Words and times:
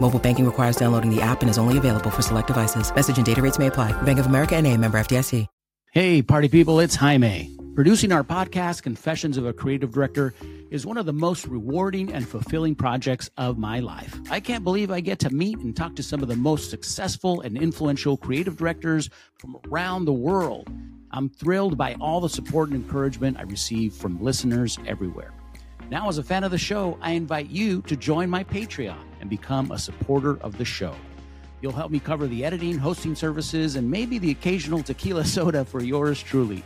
Mobile 0.00 0.18
banking 0.18 0.46
requires 0.46 0.76
downloading 0.76 1.14
the 1.14 1.20
app 1.20 1.42
and 1.42 1.50
is 1.50 1.58
only 1.58 1.76
available 1.76 2.10
for 2.10 2.22
select 2.22 2.46
devices. 2.46 2.94
Message 2.94 3.18
and 3.18 3.26
data 3.26 3.42
rates 3.42 3.58
may 3.58 3.66
apply. 3.66 3.92
Bank 4.02 4.18
of 4.18 4.26
America 4.26 4.56
and 4.56 4.66
a 4.66 4.74
member 4.76 4.98
FDIC. 4.98 5.46
Hey, 5.90 6.20
party 6.20 6.48
people, 6.48 6.80
it's 6.80 6.96
Jaime. 6.96 7.56
Producing 7.74 8.12
our 8.12 8.22
podcast, 8.22 8.82
Confessions 8.82 9.38
of 9.38 9.46
a 9.46 9.54
Creative 9.54 9.90
Director, 9.90 10.34
is 10.70 10.84
one 10.84 10.98
of 10.98 11.06
the 11.06 11.14
most 11.14 11.46
rewarding 11.46 12.12
and 12.12 12.28
fulfilling 12.28 12.74
projects 12.74 13.30
of 13.38 13.56
my 13.56 13.80
life. 13.80 14.20
I 14.30 14.38
can't 14.38 14.64
believe 14.64 14.90
I 14.90 15.00
get 15.00 15.18
to 15.20 15.30
meet 15.30 15.56
and 15.58 15.74
talk 15.74 15.96
to 15.96 16.02
some 16.02 16.20
of 16.20 16.28
the 16.28 16.36
most 16.36 16.68
successful 16.68 17.40
and 17.40 17.56
influential 17.56 18.18
creative 18.18 18.58
directors 18.58 19.08
from 19.38 19.56
around 19.66 20.04
the 20.04 20.12
world. 20.12 20.68
I'm 21.10 21.30
thrilled 21.30 21.78
by 21.78 21.94
all 22.02 22.20
the 22.20 22.28
support 22.28 22.68
and 22.68 22.84
encouragement 22.84 23.38
I 23.38 23.44
receive 23.44 23.94
from 23.94 24.22
listeners 24.22 24.78
everywhere. 24.86 25.32
Now, 25.90 26.10
as 26.10 26.18
a 26.18 26.22
fan 26.22 26.44
of 26.44 26.50
the 26.50 26.58
show, 26.58 26.98
I 27.00 27.12
invite 27.12 27.48
you 27.48 27.80
to 27.82 27.96
join 27.96 28.28
my 28.28 28.44
Patreon 28.44 28.98
and 29.22 29.30
become 29.30 29.70
a 29.70 29.78
supporter 29.78 30.38
of 30.42 30.58
the 30.58 30.64
show. 30.64 30.94
You'll 31.62 31.72
help 31.72 31.90
me 31.90 31.98
cover 31.98 32.26
the 32.26 32.44
editing, 32.44 32.76
hosting 32.76 33.14
services, 33.14 33.76
and 33.76 33.90
maybe 33.90 34.18
the 34.18 34.30
occasional 34.30 34.82
tequila 34.82 35.24
soda 35.36 35.64
for 35.64 35.82
yours 35.82 36.22
truly. 36.22 36.62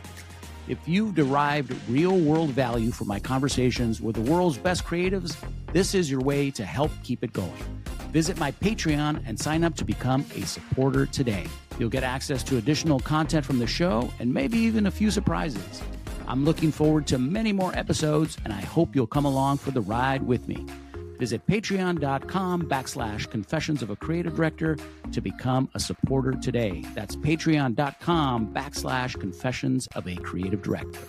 If 0.67 0.77
you've 0.85 1.15
derived 1.15 1.73
real 1.89 2.17
world 2.17 2.49
value 2.49 2.91
from 2.91 3.07
my 3.07 3.19
conversations 3.19 4.01
with 4.01 4.15
the 4.15 4.29
world's 4.29 4.57
best 4.57 4.83
creatives, 4.83 5.37
this 5.71 5.95
is 5.95 6.11
your 6.11 6.21
way 6.21 6.51
to 6.51 6.65
help 6.65 6.91
keep 7.01 7.23
it 7.23 7.31
going. 7.31 7.63
Visit 8.11 8.37
my 8.37 8.51
Patreon 8.51 9.23
and 9.25 9.39
sign 9.39 9.63
up 9.63 9.73
to 9.75 9.85
become 9.85 10.25
a 10.35 10.41
supporter 10.41 11.05
today. 11.05 11.47
You'll 11.79 11.89
get 11.89 12.03
access 12.03 12.43
to 12.43 12.57
additional 12.57 12.99
content 12.99 13.45
from 13.45 13.57
the 13.57 13.67
show 13.67 14.11
and 14.19 14.33
maybe 14.33 14.57
even 14.57 14.85
a 14.85 14.91
few 14.91 15.09
surprises. 15.09 15.81
I'm 16.27 16.45
looking 16.45 16.71
forward 16.71 17.07
to 17.07 17.17
many 17.17 17.53
more 17.53 17.75
episodes, 17.75 18.37
and 18.43 18.53
I 18.53 18.61
hope 18.61 18.95
you'll 18.95 19.07
come 19.07 19.25
along 19.25 19.57
for 19.57 19.71
the 19.71 19.81
ride 19.81 20.23
with 20.23 20.47
me. 20.47 20.65
Visit 21.19 21.45
patreon.com 21.47 22.63
backslash 22.63 23.29
confessions 23.29 23.81
of 23.81 23.89
a 23.89 23.95
creative 23.95 24.35
director 24.35 24.77
to 25.11 25.21
become 25.21 25.69
a 25.73 25.79
supporter 25.79 26.33
today. 26.33 26.83
That's 26.95 27.15
patreon.com 27.15 28.53
backslash 28.53 29.19
confessions 29.19 29.87
of 29.95 30.07
a 30.07 30.15
creative 30.17 30.61
director. 30.61 30.99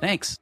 Thanks. 0.00 0.38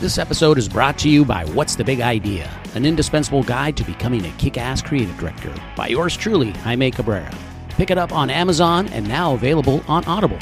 This 0.00 0.18
episode 0.18 0.58
is 0.58 0.68
brought 0.68 0.98
to 0.98 1.08
you 1.08 1.24
by 1.24 1.44
What's 1.46 1.76
the 1.76 1.84
Big 1.84 2.00
Idea, 2.00 2.50
an 2.74 2.84
indispensable 2.84 3.42
guide 3.42 3.76
to 3.78 3.84
becoming 3.84 4.26
a 4.26 4.32
kick 4.32 4.58
ass 4.58 4.82
creative 4.82 5.16
director 5.18 5.54
by 5.76 5.88
yours 5.88 6.16
truly, 6.16 6.50
Jaime 6.50 6.90
Cabrera. 6.90 7.32
Pick 7.70 7.90
it 7.90 7.98
up 7.98 8.12
on 8.12 8.30
Amazon 8.30 8.88
and 8.88 9.08
now 9.08 9.34
available 9.34 9.82
on 9.86 10.04
Audible. 10.04 10.38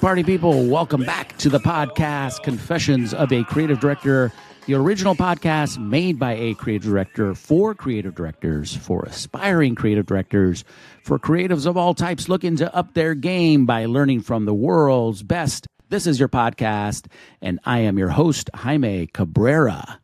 Party 0.00 0.22
people, 0.22 0.64
welcome 0.64 1.04
back 1.04 1.36
to 1.36 1.50
the 1.50 1.58
podcast 1.58 2.42
Confessions 2.42 3.12
of 3.12 3.30
a 3.32 3.44
Creative 3.44 3.78
Director, 3.78 4.32
the 4.64 4.72
original 4.72 5.14
podcast 5.14 5.76
made 5.76 6.18
by 6.18 6.32
a 6.32 6.54
creative 6.54 6.88
director 6.90 7.34
for 7.34 7.74
creative 7.74 8.14
directors, 8.14 8.74
for 8.74 9.02
aspiring 9.02 9.74
creative 9.74 10.06
directors, 10.06 10.64
for 11.04 11.18
creatives 11.18 11.66
of 11.66 11.76
all 11.76 11.92
types 11.92 12.30
looking 12.30 12.56
to 12.56 12.74
up 12.74 12.94
their 12.94 13.14
game 13.14 13.66
by 13.66 13.84
learning 13.84 14.22
from 14.22 14.46
the 14.46 14.54
world's 14.54 15.22
best. 15.22 15.66
This 15.90 16.06
is 16.06 16.18
your 16.18 16.30
podcast, 16.30 17.06
and 17.42 17.60
I 17.66 17.80
am 17.80 17.98
your 17.98 18.08
host, 18.08 18.48
Jaime 18.54 19.06
Cabrera. 19.06 19.99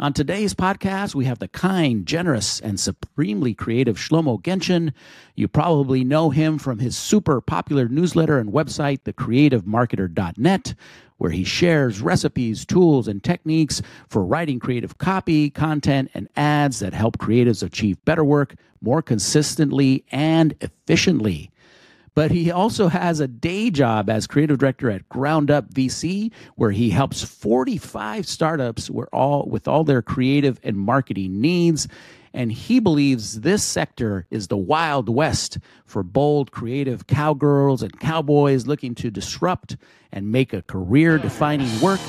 On 0.00 0.12
today's 0.12 0.54
podcast, 0.54 1.16
we 1.16 1.24
have 1.24 1.40
the 1.40 1.48
kind, 1.48 2.06
generous, 2.06 2.60
and 2.60 2.78
supremely 2.78 3.52
creative 3.52 3.96
Shlomo 3.96 4.40
Genchin. 4.40 4.92
You 5.34 5.48
probably 5.48 6.04
know 6.04 6.30
him 6.30 6.56
from 6.56 6.78
his 6.78 6.96
super 6.96 7.40
popular 7.40 7.88
newsletter 7.88 8.38
and 8.38 8.52
website, 8.52 9.00
thecreativemarketer.net, 9.00 10.74
where 11.16 11.32
he 11.32 11.42
shares 11.42 12.00
recipes, 12.00 12.64
tools, 12.64 13.08
and 13.08 13.24
techniques 13.24 13.82
for 14.08 14.24
writing 14.24 14.60
creative 14.60 14.98
copy, 14.98 15.50
content, 15.50 16.12
and 16.14 16.28
ads 16.36 16.78
that 16.78 16.94
help 16.94 17.18
creatives 17.18 17.64
achieve 17.64 18.04
better 18.04 18.22
work 18.22 18.54
more 18.80 19.02
consistently 19.02 20.04
and 20.12 20.54
efficiently 20.60 21.50
but 22.18 22.32
he 22.32 22.50
also 22.50 22.88
has 22.88 23.20
a 23.20 23.28
day 23.28 23.70
job 23.70 24.10
as 24.10 24.26
creative 24.26 24.58
director 24.58 24.90
at 24.90 25.08
Ground 25.08 25.52
Up 25.52 25.72
VC, 25.72 26.32
where 26.56 26.72
he 26.72 26.90
helps 26.90 27.22
45 27.22 28.26
startups 28.26 28.90
all, 29.12 29.46
with 29.48 29.68
all 29.68 29.84
their 29.84 30.02
creative 30.02 30.58
and 30.64 30.76
marketing 30.76 31.40
needs. 31.40 31.86
And 32.34 32.50
he 32.50 32.80
believes 32.80 33.42
this 33.42 33.62
sector 33.62 34.26
is 34.32 34.48
the 34.48 34.56
Wild 34.56 35.08
West 35.08 35.58
for 35.86 36.02
bold, 36.02 36.50
creative 36.50 37.06
cowgirls 37.06 37.84
and 37.84 38.00
cowboys 38.00 38.66
looking 38.66 38.96
to 38.96 39.12
disrupt 39.12 39.76
and 40.10 40.32
make 40.32 40.52
a 40.52 40.62
career 40.62 41.18
defining 41.18 41.80
work. 41.80 42.00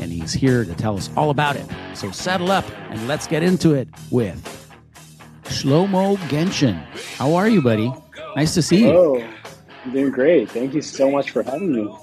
And 0.00 0.10
he's 0.10 0.32
here 0.32 0.64
to 0.64 0.74
tell 0.74 0.96
us 0.96 1.10
all 1.16 1.30
about 1.30 1.54
it. 1.54 1.66
So 1.94 2.10
settle 2.10 2.50
up 2.50 2.64
and 2.90 3.06
let's 3.06 3.28
get 3.28 3.44
into 3.44 3.72
it 3.72 3.86
with 4.10 4.50
Shlomo 5.44 6.16
Genchin. 6.26 6.74
How 7.18 7.36
are 7.36 7.48
you, 7.48 7.62
buddy? 7.62 7.92
Nice 8.34 8.54
to 8.54 8.62
see 8.62 8.80
you. 8.80 8.86
Hello. 8.86 9.34
I'm 9.84 9.92
doing 9.92 10.10
great. 10.10 10.50
Thank 10.50 10.74
you 10.74 10.82
so 10.82 11.10
much 11.10 11.30
for 11.30 11.42
having 11.42 11.72
me. 11.72 11.96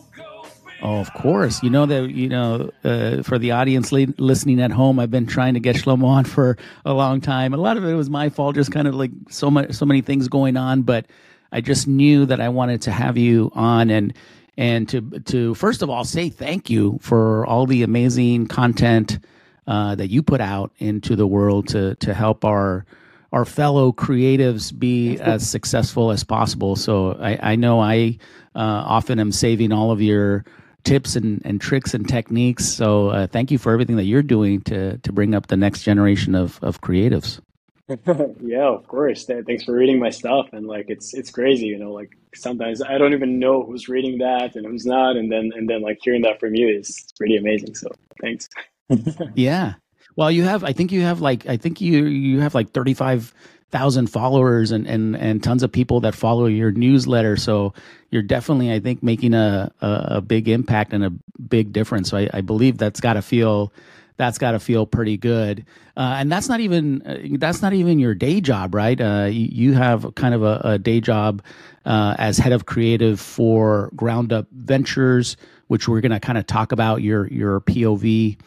Oh, 0.83 0.99
of 0.99 1.13
course. 1.13 1.61
You 1.61 1.69
know 1.69 1.85
that 1.85 2.09
you 2.09 2.27
know 2.27 2.71
uh, 2.83 3.21
for 3.21 3.37
the 3.37 3.51
audience 3.51 3.91
li- 3.91 4.13
listening 4.17 4.59
at 4.59 4.71
home, 4.71 4.99
I've 4.99 5.11
been 5.11 5.27
trying 5.27 5.53
to 5.53 5.59
get 5.59 5.75
Shlomo 5.75 6.05
on 6.05 6.25
for 6.25 6.57
a 6.85 6.93
long 6.93 7.21
time. 7.21 7.53
A 7.53 7.57
lot 7.57 7.77
of 7.77 7.85
it 7.85 7.93
was 7.93 8.09
my 8.09 8.29
fault, 8.29 8.55
just 8.55 8.71
kind 8.71 8.87
of 8.87 8.95
like 8.95 9.11
so 9.29 9.51
much, 9.51 9.73
so 9.73 9.85
many 9.85 10.01
things 10.01 10.27
going 10.27 10.57
on. 10.57 10.81
But 10.81 11.05
I 11.51 11.61
just 11.61 11.87
knew 11.87 12.25
that 12.25 12.39
I 12.39 12.49
wanted 12.49 12.81
to 12.83 12.91
have 12.91 13.17
you 13.17 13.51
on 13.53 13.89
and 13.89 14.13
and 14.57 14.89
to 14.89 15.01
to 15.01 15.53
first 15.55 15.81
of 15.81 15.89
all 15.89 16.03
say 16.03 16.29
thank 16.29 16.69
you 16.69 16.97
for 17.01 17.45
all 17.45 17.65
the 17.65 17.83
amazing 17.83 18.47
content 18.47 19.19
uh, 19.67 19.95
that 19.95 20.09
you 20.09 20.23
put 20.23 20.41
out 20.41 20.71
into 20.79 21.15
the 21.15 21.27
world 21.27 21.67
to 21.69 21.95
to 21.95 22.13
help 22.13 22.43
our 22.43 22.85
our 23.31 23.45
fellow 23.45 23.91
creatives 23.91 24.77
be 24.77 25.17
as 25.19 25.49
successful 25.49 26.11
as 26.11 26.23
possible. 26.23 26.75
So 26.75 27.13
I, 27.13 27.51
I 27.51 27.55
know 27.55 27.79
I 27.79 28.17
uh, 28.55 28.83
often 28.85 29.19
am 29.19 29.31
saving 29.31 29.71
all 29.71 29.91
of 29.91 30.01
your 30.01 30.43
tips 30.83 31.15
and, 31.15 31.41
and 31.45 31.61
tricks 31.61 31.93
and 31.93 32.07
techniques. 32.07 32.65
So 32.65 33.09
uh, 33.09 33.27
thank 33.27 33.51
you 33.51 33.57
for 33.57 33.71
everything 33.71 33.95
that 33.97 34.03
you're 34.05 34.23
doing 34.23 34.61
to 34.63 34.97
to 34.97 35.13
bring 35.13 35.33
up 35.33 35.47
the 35.47 35.57
next 35.57 35.83
generation 35.83 36.35
of 36.35 36.59
of 36.61 36.81
creatives. 36.81 37.39
yeah, 38.41 38.67
of 38.67 38.87
course. 38.87 39.25
Thanks 39.25 39.63
for 39.63 39.73
reading 39.73 39.99
my 39.99 40.09
stuff. 40.09 40.47
And 40.53 40.67
like, 40.67 40.85
it's 40.89 41.13
it's 41.13 41.31
crazy, 41.31 41.67
you 41.67 41.77
know. 41.77 41.91
Like 41.91 42.11
sometimes 42.35 42.81
I 42.81 42.97
don't 42.97 43.13
even 43.13 43.39
know 43.39 43.63
who's 43.63 43.89
reading 43.89 44.17
that 44.19 44.55
and 44.55 44.65
who's 44.65 44.85
not, 44.85 45.15
and 45.15 45.31
then 45.31 45.51
and 45.55 45.69
then 45.69 45.81
like 45.81 45.99
hearing 46.01 46.21
that 46.23 46.39
from 46.39 46.55
you 46.55 46.67
is 46.67 47.05
pretty 47.17 47.37
amazing. 47.37 47.75
So 47.75 47.89
thanks. 48.21 48.49
Yeah. 49.35 49.75
Well, 50.15 50.31
you 50.31 50.43
have. 50.43 50.63
I 50.63 50.73
think 50.73 50.91
you 50.91 51.01
have 51.01 51.21
like. 51.21 51.47
I 51.47 51.57
think 51.57 51.81
you 51.81 52.05
you 52.05 52.39
have 52.41 52.55
like 52.55 52.71
thirty 52.71 52.93
five 52.93 53.33
thousand 53.71 54.07
followers 54.07 54.71
and 54.71 54.85
and 54.85 55.15
and 55.15 55.43
tons 55.43 55.63
of 55.63 55.71
people 55.71 56.01
that 56.01 56.15
follow 56.15 56.45
your 56.45 56.71
newsletter. 56.71 57.37
So 57.37 57.73
you're 58.09 58.21
definitely, 58.21 58.71
I 58.73 58.79
think, 58.79 59.01
making 59.01 59.33
a 59.33 59.71
a, 59.81 60.05
a 60.17 60.21
big 60.21 60.49
impact 60.49 60.93
and 60.93 61.03
a 61.03 61.09
big 61.41 61.71
difference. 61.71 62.09
So 62.09 62.17
I, 62.17 62.29
I 62.33 62.41
believe 62.41 62.77
that's 62.77 62.99
got 62.99 63.13
to 63.13 63.21
feel 63.21 63.71
that's 64.17 64.37
got 64.37 64.51
to 64.51 64.59
feel 64.59 64.85
pretty 64.85 65.17
good. 65.17 65.65
Uh, 65.97 66.17
and 66.19 66.31
that's 66.31 66.47
not 66.47 66.59
even 66.59 67.01
uh, 67.01 67.37
that's 67.39 67.61
not 67.61 67.73
even 67.73 67.97
your 67.99 68.13
day 68.13 68.39
job, 68.41 68.75
right? 68.75 68.99
Uh, 68.99 69.27
you, 69.29 69.47
you, 69.51 69.73
have 69.73 70.13
kind 70.15 70.35
of 70.35 70.43
a, 70.43 70.61
a 70.63 70.77
day 70.77 71.01
job 71.01 71.41
uh, 71.85 72.15
as 72.19 72.37
head 72.37 72.51
of 72.51 72.65
creative 72.65 73.19
for 73.19 73.89
Ground 73.95 74.31
Up 74.31 74.47
Ventures, 74.51 75.37
which 75.67 75.87
we're 75.87 76.01
going 76.01 76.11
to 76.11 76.19
kind 76.19 76.37
of 76.37 76.45
talk 76.45 76.71
about 76.71 77.01
your 77.01 77.27
your 77.27 77.61
POV 77.61 78.37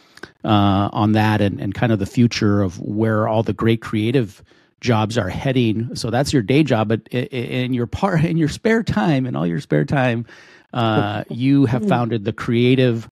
uh, 0.45 0.89
on 0.93 1.13
that 1.13 1.41
and, 1.41 1.61
and 1.61 1.75
kind 1.75 1.93
of 1.93 1.99
the 1.99 2.07
future 2.07 2.63
of 2.63 2.81
where 2.81 3.29
all 3.29 3.43
the 3.43 3.53
great 3.53 3.81
creative 3.81 4.43
jobs 4.81 5.17
are 5.17 5.29
heading. 5.29 5.95
So 5.97 6.11
that's 6.11 6.33
your 6.33 6.43
day 6.43 6.63
job, 6.63 6.89
but 6.89 7.09
in 7.09 7.73
your 7.73 7.87
part 7.87 8.25
in 8.25 8.37
your 8.37 8.49
spare 8.49 8.83
time, 8.83 9.27
in 9.27 9.35
all 9.35 9.47
your 9.47 9.61
spare 9.61 9.85
time, 9.85 10.27
uh, 10.73 11.25
you 11.31 11.67
have 11.67 11.89
founded 11.89 12.25
the 12.25 12.33
Creative 12.33 13.09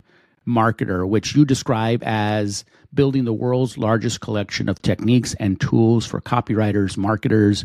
Marketer, 0.47 1.09
which 1.09 1.35
you 1.35 1.44
describe 1.44 2.03
as 2.05 2.64
building 2.93 3.25
the 3.25 3.32
world's 3.32 3.79
largest 3.79 4.20
collection 4.20 4.69
of 4.69 4.82
techniques 4.82 5.35
and 5.41 5.61
tools 5.61 6.05
for 6.05 6.20
copywriters, 6.20 6.97
marketers, 6.97 7.64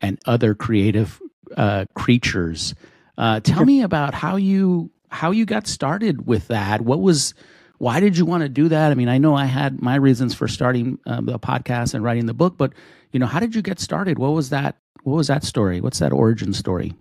and 0.00 0.18
other 0.26 0.54
creative 0.54 1.20
uh, 1.56 1.84
creatures. 1.94 2.74
Uh, 3.18 3.40
tell 3.40 3.64
me 3.64 3.82
about 3.82 4.14
how 4.14 4.36
you 4.36 4.90
how 5.10 5.30
you 5.30 5.44
got 5.44 5.66
started 5.66 6.26
with 6.26 6.48
that. 6.48 6.80
What 6.80 7.02
was 7.02 7.34
why 7.82 7.98
did 7.98 8.16
you 8.16 8.24
want 8.24 8.44
to 8.44 8.48
do 8.48 8.68
that? 8.68 8.92
I 8.92 8.94
mean, 8.94 9.08
I 9.08 9.18
know 9.18 9.34
I 9.34 9.46
had 9.46 9.82
my 9.82 9.96
reasons 9.96 10.34
for 10.34 10.46
starting 10.46 11.00
um, 11.04 11.26
the 11.26 11.36
podcast 11.36 11.94
and 11.94 12.04
writing 12.04 12.26
the 12.26 12.32
book, 12.32 12.56
but 12.56 12.72
you 13.10 13.18
know, 13.18 13.26
how 13.26 13.40
did 13.40 13.56
you 13.56 13.60
get 13.60 13.80
started? 13.80 14.20
What 14.20 14.34
was 14.34 14.50
that? 14.50 14.76
What 15.02 15.16
was 15.16 15.26
that 15.26 15.42
story? 15.42 15.80
What's 15.80 15.98
that 15.98 16.12
origin 16.12 16.52
story? 16.52 16.94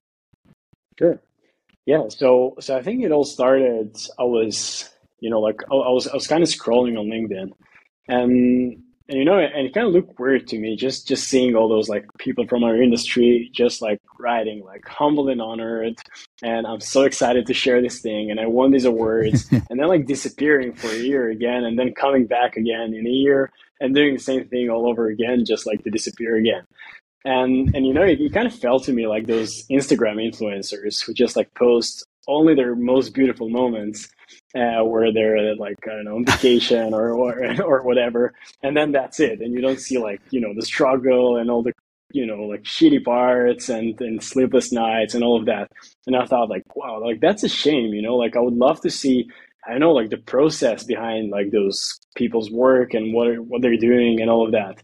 Sure. 0.98 1.22
Yeah. 1.86 2.06
So, 2.10 2.56
so 2.60 2.75
I 2.75 2.81
think 2.81 3.04
it 3.04 3.12
all 3.12 3.25
started. 3.25 3.95
I 4.18 4.24
was, 4.24 4.89
you 5.19 5.30
know, 5.30 5.39
like 5.39 5.62
I 5.72 5.75
was, 5.75 6.07
I 6.07 6.16
was 6.16 6.25
kind 6.25 6.42
of 6.42 6.50
scrolling 6.50 6.98
on 6.98 7.06
LinkedIn, 7.06 7.51
and 8.07 8.81
and 9.12 9.19
you 9.19 9.25
know, 9.25 9.38
and 9.38 9.68
it 9.68 9.74
kind 9.74 9.86
of 9.86 9.92
looked 9.92 10.18
weird 10.18 10.48
to 10.48 10.58
me 10.58 10.78
just 10.78 11.06
just 11.06 11.25
seeing 11.28 11.54
all 11.54 11.68
those 11.68 11.90
like 11.90 12.06
people 12.18 12.48
from 12.48 12.63
our 12.63 12.81
industry 12.81 13.50
just 13.54 13.81
like 13.81 14.00
writing 14.18 14.63
like 14.63 14.88
humble 14.88 15.28
and 15.28 15.42
honored, 15.42 16.00
and 16.42 16.66
I'm 16.66 16.80
so 16.80 17.04
excited 17.04 17.46
to 17.46 17.54
share 17.54 17.81
this 17.81 18.00
thing, 18.00 18.31
and 18.31 18.40
I 18.40 18.46
won 18.46 18.72
these 18.72 18.86
awards, 18.86 19.52
and 19.52 19.78
then 19.78 19.90
like 19.90 20.06
disappearing 20.06 20.74
for 20.74 20.88
a 20.88 20.98
year 20.98 21.30
again, 21.30 21.66
and 21.66 21.78
then 21.78 21.94
coming 21.94 22.25
back 22.25 22.56
again 22.56 22.94
in 22.94 23.06
a 23.06 23.10
year 23.10 23.52
and 23.81 23.94
doing 23.94 24.13
the 24.13 24.22
same 24.22 24.48
thing 24.48 24.69
all 24.69 24.88
over 24.90 25.08
again, 25.08 25.44
just 25.44 25.68
like 25.68 25.84
to 25.84 25.90
disappear 25.90 26.38
again. 26.38 26.64
And 27.25 27.75
and 27.75 27.86
you 27.86 27.94
know, 27.94 28.04
it, 28.04 28.22
it 28.22 28.34
kind 28.34 28.48
of 28.48 28.56
felt 28.56 28.86
to 28.86 28.94
me 28.94 29.07
like 29.07 29.28
those 29.28 29.68
Instagram 29.69 30.25
influencers 30.25 31.04
who 31.06 31.14
just 31.14 31.36
like 31.36 31.54
post 31.56 32.06
only 32.30 32.56
their 32.56 32.75
most 32.78 33.14
beautiful 33.14 33.50
moments 33.50 34.07
uh, 34.56 34.83
where 34.83 35.12
they're 35.13 35.56
like 35.56 35.77
I 35.86 35.95
don't 35.95 36.06
know 36.06 36.15
on 36.15 36.25
vacation 36.25 36.94
or, 36.94 37.12
or 37.12 37.62
or 37.63 37.81
whatever, 37.83 38.33
and 38.63 38.75
then 38.75 38.92
that's 38.92 39.19
it, 39.19 39.42
and 39.42 39.53
you 39.53 39.62
don't 39.62 39.80
see 39.80 39.98
like 39.98 40.21
you 40.30 40.42
know 40.42 40.53
the 40.56 40.65
struggle 40.65 41.38
and 41.38 41.50
all 41.50 41.63
the 41.63 41.74
you 42.12 42.25
know 42.25 42.44
like 42.44 42.63
shitty 42.63 43.03
parts 43.03 43.69
and 43.69 44.00
and 44.01 44.24
sleepless 44.24 44.71
nights 44.71 45.15
and 45.15 45.24
all 45.24 45.39
of 45.39 45.45
that. 45.45 45.71
And 46.07 46.15
I 46.15 46.25
thought 46.25 46.50
like 46.50 46.63
wow, 46.75 47.01
like 47.03 47.21
that's 47.21 47.44
a 47.44 47.50
shame, 47.50 47.94
you 47.94 48.01
know, 48.01 48.15
like 48.15 48.36
I 48.36 48.39
would 48.39 48.56
love 48.56 48.81
to 48.81 48.89
see. 48.89 49.30
I 49.68 49.77
know 49.77 49.92
like 49.92 50.09
the 50.09 50.18
process 50.18 50.83
behind 50.83 51.30
like 51.30 51.51
those 51.51 52.00
people's 52.15 52.50
work 52.50 52.95
and 52.95 53.13
what 53.13 53.27
are, 53.27 53.42
what 53.42 53.62
they're 53.62 53.77
doing 53.77 54.19
and 54.19 54.30
all 54.30 54.45
of 54.45 54.54
that. 54.54 54.81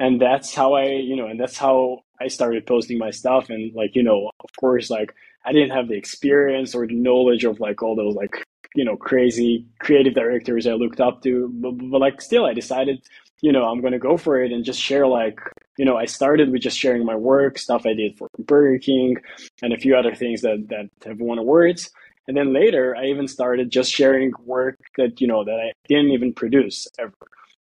And 0.00 0.20
that's 0.20 0.54
how 0.54 0.74
I, 0.74 0.86
you 0.86 1.14
know, 1.16 1.26
and 1.28 1.38
that's 1.38 1.56
how 1.56 2.00
I 2.20 2.26
started 2.28 2.66
posting 2.66 2.98
my 2.98 3.10
stuff. 3.10 3.48
And 3.48 3.72
like, 3.74 3.94
you 3.94 4.02
know, 4.02 4.30
of 4.40 4.50
course, 4.58 4.90
like 4.90 5.14
I 5.44 5.52
didn't 5.52 5.70
have 5.70 5.88
the 5.88 5.96
experience 5.96 6.74
or 6.74 6.86
the 6.86 6.94
knowledge 6.94 7.44
of 7.44 7.60
like 7.60 7.82
all 7.82 7.96
those 7.96 8.14
like 8.14 8.44
you 8.74 8.84
know 8.84 8.96
crazy 8.96 9.66
creative 9.78 10.14
directors 10.14 10.66
I 10.66 10.72
looked 10.72 11.00
up 11.00 11.22
to, 11.22 11.48
but, 11.54 11.72
but 11.72 12.00
like 12.00 12.20
still 12.20 12.46
I 12.46 12.54
decided 12.54 13.02
you 13.40 13.52
know 13.52 13.64
I'm 13.64 13.80
gonna 13.80 13.98
go 13.98 14.16
for 14.16 14.42
it 14.42 14.52
and 14.52 14.64
just 14.64 14.80
share 14.80 15.06
like 15.06 15.40
you 15.76 15.84
know 15.84 15.96
I 15.96 16.06
started 16.06 16.50
with 16.50 16.62
just 16.62 16.78
sharing 16.78 17.04
my 17.04 17.16
work 17.16 17.58
stuff 17.58 17.86
I 17.86 17.94
did 17.94 18.16
for 18.18 18.28
Burger 18.38 18.78
King 18.78 19.16
and 19.62 19.72
a 19.72 19.78
few 19.78 19.96
other 19.96 20.14
things 20.14 20.42
that 20.42 20.66
that 20.68 20.90
have 21.08 21.20
won 21.20 21.38
awards. 21.38 21.90
And 22.26 22.36
then 22.36 22.52
later, 22.52 22.94
I 22.94 23.06
even 23.06 23.26
started 23.26 23.70
just 23.70 23.90
sharing 23.90 24.32
work 24.44 24.78
that 24.98 25.20
you 25.20 25.26
know 25.26 25.44
that 25.44 25.58
I 25.58 25.72
didn't 25.88 26.10
even 26.12 26.34
produce 26.34 26.86
ever. 26.98 27.14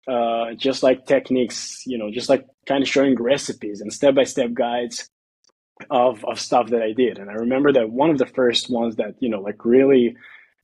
Uh, 0.09 0.55
just 0.55 0.83
like 0.83 1.07
techniques, 1.07 1.83
you 1.87 1.97
know, 1.97 2.11
just 2.11 2.29
like 2.29 2.45
kind 2.67 2.83
of 2.83 2.89
showing 2.89 3.15
recipes 3.15 3.81
and 3.81 3.93
step 3.93 4.15
by 4.15 4.25
step 4.25 4.53
guides 4.53 5.09
of 5.89 6.25
of 6.25 6.39
stuff 6.39 6.69
that 6.71 6.83
I 6.83 6.93
did. 6.93 7.19
And 7.19 7.31
I 7.31 7.35
remember 7.35 7.73
that 7.73 7.91
one 7.91 8.11
of 8.11 8.19
the 8.19 8.27
first 8.27 8.69
ones 8.71 8.97
that 8.97 9.15
you 9.21 9.29
know 9.29 9.41
like 9.41 9.65
really 9.65 10.17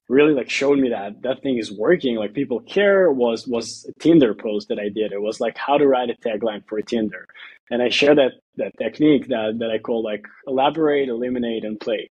really 0.08 0.35
like 0.35 0.50
showed 0.50 0.79
me 0.79 0.88
that 0.91 1.23
that 1.23 1.43
thing 1.43 1.58
is 1.58 1.73
working. 1.73 2.17
Like 2.17 2.35
people 2.35 2.61
care 2.61 3.11
was 3.11 3.47
was 3.47 3.87
a 3.88 4.00
tinder 4.00 4.35
post 4.35 4.69
that 4.69 4.79
i 4.79 4.88
did. 4.88 5.12
It 5.12 5.20
was 5.20 5.41
like 5.41 5.56
how 5.56 5.79
to 5.79 5.87
write 5.87 6.11
a 6.11 6.14
tagline 6.14 6.67
for 6.67 6.81
tinder. 6.82 7.26
And 7.70 7.82
i 7.82 7.88
share 7.88 8.14
that 8.14 8.32
that 8.56 8.73
technique 8.79 9.29
that 9.29 9.56
that 9.58 9.70
i 9.70 9.79
call 9.79 10.03
like 10.03 10.25
elaborate 10.47 11.08
eliminate 11.08 11.64
and 11.64 11.79
play. 11.81 12.11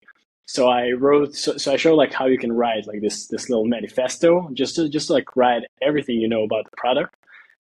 So 0.47 0.69
i 0.69 0.91
wrote 0.93 1.35
so, 1.35 1.57
so 1.57 1.73
i 1.73 1.77
show 1.77 1.95
like 1.95 2.13
how 2.13 2.27
you 2.27 2.39
can 2.39 2.53
write 2.53 2.87
like 2.87 3.03
this 3.03 3.27
this 3.29 3.49
little 3.51 3.67
manifesto 3.67 4.49
just 4.55 4.77
to 4.77 4.89
just 4.89 5.11
like 5.11 5.37
write 5.37 5.63
everything 5.83 6.17
you 6.17 6.29
know 6.29 6.45
about 6.45 6.65
the 6.65 6.77
product. 6.77 7.15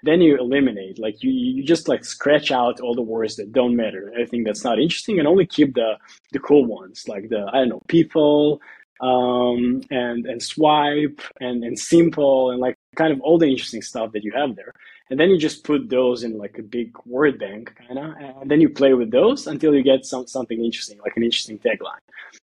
Then 0.03 0.21
you 0.21 0.37
eliminate 0.37 0.97
like 0.97 1.21
you 1.21 1.29
you 1.31 1.63
just 1.63 1.87
like 1.89 2.03
scratch 2.05 2.51
out 2.51 2.79
all 2.79 2.95
the 2.95 3.01
words 3.03 3.35
that 3.35 3.51
don't 3.51 3.75
matter 3.75 4.11
everything 4.13 4.43
that's 4.45 4.63
not 4.63 4.79
interesting 4.79 5.19
and 5.19 5.27
only 5.27 5.45
keep 5.45 5.75
the 5.75 5.95
the 6.31 6.39
cool 6.39 6.65
ones 6.65 7.07
like 7.07 7.29
the 7.29 7.45
i 7.53 7.59
don't 7.59 7.69
know 7.69 7.81
people 7.87 8.59
um, 9.01 9.81
and 9.89 10.25
and 10.25 10.41
swipe 10.41 11.21
and 11.39 11.63
and 11.63 11.77
simple 11.77 12.51
and 12.51 12.59
like 12.59 12.75
kind 12.95 13.11
of 13.11 13.19
all 13.21 13.37
the 13.37 13.47
interesting 13.47 13.81
stuff 13.81 14.11
that 14.13 14.23
you 14.23 14.31
have 14.31 14.55
there. 14.55 14.73
And 15.09 15.19
then 15.19 15.29
you 15.29 15.37
just 15.37 15.65
put 15.65 15.89
those 15.89 16.23
in 16.23 16.37
like 16.37 16.57
a 16.57 16.63
big 16.63 16.95
word 17.05 17.37
bank, 17.37 17.73
kind 17.85 17.99
of, 17.99 18.15
and 18.41 18.49
then 18.49 18.61
you 18.61 18.69
play 18.69 18.93
with 18.93 19.11
those 19.11 19.45
until 19.45 19.75
you 19.75 19.83
get 19.83 20.05
some 20.05 20.25
something 20.27 20.63
interesting, 20.63 20.99
like 21.03 21.17
an 21.17 21.23
interesting 21.23 21.59
tagline. 21.59 21.99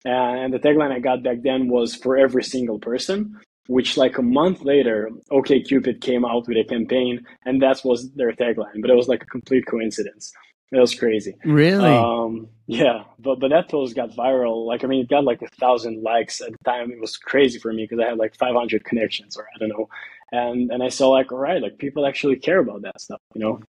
And 0.05 0.53
the 0.53 0.59
tagline 0.59 0.91
I 0.91 0.99
got 0.99 1.23
back 1.23 1.41
then 1.41 1.69
was 1.69 1.95
for 1.95 2.17
every 2.17 2.43
single 2.43 2.77
person, 2.77 3.39
which 3.67 3.97
like 3.97 4.17
a 4.19 4.21
month 4.21 4.61
later, 4.61 5.09
OkCupid 5.31 6.01
came 6.01 6.23
out 6.23 6.47
with 6.47 6.57
a 6.57 6.63
campaign, 6.63 7.25
and 7.45 7.61
that 7.63 7.81
was 7.83 8.11
their 8.11 8.31
tagline. 8.33 8.81
But 8.81 8.91
it 8.91 8.95
was 8.95 9.07
like 9.07 9.23
a 9.23 9.27
complete 9.27 9.65
coincidence. 9.65 10.31
It 10.71 10.79
was 10.79 10.95
crazy. 10.95 11.35
Really? 11.43 11.89
Um, 11.89 12.47
yeah, 12.65 13.03
but 13.19 13.39
but 13.39 13.49
that 13.49 13.69
post 13.69 13.95
got 13.95 14.11
viral. 14.11 14.65
Like 14.65 14.85
I 14.85 14.87
mean, 14.87 15.01
it 15.01 15.09
got 15.09 15.25
like 15.25 15.41
a 15.41 15.47
thousand 15.59 16.01
likes 16.01 16.39
at 16.39 16.51
the 16.53 16.57
time. 16.63 16.91
It 16.91 17.01
was 17.01 17.17
crazy 17.17 17.59
for 17.59 17.73
me 17.73 17.83
because 17.83 17.99
I 17.99 18.07
had 18.09 18.17
like 18.17 18.35
500 18.37 18.85
connections, 18.85 19.35
or 19.35 19.47
I 19.53 19.59
don't 19.59 19.69
know. 19.69 19.89
And 20.31 20.71
and 20.71 20.81
I 20.81 20.87
saw 20.87 21.09
like, 21.09 21.31
all 21.33 21.39
right, 21.39 21.61
like 21.61 21.77
people 21.77 22.05
actually 22.05 22.37
care 22.37 22.59
about 22.59 22.83
that 22.83 23.01
stuff, 23.01 23.19
you 23.35 23.41
know. 23.41 23.61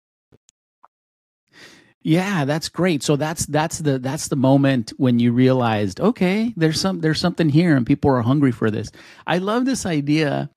Yeah, 2.04 2.44
that's 2.44 2.69
great. 2.69 3.02
So 3.02 3.16
that's 3.16 3.46
that's 3.46 3.78
the 3.78 3.99
that's 3.99 4.28
the 4.28 4.37
moment 4.37 4.93
when 4.96 5.19
you 5.19 5.32
realized, 5.32 6.00
okay, 6.00 6.52
there's 6.56 6.81
some 6.81 7.00
there's 7.00 7.20
something 7.20 7.49
here, 7.49 7.76
and 7.76 7.87
people 7.87 8.10
are 8.10 8.22
hungry 8.22 8.52
for 8.52 8.71
this. 8.71 8.90
I 9.26 9.38
love 9.38 9.64
this 9.64 9.87
idea 9.87 10.50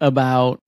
about 0.00 0.60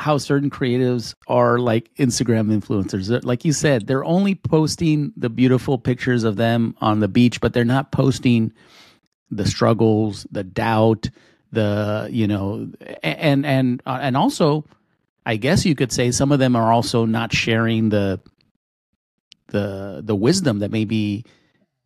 how 0.00 0.18
certain 0.18 0.50
creatives 0.50 1.14
are 1.28 1.58
like 1.58 1.94
Instagram 1.96 2.48
influencers. 2.48 3.24
Like 3.24 3.44
you 3.44 3.52
said, 3.52 3.86
they're 3.86 4.04
only 4.04 4.34
posting 4.34 5.12
the 5.16 5.28
beautiful 5.28 5.78
pictures 5.78 6.24
of 6.24 6.36
them 6.36 6.74
on 6.80 7.00
the 7.00 7.08
beach, 7.08 7.40
but 7.40 7.52
they're 7.52 7.64
not 7.64 7.92
posting 7.92 8.52
the 9.30 9.46
struggles, 9.46 10.26
the 10.32 10.42
doubt, 10.42 11.10
the 11.52 12.08
you 12.10 12.26
know, 12.26 12.70
and 13.02 13.44
and 13.44 13.82
uh, 13.86 13.98
and 14.00 14.16
also, 14.16 14.64
I 15.26 15.36
guess 15.36 15.64
you 15.64 15.74
could 15.74 15.92
say 15.92 16.10
some 16.10 16.32
of 16.32 16.38
them 16.38 16.56
are 16.56 16.72
also 16.72 17.04
not 17.04 17.32
sharing 17.32 17.90
the 17.90 18.20
the 19.48 20.00
the 20.04 20.14
wisdom 20.14 20.60
that 20.60 20.70
maybe 20.70 21.24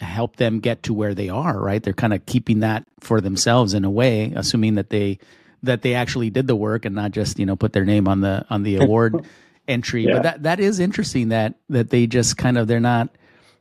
help 0.01 0.37
them 0.37 0.61
get 0.61 0.83
to 0.85 0.95
where 0.95 1.15
they 1.15 1.29
are. 1.29 1.59
Right? 1.59 1.83
They're 1.83 1.93
kind 1.93 2.15
of 2.15 2.27
keeping 2.27 2.61
that 2.61 2.85
for 3.01 3.21
themselves 3.21 3.75
in 3.75 3.85
a 3.85 3.91
way, 3.91 4.33
assuming 4.37 4.77
that 4.77 4.91
they 4.91 5.19
that 5.65 5.83
they 5.83 5.95
actually 5.95 6.31
did 6.31 6.47
the 6.47 6.57
work 6.57 6.85
and 6.85 6.95
not 6.95 7.11
just 7.11 7.39
you 7.39 7.47
know 7.47 7.57
put 7.57 7.73
their 7.73 7.85
name 7.85 8.09
on 8.09 8.21
the 8.21 8.45
on 8.51 8.63
the 8.63 8.77
award 8.77 9.27
entry. 9.69 10.05
Yeah. 10.05 10.15
But 10.15 10.23
that 10.23 10.43
that 10.45 10.61
is 10.61 10.81
interesting 10.81 11.29
that 11.29 11.55
that 11.69 11.91
they 11.91 12.07
just 12.07 12.37
kind 12.37 12.59
of 12.59 12.67
they're 12.67 12.81
not 12.81 13.11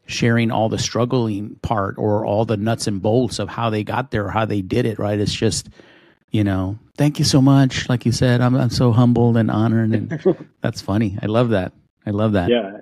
sharing 0.05 0.51
all 0.51 0.69
the 0.69 0.77
struggling 0.77 1.55
part 1.61 1.97
or 1.97 2.25
all 2.25 2.45
the 2.45 2.57
nuts 2.57 2.87
and 2.87 3.01
bolts 3.01 3.39
of 3.39 3.47
how 3.47 3.69
they 3.69 3.83
got 3.83 4.11
there 4.11 4.25
or 4.25 4.31
how 4.31 4.45
they 4.45 4.61
did 4.61 4.85
it. 4.85 4.99
Right? 4.99 5.19
It's 5.19 5.33
just 5.33 5.69
you 6.31 6.43
know, 6.43 6.79
thank 6.97 7.19
you 7.19 7.25
so 7.25 7.41
much. 7.41 7.87
Like 7.89 8.05
you 8.05 8.11
said, 8.11 8.41
I'm 8.41 8.55
I'm 8.55 8.71
so 8.71 8.91
humbled 8.91 9.37
and 9.37 9.49
honored, 9.49 9.91
and 9.91 10.47
that's 10.61 10.81
funny. 10.81 11.17
I 11.21 11.27
love 11.27 11.49
that. 11.49 11.73
I 12.05 12.09
love 12.09 12.33
that. 12.33 12.49
Yeah. 12.49 12.77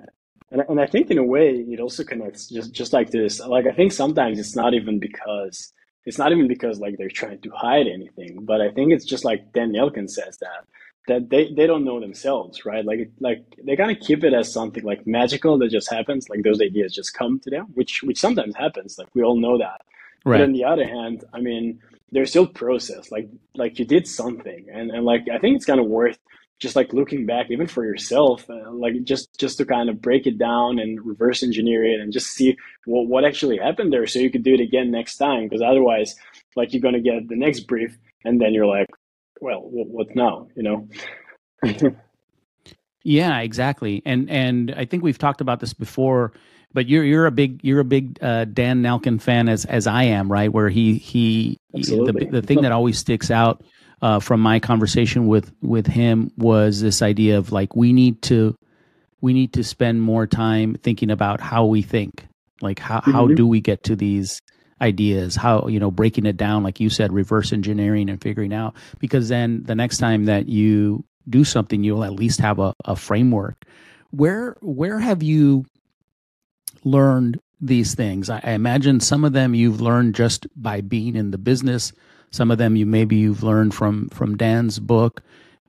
And, 0.50 0.62
and 0.68 0.80
I 0.80 0.86
think 0.86 1.10
in 1.10 1.18
a 1.18 1.24
way 1.24 1.50
it 1.50 1.80
also 1.80 2.04
connects 2.04 2.48
just, 2.48 2.72
just 2.72 2.92
like 2.92 3.10
this. 3.10 3.40
Like 3.40 3.66
I 3.66 3.72
think 3.72 3.92
sometimes 3.92 4.38
it's 4.38 4.54
not 4.54 4.74
even 4.74 4.98
because 4.98 5.72
it's 6.04 6.18
not 6.18 6.32
even 6.32 6.48
because 6.48 6.80
like 6.80 6.98
they're 6.98 7.08
trying 7.08 7.40
to 7.40 7.50
hide 7.50 7.86
anything, 7.86 8.44
but 8.44 8.60
I 8.60 8.70
think 8.70 8.92
it's 8.92 9.04
just 9.04 9.24
like 9.24 9.52
Dan 9.52 9.72
Nelken 9.72 10.08
says 10.10 10.38
that 10.38 10.66
that 11.08 11.30
they, 11.30 11.52
they 11.52 11.66
don't 11.66 11.84
know 11.84 11.98
themselves, 12.00 12.64
right? 12.64 12.84
Like 12.84 13.10
like 13.20 13.44
they 13.62 13.76
kind 13.76 13.90
of 13.90 14.00
keep 14.00 14.22
it 14.24 14.32
as 14.32 14.52
something 14.52 14.84
like 14.84 15.06
magical 15.06 15.58
that 15.58 15.70
just 15.70 15.90
happens, 15.90 16.28
like 16.28 16.42
those 16.42 16.60
ideas 16.60 16.94
just 16.94 17.14
come 17.14 17.40
to 17.40 17.50
them, 17.50 17.66
which 17.74 18.02
which 18.02 18.18
sometimes 18.18 18.54
happens. 18.56 18.98
Like 18.98 19.08
we 19.14 19.22
all 19.22 19.38
know 19.38 19.58
that. 19.58 19.82
Right. 20.24 20.38
But 20.38 20.44
on 20.44 20.52
the 20.52 20.64
other 20.64 20.86
hand, 20.86 21.24
I 21.32 21.40
mean, 21.40 21.80
there's 22.12 22.30
still 22.30 22.46
process. 22.46 23.10
Like 23.10 23.28
like 23.56 23.78
you 23.78 23.84
did 23.84 24.06
something, 24.06 24.66
and 24.72 24.90
and 24.90 25.04
like 25.04 25.28
I 25.32 25.38
think 25.38 25.56
it's 25.56 25.66
kind 25.66 25.80
of 25.80 25.86
worth 25.86 26.18
just 26.62 26.76
like 26.76 26.92
looking 26.92 27.26
back, 27.26 27.50
even 27.50 27.66
for 27.66 27.84
yourself, 27.84 28.48
uh, 28.48 28.70
like 28.70 28.94
just 29.02 29.36
just 29.36 29.58
to 29.58 29.66
kind 29.66 29.90
of 29.90 30.00
break 30.00 30.26
it 30.26 30.38
down 30.38 30.78
and 30.78 31.04
reverse 31.04 31.42
engineer 31.42 31.84
it, 31.84 32.00
and 32.00 32.12
just 32.12 32.28
see 32.28 32.56
what 32.86 33.08
what 33.08 33.24
actually 33.24 33.58
happened 33.58 33.92
there, 33.92 34.06
so 34.06 34.20
you 34.20 34.30
could 34.30 34.44
do 34.44 34.54
it 34.54 34.60
again 34.60 34.90
next 34.90 35.16
time. 35.16 35.44
Because 35.44 35.60
otherwise, 35.60 36.14
like 36.54 36.72
you're 36.72 36.80
gonna 36.80 37.00
get 37.00 37.28
the 37.28 37.36
next 37.36 37.60
brief, 37.60 37.98
and 38.24 38.40
then 38.40 38.54
you're 38.54 38.66
like, 38.66 38.86
well, 39.40 39.60
what, 39.60 39.88
what 39.88 40.16
now? 40.16 40.46
You 40.56 40.62
know. 40.62 40.88
yeah, 43.02 43.40
exactly. 43.40 44.00
And 44.06 44.30
and 44.30 44.72
I 44.76 44.84
think 44.84 45.02
we've 45.02 45.18
talked 45.18 45.40
about 45.40 45.58
this 45.58 45.74
before 45.74 46.32
but 46.74 46.88
you're 46.88 47.04
you're 47.04 47.26
a 47.26 47.30
big 47.30 47.60
you're 47.62 47.80
a 47.80 47.84
big 47.84 48.18
uh, 48.22 48.46
Dan 48.46 48.82
Nelken 48.82 49.20
fan 49.20 49.48
as 49.48 49.66
as 49.66 49.86
I 49.86 50.04
am, 50.04 50.32
right? 50.32 50.50
Where 50.50 50.70
he 50.70 50.94
he, 50.94 51.58
he 51.74 51.82
the 51.82 52.28
the 52.30 52.40
thing 52.40 52.62
that 52.62 52.72
always 52.72 52.98
sticks 52.98 53.30
out 53.30 53.62
uh, 54.02 54.20
from 54.20 54.40
my 54.40 54.60
conversation 54.60 55.26
with 55.26 55.52
with 55.62 55.86
him 55.86 56.30
was 56.36 56.80
this 56.80 57.02
idea 57.02 57.38
of 57.38 57.52
like 57.52 57.74
we 57.74 57.92
need 57.92 58.20
to 58.22 58.54
we 59.20 59.32
need 59.32 59.52
to 59.54 59.64
spend 59.64 60.02
more 60.02 60.26
time 60.26 60.74
thinking 60.82 61.10
about 61.10 61.40
how 61.40 61.64
we 61.64 61.80
think, 61.80 62.26
like 62.60 62.78
how 62.78 63.00
mm-hmm. 63.00 63.12
how 63.12 63.26
do 63.28 63.46
we 63.46 63.60
get 63.60 63.84
to 63.84 63.96
these 63.96 64.40
ideas 64.80 65.36
how 65.36 65.68
you 65.68 65.78
know 65.78 65.92
breaking 65.92 66.26
it 66.26 66.36
down 66.36 66.64
like 66.64 66.80
you 66.80 66.90
said 66.90 67.12
reverse 67.12 67.52
engineering 67.52 68.10
and 68.10 68.20
figuring 68.20 68.52
out 68.52 68.74
because 68.98 69.28
then 69.28 69.62
the 69.62 69.76
next 69.76 69.98
time 69.98 70.24
that 70.24 70.48
you 70.48 71.04
do 71.28 71.44
something 71.44 71.84
you'll 71.84 72.02
at 72.02 72.14
least 72.14 72.40
have 72.40 72.58
a, 72.58 72.74
a 72.84 72.96
framework 72.96 73.64
where 74.10 74.56
where 74.60 74.98
have 74.98 75.22
you 75.22 75.64
learned 76.84 77.38
these 77.62 77.94
things? 77.94 78.28
I, 78.28 78.40
I 78.42 78.50
imagine 78.52 79.00
some 79.00 79.24
of 79.24 79.32
them 79.32 79.54
you've 79.54 79.80
learned 79.80 80.14
just 80.14 80.46
by 80.60 80.80
being 80.80 81.16
in 81.16 81.30
the 81.30 81.38
business. 81.38 81.92
Some 82.32 82.50
of 82.50 82.58
them 82.58 82.76
you 82.76 82.86
maybe 82.86 83.16
you've 83.16 83.42
learned 83.42 83.74
from 83.74 84.08
from 84.08 84.36
Dan's 84.36 84.78
book. 84.78 85.22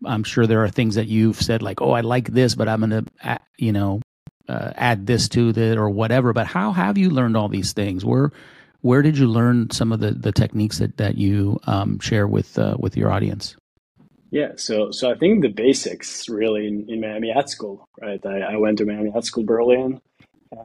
I'm 0.05 0.24
sure 0.24 0.48
there 0.48 0.63
are 0.63 0.70
things 0.70 0.96
that 0.96 1.08
you've 1.08 1.41
said 1.41 1.62
like, 1.62 1.82
"Oh, 1.82 1.91
I 1.91 2.01
like 2.01 2.29
this, 2.29 2.55
but 2.55 2.67
I'm 2.67 2.79
going 2.79 3.05
to, 3.05 3.39
you 3.58 3.72
know, 3.72 4.01
uh, 4.50 4.72
add 4.75 5.05
this 5.05 5.29
to 5.29 5.50
it 5.50 5.77
or 5.77 5.89
whatever." 5.89 6.34
But 6.34 6.48
how 6.48 6.72
have 6.72 6.98
you 6.98 7.10
learned 7.10 7.38
all 7.38 7.50
these 7.50 7.74
things? 7.74 8.03
Where 8.03 8.32
where 8.82 9.01
did 9.01 9.17
you 9.17 9.27
learn 9.27 9.70
some 9.72 9.91
of 9.91 10.00
the, 10.00 10.12
the 10.12 10.32
techniques 10.32 10.79
that 10.79 10.98
that 10.98 11.17
you 11.17 11.60
um, 11.65 12.00
share 12.00 12.27
with 12.27 12.58
uh, 12.58 12.75
with 12.79 12.98
your 12.98 13.12
audience? 13.12 13.55
Yeah, 14.32 14.53
so 14.55 14.91
so 14.91 15.12
I 15.12 15.15
think 15.15 15.41
the 15.41 15.50
basics 15.50 16.27
really 16.27 16.67
in, 16.67 16.89
in 16.89 17.01
Miami 17.01 17.32
Ad 17.32 17.50
School, 17.50 17.88
right? 18.01 18.25
I, 18.25 18.53
I 18.53 18.55
went 18.58 18.79
to 18.79 18.86
Miami 18.86 19.12
Ad 19.15 19.25
School 19.25 19.43
Berlin, 19.43 20.01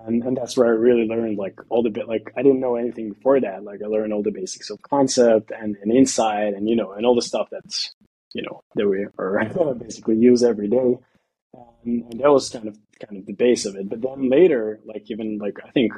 and 0.07 0.23
and 0.23 0.37
that's 0.37 0.57
where 0.57 0.67
I 0.67 0.71
really 0.71 1.07
learned 1.07 1.39
like 1.39 1.59
all 1.69 1.83
the 1.83 1.91
bit 1.91 2.09
like 2.09 2.33
I 2.37 2.43
didn't 2.43 2.61
know 2.61 2.77
anything 2.77 3.13
before 3.13 3.41
that. 3.41 3.65
Like 3.65 3.81
I 3.83 3.87
learned 3.87 4.13
all 4.13 4.23
the 4.23 4.31
basics 4.31 4.71
of 4.71 4.83
concept 4.83 5.51
and, 5.51 5.77
and 5.83 5.93
insight 5.93 6.55
and 6.55 6.69
you 6.69 6.77
know 6.77 6.93
and 6.93 7.07
all 7.07 7.15
the 7.15 7.23
stuff 7.23 7.49
that's 7.51 7.95
you 8.35 8.43
know 8.43 8.63
that 8.75 8.89
we 8.89 9.07
are 9.19 9.75
basically 9.79 10.17
use 10.17 10.43
every 10.43 10.69
day. 10.69 10.99
And, 11.85 12.05
and 12.11 12.21
that 12.21 12.31
was 12.31 12.51
kind 12.51 12.69
of 12.69 12.79
kind 13.01 13.19
of 13.21 13.27
the 13.27 13.33
base 13.33 13.65
of 13.65 13.77
it. 13.77 13.89
But 13.89 14.03
then 14.03 14.29
later, 14.29 14.81
like 14.85 15.11
even 15.11 15.39
like 15.39 15.59
I 15.65 15.71
think 15.71 15.93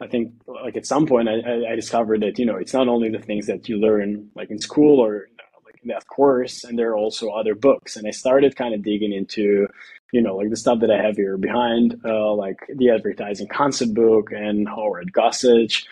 I 0.00 0.06
think 0.06 0.32
like 0.46 0.76
at 0.76 0.86
some 0.86 1.06
point 1.06 1.28
I, 1.28 1.72
I 1.72 1.74
discovered 1.74 2.22
that 2.22 2.38
you 2.38 2.46
know 2.46 2.56
it's 2.56 2.74
not 2.74 2.88
only 2.88 3.10
the 3.10 3.18
things 3.18 3.46
that 3.46 3.68
you 3.68 3.78
learn 3.78 4.30
like 4.34 4.50
in 4.50 4.58
school 4.58 5.00
or 5.00 5.28
like 5.64 5.80
in 5.82 5.88
that 5.88 6.06
course, 6.06 6.64
and 6.64 6.78
there 6.78 6.90
are 6.90 6.96
also 6.96 7.30
other 7.30 7.54
books. 7.54 7.96
And 7.96 8.06
I 8.06 8.10
started 8.10 8.56
kind 8.56 8.74
of 8.74 8.82
digging 8.82 9.12
into 9.12 9.66
you 10.12 10.20
know, 10.20 10.36
like 10.36 10.50
the 10.50 10.56
stuff 10.56 10.80
that 10.80 10.90
I 10.90 11.00
have 11.02 11.16
here 11.16 11.36
behind, 11.36 12.00
uh, 12.04 12.32
like 12.34 12.58
the 12.74 12.90
advertising 12.90 13.48
concept 13.48 13.94
book 13.94 14.32
and 14.32 14.68
Howard 14.68 15.12
Gossage. 15.12 15.84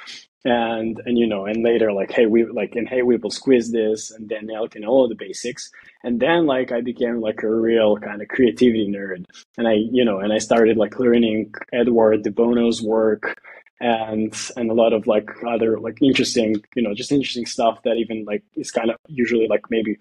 And, 0.45 1.01
and, 1.05 1.19
you 1.19 1.27
know, 1.27 1.47
and 1.47 1.65
later, 1.65 1.93
like, 1.93 2.13
hey, 2.13 2.27
we 2.27 2.47
like, 2.47 2.77
and 2.77 2.89
hey, 2.89 3.03
Whipple 3.03 3.31
squeeze 3.31 3.73
this 3.73 4.13
and 4.13 4.29
then 4.29 4.47
Nelken, 4.47 4.87
all 4.87 5.09
the 5.09 5.17
basics. 5.17 5.69
And 6.05 6.21
then, 6.21 6.47
like, 6.47 6.71
I 6.71 6.81
became 6.81 7.21
like 7.21 7.43
a 7.43 7.51
real 7.51 7.97
kind 7.99 8.23
of 8.23 8.29
creativity 8.29 8.89
nerd. 8.89 9.25
And 9.59 9.67
I, 9.67 9.73
you 9.73 10.05
know, 10.05 10.21
and 10.21 10.33
I 10.33 10.39
started 10.39 10.77
like 10.77 10.99
learning 10.99 11.53
Edward 11.73 12.23
de 12.23 12.31
Bono's 12.31 12.81
work 12.81 13.37
and 13.81 14.35
and 14.57 14.71
a 14.71 14.75
lot 14.75 14.93
of 14.93 15.07
like 15.07 15.31
other 15.47 15.79
like 15.79 15.99
interesting 16.03 16.57
you 16.75 16.83
know 16.83 16.95
just 16.95 17.13
interesting 17.13 17.47
stuff 17.47 17.81
that 17.85 17.97
even 17.97 18.25
like 18.25 18.43
is 18.57 18.71
kind 18.71 18.91
of 18.91 18.97
usually 19.07 19.47
like 19.47 19.63
maybe 19.71 19.97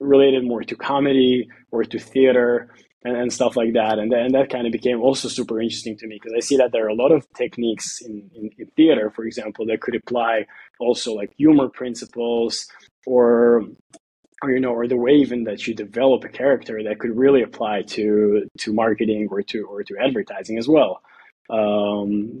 related 0.00 0.44
more 0.44 0.62
to 0.62 0.76
comedy 0.76 1.48
or 1.70 1.84
to 1.84 1.98
theater 1.98 2.68
and, 3.04 3.16
and 3.16 3.32
stuff 3.32 3.56
like 3.56 3.72
that. 3.74 3.98
And, 3.98 4.12
and 4.12 4.34
that 4.34 4.50
kind 4.50 4.66
of 4.66 4.72
became 4.72 5.00
also 5.00 5.28
super 5.28 5.60
interesting 5.60 5.96
to 5.98 6.06
me 6.06 6.18
because 6.20 6.34
I 6.36 6.40
see 6.40 6.56
that 6.56 6.72
there 6.72 6.84
are 6.86 6.90
a 6.90 6.94
lot 6.94 7.12
of 7.12 7.26
techniques 7.34 8.00
in, 8.00 8.30
in, 8.34 8.50
in, 8.58 8.66
theater, 8.76 9.10
for 9.10 9.24
example, 9.24 9.66
that 9.66 9.80
could 9.80 9.94
apply 9.94 10.46
also 10.78 11.14
like 11.14 11.32
humor 11.36 11.68
principles 11.68 12.66
or 13.06 13.64
or 14.42 14.50
you 14.50 14.60
know 14.60 14.72
or 14.72 14.88
the 14.88 14.96
way 14.96 15.12
even 15.12 15.44
that 15.44 15.66
you 15.66 15.74
develop 15.74 16.24
a 16.24 16.28
character 16.28 16.82
that 16.82 16.98
could 16.98 17.16
really 17.16 17.42
apply 17.42 17.82
to 17.82 18.48
to 18.58 18.72
marketing 18.72 19.28
or 19.30 19.42
to 19.42 19.64
or 19.64 19.82
to 19.82 19.96
advertising 19.98 20.58
as 20.58 20.68
well 20.68 21.00
um, 21.50 22.40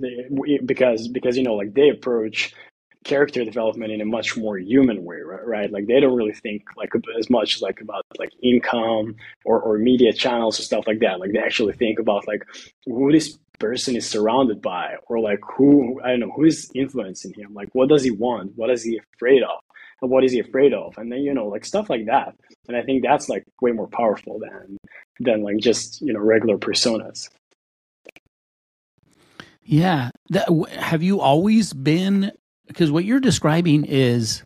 because 0.64 1.08
because 1.08 1.36
you 1.36 1.42
know 1.42 1.54
like 1.54 1.74
they 1.74 1.88
approach 1.88 2.54
character 3.04 3.44
development 3.44 3.92
in 3.92 4.00
a 4.00 4.04
much 4.04 4.36
more 4.36 4.58
human 4.58 5.04
way 5.04 5.16
right, 5.24 5.46
right? 5.46 5.72
like 5.72 5.86
they 5.86 6.00
don't 6.00 6.16
really 6.16 6.32
think 6.32 6.62
like 6.76 6.90
as 7.18 7.28
much 7.30 7.60
like 7.60 7.80
about 7.80 8.04
like 8.18 8.30
income 8.42 9.14
or, 9.44 9.60
or 9.60 9.78
media 9.78 10.12
channels 10.12 10.58
or 10.58 10.62
stuff 10.62 10.86
like 10.86 11.00
that. 11.00 11.20
Like 11.20 11.32
they 11.32 11.38
actually 11.38 11.74
think 11.74 11.98
about 11.98 12.26
like 12.26 12.44
who 12.86 13.10
this 13.12 13.38
person 13.58 13.96
is 13.96 14.08
surrounded 14.08 14.60
by 14.60 14.94
or 15.06 15.20
like 15.20 15.38
who 15.56 16.00
i 16.02 16.08
don't 16.10 16.20
know 16.20 16.32
who 16.34 16.44
is 16.44 16.70
influencing 16.74 17.32
him? 17.34 17.54
Like 17.54 17.68
what 17.72 17.88
does 17.88 18.02
he 18.02 18.10
want? 18.10 18.52
What 18.56 18.70
is 18.70 18.82
he 18.82 19.00
afraid 19.16 19.42
of? 19.42 19.58
And 20.00 20.10
what 20.10 20.24
is 20.24 20.32
he 20.32 20.40
afraid 20.40 20.72
of? 20.72 20.96
And 20.98 21.10
then 21.10 21.20
you 21.20 21.34
know 21.34 21.48
like 21.48 21.64
stuff 21.64 21.90
like 21.90 22.06
that. 22.06 22.34
And 22.68 22.76
i 22.76 22.82
think 22.82 23.02
that's 23.02 23.28
like 23.28 23.44
way 23.60 23.72
more 23.72 23.88
powerful 23.88 24.38
than 24.38 24.78
than 25.20 25.42
like 25.42 25.58
just 25.58 26.00
you 26.00 26.12
know 26.12 26.20
regular 26.20 26.58
personas. 26.58 27.28
Yeah. 29.64 30.10
That, 30.30 30.48
have 30.76 31.02
you 31.02 31.20
always 31.20 31.72
been 31.72 32.32
because 32.66 32.90
what 32.90 33.04
you're 33.04 33.20
describing 33.20 33.84
is 33.84 34.42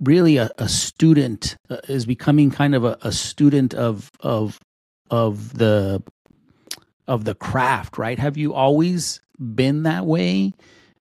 really 0.00 0.36
a, 0.36 0.50
a 0.58 0.68
student 0.68 1.56
uh, 1.70 1.78
is 1.88 2.06
becoming 2.06 2.50
kind 2.50 2.74
of 2.74 2.84
a, 2.84 2.98
a 3.02 3.12
student 3.12 3.74
of 3.74 4.10
of 4.20 4.60
of 5.10 5.56
the 5.56 6.02
of 7.06 7.24
the 7.24 7.34
craft 7.34 7.98
right? 7.98 8.18
Have 8.18 8.36
you 8.36 8.54
always 8.54 9.20
been 9.38 9.84
that 9.84 10.06
way? 10.06 10.52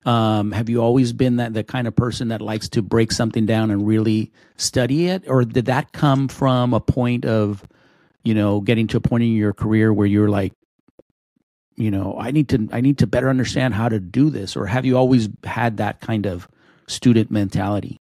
Um, 0.05 0.51
have 0.51 0.69
you 0.69 0.83
always 0.83 1.13
been 1.13 1.37
that 1.37 1.53
the 1.55 1.63
kind 1.63 1.87
of 1.87 1.95
person 1.95 2.27
that 2.27 2.39
likes 2.39 2.69
to 2.69 2.83
break 2.83 3.11
something 3.11 3.47
down 3.47 3.71
and 3.71 3.87
really 3.87 4.31
study 4.55 5.07
it? 5.07 5.23
Or 5.27 5.43
did 5.43 5.65
that 5.65 5.93
come 5.93 6.27
from 6.27 6.73
a 6.73 6.79
point 6.79 7.25
of 7.25 7.63
you 8.23 8.33
know 8.33 8.61
getting 8.61 8.87
to 8.87 8.97
a 8.97 9.01
point 9.01 9.23
in 9.23 9.31
your 9.33 9.53
career 9.53 9.93
where 9.93 10.07
you're 10.07 10.29
like 10.29 10.53
you 11.75 11.91
know 11.91 12.15
i 12.19 12.31
need 12.31 12.49
to 12.49 12.67
i 12.71 12.81
need 12.81 12.97
to 12.97 13.07
better 13.07 13.29
understand 13.29 13.73
how 13.73 13.89
to 13.89 13.99
do 13.99 14.29
this 14.29 14.55
or 14.55 14.65
have 14.65 14.85
you 14.85 14.97
always 14.97 15.29
had 15.43 15.77
that 15.77 15.99
kind 16.01 16.25
of 16.25 16.47
student 16.87 17.31
mentality? 17.31 17.97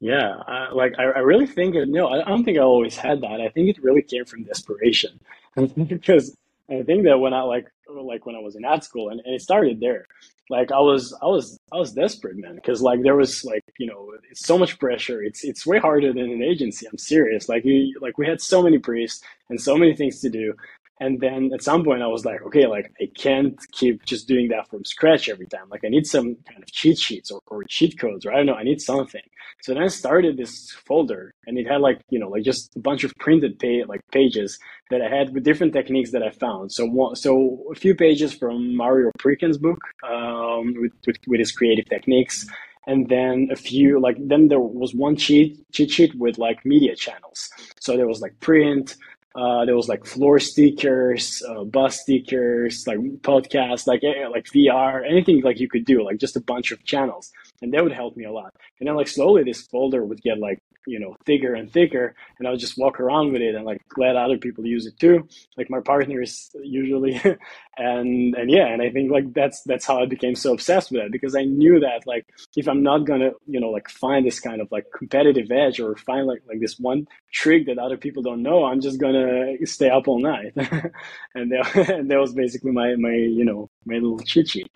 Yeah 0.00 0.36
I, 0.46 0.70
like 0.72 0.94
I, 0.98 1.04
I 1.04 1.18
really 1.20 1.46
think 1.46 1.74
it, 1.74 1.88
no 1.88 2.08
I, 2.08 2.22
don't 2.24 2.44
think 2.44 2.58
i 2.58 2.62
always 2.62 2.96
had 2.96 3.20
that. 3.22 3.40
I 3.40 3.48
think 3.48 3.68
it 3.68 3.82
really 3.82 4.02
came 4.02 4.24
from 4.24 4.44
desperation. 4.44 5.18
Because 5.76 6.36
i 6.70 6.82
think 6.82 7.04
that 7.04 7.18
when 7.18 7.32
i 7.32 7.40
like 7.40 7.66
like 7.88 8.26
when 8.26 8.36
i 8.36 8.38
was 8.38 8.54
in 8.54 8.64
ad 8.64 8.84
school 8.84 9.08
and, 9.08 9.20
and 9.24 9.34
it 9.34 9.40
started 9.40 9.80
there 9.80 10.06
like 10.50 10.70
i 10.72 10.78
was 10.78 11.14
i 11.22 11.26
was 11.26 11.58
i 11.72 11.76
was 11.76 11.92
desperate 11.92 12.36
man 12.36 12.54
because 12.54 12.80
like 12.80 13.02
there 13.02 13.16
was 13.16 13.44
like 13.44 13.64
you 13.78 13.86
know 13.86 14.12
it's 14.30 14.46
so 14.46 14.58
much 14.58 14.78
pressure. 14.78 15.22
It's 15.22 15.44
it's 15.44 15.66
way 15.66 15.78
harder 15.78 16.12
than 16.12 16.30
an 16.30 16.42
agency 16.42 16.86
i'm 16.86 16.98
serious. 16.98 17.48
Like 17.48 17.64
you 17.64 17.98
like 18.00 18.18
we 18.18 18.26
had 18.26 18.40
so 18.40 18.62
many 18.62 18.76
briefs 18.76 19.20
and 19.48 19.60
so 19.60 19.76
many 19.76 19.94
things 19.94 20.20
to 20.20 20.28
do 20.28 20.54
and 21.00 21.20
then 21.20 21.50
at 21.54 21.62
some 21.62 21.84
point 21.84 22.02
I 22.02 22.06
was 22.08 22.24
like, 22.24 22.42
okay, 22.42 22.66
like 22.66 22.92
I 23.00 23.08
can't 23.16 23.58
keep 23.72 24.04
just 24.04 24.26
doing 24.26 24.48
that 24.48 24.68
from 24.68 24.84
scratch 24.84 25.28
every 25.28 25.46
time. 25.46 25.68
Like 25.70 25.84
I 25.84 25.88
need 25.88 26.06
some 26.06 26.36
kind 26.48 26.62
of 26.62 26.70
cheat 26.72 26.98
sheets 26.98 27.30
or, 27.30 27.40
or 27.46 27.64
cheat 27.64 27.98
codes, 27.98 28.26
or 28.26 28.32
I 28.32 28.36
don't 28.36 28.46
know, 28.46 28.54
I 28.54 28.64
need 28.64 28.80
something. 28.80 29.22
So 29.62 29.74
then 29.74 29.82
I 29.82 29.88
started 29.88 30.36
this 30.36 30.72
folder 30.86 31.34
and 31.46 31.58
it 31.58 31.66
had 31.66 31.80
like, 31.80 32.00
you 32.10 32.18
know, 32.18 32.28
like 32.28 32.42
just 32.42 32.74
a 32.76 32.80
bunch 32.80 33.04
of 33.04 33.14
printed 33.18 33.58
pay, 33.58 33.84
like 33.84 34.00
pages 34.12 34.58
that 34.90 35.02
I 35.02 35.08
had 35.08 35.32
with 35.34 35.44
different 35.44 35.72
techniques 35.72 36.12
that 36.12 36.22
I 36.22 36.30
found. 36.30 36.72
So 36.72 36.84
one, 36.84 37.16
so 37.16 37.64
a 37.70 37.74
few 37.74 37.94
pages 37.94 38.34
from 38.34 38.76
Mario 38.76 39.10
Pricken's 39.18 39.58
book 39.58 39.78
um, 40.08 40.74
with, 40.80 40.92
with, 41.06 41.16
with 41.26 41.38
his 41.38 41.52
creative 41.52 41.86
techniques 41.86 42.46
and 42.86 43.08
then 43.08 43.48
a 43.52 43.56
few 43.56 44.00
like 44.00 44.16
then 44.18 44.48
there 44.48 44.60
was 44.60 44.94
one 44.94 45.14
cheat 45.14 45.60
cheat 45.72 45.90
sheet 45.90 46.14
with 46.16 46.38
like 46.38 46.64
media 46.64 46.96
channels 46.96 47.50
so 47.80 47.96
there 47.96 48.06
was 48.08 48.20
like 48.20 48.38
print 48.40 48.96
uh, 49.38 49.64
there 49.64 49.76
was 49.76 49.88
like 49.88 50.04
floor 50.04 50.40
stickers, 50.40 51.42
uh, 51.48 51.62
bus 51.62 52.00
stickers, 52.00 52.84
like 52.88 52.98
podcasts, 53.22 53.86
like 53.86 54.02
eh, 54.02 54.26
like 54.26 54.46
VR, 54.46 55.08
anything 55.08 55.42
like 55.42 55.60
you 55.60 55.68
could 55.68 55.84
do, 55.84 56.04
like 56.04 56.18
just 56.18 56.36
a 56.36 56.40
bunch 56.40 56.72
of 56.72 56.84
channels. 56.84 57.30
and 57.62 57.72
that 57.72 57.82
would 57.84 57.92
help 57.92 58.16
me 58.16 58.24
a 58.24 58.32
lot. 58.32 58.52
And 58.80 58.88
then 58.88 58.96
like 58.96 59.06
slowly 59.06 59.44
this 59.44 59.62
folder 59.62 60.04
would 60.04 60.20
get 60.22 60.38
like 60.38 60.60
you 60.86 60.98
know 61.00 61.16
thicker 61.26 61.54
and 61.54 61.72
thicker 61.72 62.14
and 62.38 62.48
i 62.48 62.50
would 62.50 62.60
just 62.60 62.78
walk 62.78 63.00
around 63.00 63.32
with 63.32 63.42
it 63.42 63.54
and 63.54 63.64
like 63.64 63.80
let 63.96 64.16
other 64.16 64.38
people 64.38 64.64
use 64.66 64.86
it 64.86 64.98
too. 64.98 65.26
Like 65.56 65.70
my 65.70 65.80
partners 65.80 66.50
usually 66.62 67.20
and 67.78 68.34
and 68.34 68.50
yeah 68.50 68.66
and 68.68 68.82
i 68.82 68.90
think 68.90 69.10
like 69.10 69.32
that's 69.34 69.62
that's 69.62 69.86
how 69.86 70.00
i 70.02 70.06
became 70.06 70.34
so 70.34 70.52
obsessed 70.54 70.90
with 70.90 71.02
it 71.02 71.12
because 71.12 71.34
i 71.36 71.44
knew 71.44 71.80
that 71.80 72.02
like 72.06 72.26
if 72.56 72.68
i'm 72.68 72.82
not 72.82 73.04
gonna 73.06 73.30
you 73.46 73.60
know 73.60 73.70
like 73.70 73.88
find 73.90 74.26
this 74.26 74.40
kind 74.40 74.60
of 74.60 74.68
like 74.70 74.84
competitive 74.96 75.50
edge 75.50 75.80
or 75.80 75.96
find 75.96 76.26
like 76.26 76.42
like 76.48 76.60
this 76.60 76.78
one 76.78 77.06
trick 77.32 77.66
that 77.66 77.78
other 77.78 77.96
people 77.96 78.22
don't 78.22 78.42
know 78.42 78.64
i'm 78.64 78.80
just 78.80 79.00
gonna 79.00 79.54
stay 79.64 79.90
up 79.90 80.08
all 80.08 80.20
night. 80.20 80.52
And 81.34 81.52
that, 81.52 81.76
and 81.90 82.10
that 82.10 82.18
was 82.18 82.34
basically 82.34 82.72
my 82.72 82.96
my 82.96 83.12
you 83.12 83.44
know 83.44 83.68
my 83.86 83.94
little 83.96 84.18
cheat 84.20 84.48
sheet. 84.50 84.70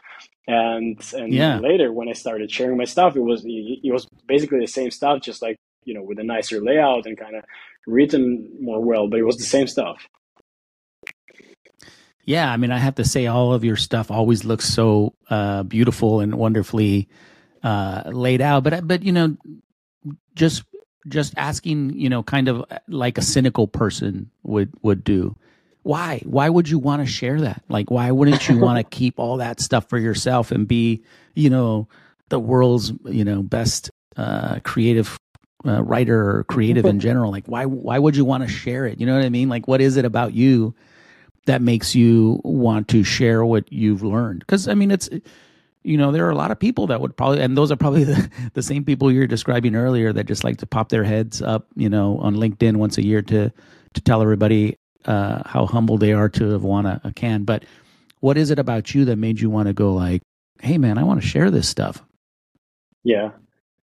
And 0.49 1.01
and 1.15 1.33
Yeah. 1.33 1.61
later 1.61 1.93
when 1.93 2.09
i 2.09 2.13
started 2.13 2.51
sharing 2.51 2.77
my 2.79 2.85
stuff 2.85 3.17
it 3.17 3.21
was 3.23 3.45
it, 3.45 3.81
it 3.85 3.93
was 3.93 4.07
basically 4.27 4.61
the 4.61 4.67
same 4.67 4.91
stuff 4.91 5.23
just 5.23 5.43
like 5.43 5.57
you 5.85 5.95
know 5.95 6.03
with 6.03 6.19
a 6.19 6.25
nicer 6.25 6.61
layout 6.63 7.07
and 7.07 7.19
kind 7.19 7.37
of 7.37 7.45
written 7.87 8.49
more 8.61 8.81
well 8.81 9.09
but 9.09 9.19
it 9.19 9.25
was 9.25 9.37
the 9.37 9.45
same 9.45 9.67
stuff 9.67 10.09
Yeah, 12.25 12.53
I 12.53 12.57
mean, 12.57 12.71
I 12.71 12.79
have 12.79 12.95
to 12.97 13.05
say, 13.05 13.27
all 13.27 13.53
of 13.53 13.65
your 13.65 13.77
stuff 13.77 14.11
always 14.11 14.45
looks 14.45 14.67
so 14.67 15.15
uh, 15.29 15.65
beautiful 15.65 16.21
and 16.21 16.37
wonderfully 16.37 17.09
uh, 17.63 18.05
laid 18.07 18.41
out. 18.41 18.63
But 18.63 18.87
but 18.87 19.03
you 19.03 19.13
know, 19.13 19.37
just 20.35 20.63
just 21.09 21.35
asking, 21.37 21.99
you 21.99 22.09
know, 22.09 22.23
kind 22.23 22.49
of 22.49 22.65
like 22.87 23.19
a 23.19 23.23
cynical 23.23 23.67
person 23.67 24.31
would 24.45 24.71
would 24.83 25.03
do. 25.03 25.37
Why? 25.83 26.23
Why 26.25 26.49
would 26.49 26.69
you 26.69 26.79
want 26.79 27.03
to 27.03 27.07
share 27.07 27.41
that? 27.41 27.63
Like, 27.69 27.91
why 27.91 28.13
wouldn't 28.13 28.49
you 28.49 28.59
want 28.59 28.79
to 28.79 28.85
keep 28.97 29.19
all 29.19 29.39
that 29.39 29.61
stuff 29.61 29.89
for 29.89 29.99
yourself 29.99 30.53
and 30.53 30.69
be, 30.69 31.03
you 31.35 31.51
know, 31.51 31.89
the 32.29 32.39
world's 32.39 32.93
you 33.05 33.25
know 33.25 33.43
best 33.43 33.91
uh, 34.17 34.61
creative 34.63 35.19
uh, 35.67 35.83
writer 35.83 36.39
or 36.39 36.45
creative 36.45 36.85
in 36.87 37.01
general? 37.09 37.31
Like, 37.31 37.47
why 37.47 37.67
why 37.67 37.99
would 37.99 38.17
you 38.17 38.25
want 38.25 38.43
to 38.45 38.49
share 38.49 38.87
it? 38.87 39.01
You 39.01 39.07
know 39.07 39.15
what 39.17 39.25
I 39.25 39.31
mean? 39.31 39.49
Like, 39.49 39.69
what 39.69 39.81
is 39.81 39.97
it 39.97 40.05
about 40.05 40.35
you? 40.35 40.75
that 41.47 41.63
makes 41.63 41.95
you 41.95 42.41
want 42.45 42.89
to 42.89 43.03
share 43.05 43.45
what 43.45 43.71
you've 43.73 44.03
learned 44.03 44.41
because 44.41 44.69
i 44.69 44.75
mean 44.75 44.91
it's 44.91 45.09
you 45.83 45.97
know 45.97 46.13
there 46.13 46.27
are 46.27 46.31
a 46.31 46.37
lot 46.37 46.51
of 46.51 46.59
people 46.59 46.87
that 46.87 47.01
would 47.01 47.17
probably 47.17 47.41
and 47.41 47.57
those 47.57 47.73
are 47.73 47.77
probably 47.77 48.05
the, 48.13 48.31
the 48.55 48.63
same 48.63 48.85
people 48.85 49.11
you're 49.11 49.27
describing 49.27 49.75
earlier 49.75 50.13
that 50.13 50.27
just 50.27 50.45
like 50.45 50.59
to 50.59 50.67
pop 50.67 50.89
their 50.89 51.05
heads 51.05 51.43
up 51.43 51.67
you 51.75 51.89
know 51.89 52.19
on 52.19 52.37
linkedin 52.37 52.77
once 52.77 52.99
a 52.99 53.05
year 53.05 53.23
to 53.23 53.53
to 53.95 54.01
tell 54.01 54.23
everybody 54.23 54.77
uh, 55.05 55.43
how 55.47 55.67
humble 55.67 55.99
they 55.99 56.13
are 56.13 56.29
to 56.29 56.51
have 56.51 56.63
won 56.63 56.87
a, 56.87 57.01
a 57.05 57.13
can 57.13 57.43
but 57.43 57.65
what 58.21 58.39
is 58.39 58.51
it 58.51 58.59
about 58.59 58.95
you 58.95 59.05
that 59.05 59.17
made 59.17 59.41
you 59.41 59.51
want 59.51 59.67
to 59.67 59.75
go 59.75 59.93
like 59.93 60.23
hey 60.61 60.79
man 60.79 60.97
i 60.97 61.03
want 61.03 61.21
to 61.21 61.27
share 61.27 61.51
this 61.51 61.69
stuff 61.69 62.03
Yeah. 63.05 63.31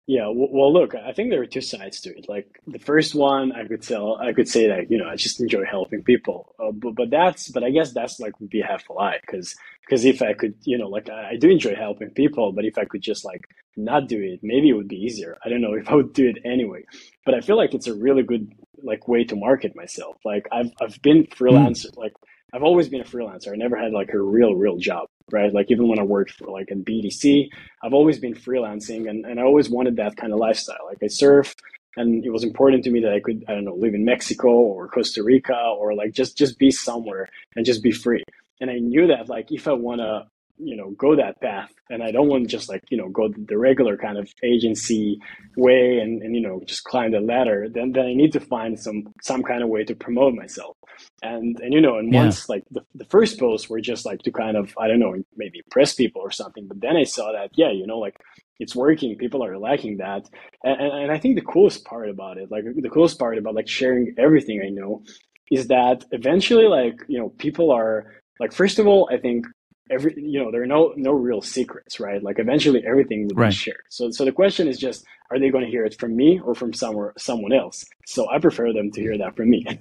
Yeah. 0.06 0.28
Well, 0.28 0.74
look, 0.74 0.96
I 0.96 1.14
think 1.14 1.30
there 1.30 1.42
are 1.42 1.46
two 1.46 1.62
sides 1.62 2.02
to 2.02 2.10
it. 2.10 2.26
Like 2.28 2.60
the 2.68 2.80
first 2.80 3.16
one, 3.16 3.54
I 3.54 3.66
could 3.66 3.82
tell, 3.82 4.18
I 4.18 4.34
could 4.34 4.50
say 4.50 4.68
that, 4.68 4.92
you 4.92 4.98
know, 4.98 5.08
I 5.08 5.16
just 5.16 5.40
enjoy 5.40 5.64
helping 5.64 6.04
people. 6.04 6.54
Uh, 6.60 6.72
but, 6.74 6.96
but 6.96 7.10
that's, 7.10 7.48
but 7.50 7.64
I 7.64 7.70
guess 7.70 7.94
that's 7.94 8.20
like 8.20 8.38
would 8.42 8.50
be 8.50 8.60
half 8.60 8.90
a 8.90 8.94
lie. 8.94 9.20
Cause, 9.32 9.56
cause 9.90 10.04
if 10.04 10.22
I 10.22 10.34
could, 10.34 10.56
you 10.64 10.78
know, 10.78 10.90
like 10.90 11.10
I, 11.10 11.38
do 11.38 11.50
enjoy 11.50 11.76
helping 11.76 12.10
people, 12.10 12.52
but 12.52 12.66
if 12.66 12.78
I 12.78 12.84
could 12.84 13.02
just 13.02 13.24
like 13.24 13.46
not 13.78 14.10
do 14.10 14.22
it, 14.22 14.42
maybe 14.44 14.70
it 14.70 14.74
would 14.74 14.90
be 14.90 14.98
easier. 14.98 15.38
I 15.46 15.48
don't 15.48 15.62
know 15.62 15.74
if 15.74 15.88
I 15.90 15.96
would 15.96 16.12
do 16.12 16.28
it 16.28 16.38
anyway. 16.44 16.84
But 17.26 17.36
I 17.36 17.40
feel 17.40 17.56
like 17.56 17.74
it's 17.74 17.88
a 17.88 17.96
really 17.96 18.24
good 18.24 18.52
like 18.84 19.08
way 19.08 19.24
to 19.24 19.38
market 19.38 19.74
myself. 19.74 20.18
Like 20.26 20.48
I've, 20.52 20.72
I've 20.82 21.02
been 21.02 21.28
freelance, 21.28 21.86
like 21.96 22.14
I've 22.54 22.64
always 22.64 22.90
been 22.90 23.02
a 23.02 23.06
freelancer. 23.06 23.54
I 23.54 23.56
never 23.56 23.78
had 23.78 23.94
like 23.94 24.14
a 24.14 24.20
real, 24.20 24.54
real 24.54 24.78
job, 24.78 25.08
right? 25.32 25.54
Like 25.54 25.72
even 25.72 25.88
when 25.88 26.00
I 26.00 26.04
worked 26.04 26.32
for 26.32 26.48
like 26.48 26.70
in 26.70 26.84
BETC, 26.84 27.50
I've 27.84 27.94
always 27.94 28.20
been 28.20 28.34
freelancing 28.34 29.10
and, 29.10 29.26
and 29.26 29.40
I 29.40 29.44
always 29.44 29.70
wanted 29.70 29.96
that 29.98 30.16
kind 30.18 30.34
of 30.34 30.40
lifestyle. 30.40 30.86
Like 30.86 31.00
I 31.04 31.08
surf 31.08 31.56
and 31.96 32.26
it 32.26 32.32
was 32.32 32.44
important 32.44 32.84
to 32.84 32.92
me 32.92 33.02
that 33.02 33.14
I 33.14 33.20
could, 33.20 33.44
I 33.48 33.54
don't 33.54 33.66
know, 33.66 33.76
live 33.76 33.94
in 33.94 34.06
Mexico 34.06 34.50
or 34.50 34.88
Costa 34.88 35.24
Rica 35.24 35.56
or 35.56 35.94
like 35.94 36.14
just, 36.14 36.38
just 36.38 36.58
be 36.58 36.72
somewhere 36.72 37.30
and 37.56 37.66
just 37.66 37.84
be 37.84 37.92
free. 37.92 38.24
And 38.60 38.70
I 38.70 38.80
knew 38.80 39.08
that 39.08 39.30
like 39.30 39.52
if 39.52 39.68
I 39.68 39.74
want 39.74 40.02
to, 40.02 40.28
you 40.58 40.76
know, 40.76 40.92
go 40.92 41.16
that 41.16 41.40
path. 41.42 41.72
And 41.90 42.04
I 42.04 42.12
don't 42.12 42.28
want 42.28 42.44
to 42.44 42.50
just 42.50 42.70
like, 42.70 42.84
you 42.90 42.98
know, 42.98 43.10
go 43.10 43.30
the 43.30 43.58
regular 43.58 43.98
kind 43.98 44.18
of 44.18 44.30
agency 44.44 45.20
way 45.58 46.00
and, 46.00 46.22
and, 46.22 46.36
you 46.36 46.42
know, 46.42 46.62
just 46.66 46.84
climb 46.84 47.12
the 47.12 47.20
ladder, 47.20 47.68
then, 47.70 47.92
then 47.92 48.06
I 48.06 48.14
need 48.14 48.34
to 48.34 48.40
find 48.40 48.80
some, 48.80 49.04
some 49.22 49.44
kind 49.44 49.64
of 49.64 49.70
way 49.70 49.84
to 49.86 49.96
promote 49.96 50.34
myself. 50.36 50.78
And 51.24 51.60
and 51.62 51.74
you 51.74 51.82
know 51.82 51.98
and 51.98 52.12
Yeah. 52.12 52.20
once 52.22 52.48
like 52.50 52.64
the, 52.72 52.82
the 52.96 53.06
first 53.06 53.40
posts 53.40 53.70
were 53.70 53.82
just 53.82 54.06
like 54.06 54.20
to 54.24 54.32
kind 54.32 54.56
of 54.56 54.74
i 54.80 54.88
don't 54.88 55.00
know 55.00 55.16
maybe 55.36 55.60
impress 55.66 55.94
people 55.96 56.22
or 56.22 56.32
something. 56.32 56.68
But 56.68 56.82
then 56.82 56.96
i 56.98 57.04
saw 57.04 57.32
that 57.32 57.50
yeah 57.56 57.72
you 57.72 57.88
know 57.88 58.00
like 58.00 58.16
it's 58.60 58.76
working. 58.76 59.18
People 59.18 59.44
are 59.44 59.58
liking 59.58 59.98
that. 59.98 60.24
And, 60.64 60.80
and, 60.80 60.94
and 61.04 61.12
i 61.12 61.18
think 61.18 61.36
the 61.36 61.42
coolest 61.54 61.84
part 61.86 62.10
about 62.10 62.38
it 62.38 62.52
like 62.52 62.64
the 62.76 62.90
coolest 62.90 63.18
part 63.20 63.38
about 63.38 63.56
like 63.56 63.68
sharing 63.68 64.14
everything 64.18 64.62
i 64.66 64.70
know 64.70 65.04
is 65.52 65.68
that 65.68 66.06
eventually 66.12 66.68
like 66.68 66.96
you 67.08 67.20
know 67.20 67.30
people 67.30 67.72
are 67.72 68.14
like 68.40 68.54
first 68.54 68.80
of 68.80 68.88
all 68.88 69.10
i 69.12 69.18
think 69.18 69.46
every 69.92 70.14
you 70.18 70.40
know 70.44 70.52
there 70.52 70.64
are 70.64 70.68
no 70.68 70.94
no 70.98 71.12
real 71.12 71.42
secrets 71.42 72.00
right? 72.00 72.24
Like 72.24 72.40
eventually 72.40 72.84
everything 72.88 73.28
will 73.28 73.36
Right. 73.36 73.50
be 73.50 73.56
shared. 73.56 73.84
So 73.90 74.12
so 74.12 74.26
the 74.26 74.32
question 74.32 74.68
is 74.68 74.78
just 74.80 75.06
are 75.32 75.40
they 75.40 75.50
going 75.50 75.66
to 75.66 75.72
hear 75.72 75.86
it 75.86 76.00
from 76.00 76.16
me 76.16 76.40
or 76.44 76.56
from 76.56 76.74
somewhere 76.74 77.14
someone 77.18 77.54
else? 77.54 77.86
So 78.06 78.30
i 78.30 78.40
prefer 78.40 78.74
them 78.74 78.92
to 78.92 79.02
hear 79.02 79.18
that 79.18 79.36
from 79.36 79.50
me. 79.50 79.66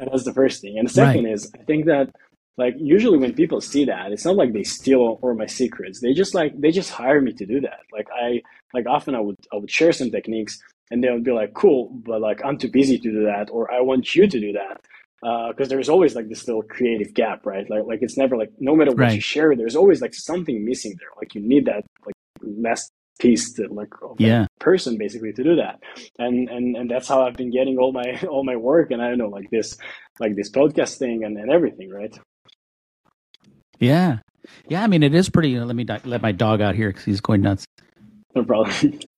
And 0.00 0.08
that's 0.12 0.24
the 0.24 0.32
first 0.34 0.62
thing. 0.62 0.78
And 0.78 0.88
the 0.88 0.92
second 0.92 1.26
is 1.26 1.50
i 1.60 1.62
think 1.64 1.86
that 1.86 2.10
like 2.56 2.74
usually 2.78 3.18
when 3.18 3.34
people 3.34 3.60
see 3.60 3.84
that 3.86 4.12
it's 4.12 4.24
not 4.24 4.36
like 4.36 4.52
they 4.52 4.64
steal 4.64 5.18
all 5.22 5.34
my 5.34 5.46
secrets. 5.46 6.00
They 6.00 6.12
just 6.12 6.34
like 6.34 6.52
they 6.60 6.70
just 6.70 6.90
hire 6.90 7.20
me 7.20 7.32
to 7.34 7.46
do 7.46 7.60
that. 7.62 7.80
Like 7.92 8.08
i 8.14 8.42
like 8.74 8.86
often 8.86 9.14
i 9.14 9.20
would 9.20 9.36
i 9.52 9.56
would 9.56 9.70
share 9.70 9.92
some 9.92 10.10
techniques 10.10 10.60
and 10.90 11.02
they 11.04 11.10
would 11.10 11.24
be 11.24 11.32
like 11.32 11.54
cool 11.54 11.90
but 12.06 12.20
like 12.20 12.40
i'm 12.44 12.58
too 12.58 12.70
busy 12.70 12.98
to 12.98 13.10
do 13.12 13.24
that 13.24 13.48
or 13.50 13.70
i 13.72 13.80
want 13.80 14.14
you 14.14 14.26
to 14.26 14.40
do 14.40 14.52
that 14.52 14.80
Uh, 15.20 15.48
because 15.48 15.68
there's 15.68 15.88
always 15.88 16.14
like 16.14 16.28
this 16.28 16.46
little 16.46 16.62
creative 16.62 17.12
gap 17.12 17.44
right? 17.44 17.68
Like 17.68 17.84
like 17.86 17.98
it's 18.02 18.16
never 18.16 18.36
like 18.36 18.50
no 18.60 18.76
matter 18.76 18.92
what 18.92 19.14
you 19.14 19.20
share 19.20 19.56
there's 19.56 19.74
always 19.76 20.00
like 20.00 20.14
something 20.14 20.64
missing 20.64 20.94
there. 20.98 21.08
Like 21.16 21.34
you 21.34 21.40
need 21.40 21.66
that 21.66 21.82
like 22.06 22.14
last 22.42 22.92
piece 23.18 23.52
to 23.54 23.66
like 23.68 23.88
Yeah. 24.18 24.46
person 24.60 24.96
basically 24.96 25.32
to 25.32 25.42
do 25.42 25.56
that. 25.56 25.82
And 26.20 26.48
and 26.48 26.76
and 26.76 26.88
that's 26.88 27.08
how 27.08 27.26
i've 27.26 27.34
been 27.34 27.50
getting 27.50 27.78
all 27.78 27.90
my 27.92 28.20
all 28.30 28.44
my 28.44 28.54
work 28.54 28.92
and 28.92 29.02
i 29.02 29.08
don't 29.08 29.18
know 29.18 29.28
like 29.28 29.50
this 29.50 29.76
like 30.20 30.36
this 30.36 30.50
podcast 30.52 30.98
thing 30.98 31.24
and, 31.24 31.36
and 31.36 31.50
everything 31.50 31.90
right? 31.90 32.16
Yeah. 33.80 34.18
Yeah 34.68 34.82
i 34.84 34.86
mean 34.86 35.02
it 35.02 35.14
is 35.14 35.28
pretty 35.28 35.58
let 35.58 35.74
me 35.76 35.84
let 36.04 36.22
my 36.22 36.30
dog 36.32 36.60
out 36.60 36.74
here 36.76 36.90
because 36.90 37.04
he's 37.04 37.20
going 37.20 37.42
nuts. 37.42 37.64
No 38.36 38.44
problem 38.44 39.00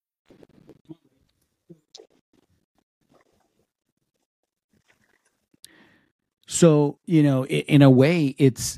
So, 6.51 6.99
you 7.05 7.23
know, 7.23 7.45
in 7.45 7.81
a 7.81 7.89
way, 7.89 8.35
it's 8.37 8.77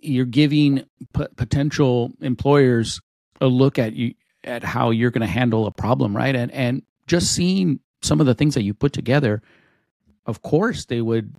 you're 0.00 0.24
giving 0.24 0.84
p- 1.12 1.26
potential 1.34 2.12
employers 2.20 3.00
a 3.40 3.48
look 3.48 3.80
at 3.80 3.94
you 3.94 4.14
at 4.44 4.62
how 4.62 4.90
you're 4.90 5.10
going 5.10 5.26
to 5.26 5.26
handle 5.26 5.66
a 5.66 5.72
problem, 5.72 6.16
right? 6.16 6.36
And 6.36 6.52
and 6.52 6.82
just 7.08 7.32
seeing 7.34 7.80
some 8.00 8.20
of 8.20 8.26
the 8.26 8.34
things 8.34 8.54
that 8.54 8.62
you 8.62 8.74
put 8.74 8.92
together, 8.92 9.42
of 10.24 10.42
course, 10.42 10.84
they 10.84 11.00
would 11.00 11.34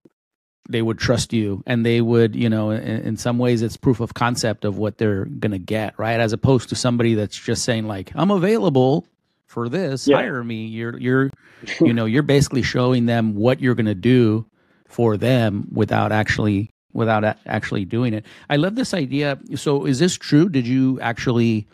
they 0.69 0.81
would 0.81 0.97
trust 0.97 1.31
you, 1.31 1.63
and 1.65 1.86
they 1.86 2.01
would, 2.01 2.36
you 2.36 2.49
know, 2.49 2.71
in, 2.71 2.81
in 2.81 3.15
some 3.15 3.38
ways, 3.38 3.62
it's 3.62 3.77
proof 3.77 4.01
of 4.01 4.13
concept 4.13 4.65
of 4.65 4.77
what 4.77 4.97
they're 4.97 5.23
going 5.23 5.53
to 5.53 5.57
get, 5.57 5.97
right? 5.97 6.19
As 6.19 6.34
opposed 6.34 6.67
to 6.69 6.75
somebody 6.75 7.13
that's 7.13 7.38
just 7.38 7.63
saying 7.63 7.88
like, 7.88 8.12
"I'm 8.13 8.29
available." 8.31 9.07
For 9.47 9.67
this, 9.67 10.07
Yeah. 10.07 10.15
hire 10.15 10.41
me. 10.45 10.65
You're, 10.67 10.97
you're, 10.97 11.29
you 11.81 11.93
know, 11.93 12.05
you're 12.05 12.23
basically 12.23 12.62
showing 12.62 13.05
them 13.05 13.36
what 13.36 13.60
you're 13.60 13.75
going 13.75 13.86
to 13.86 13.93
do 13.95 14.45
for 14.91 15.17
them 15.17 15.67
without 15.71 16.12
actually 16.12 16.69
without 16.93 17.23
actually 17.45 17.86
doing 17.86 18.13
it. 18.13 18.25
I 18.49 18.58
love 18.58 18.75
this 18.75 18.93
idea. 18.93 19.39
So, 19.56 19.86
is 19.86 19.99
this 19.99 20.17
true? 20.17 20.49
Did 20.49 20.67
you 20.67 20.99
actually 20.99 21.67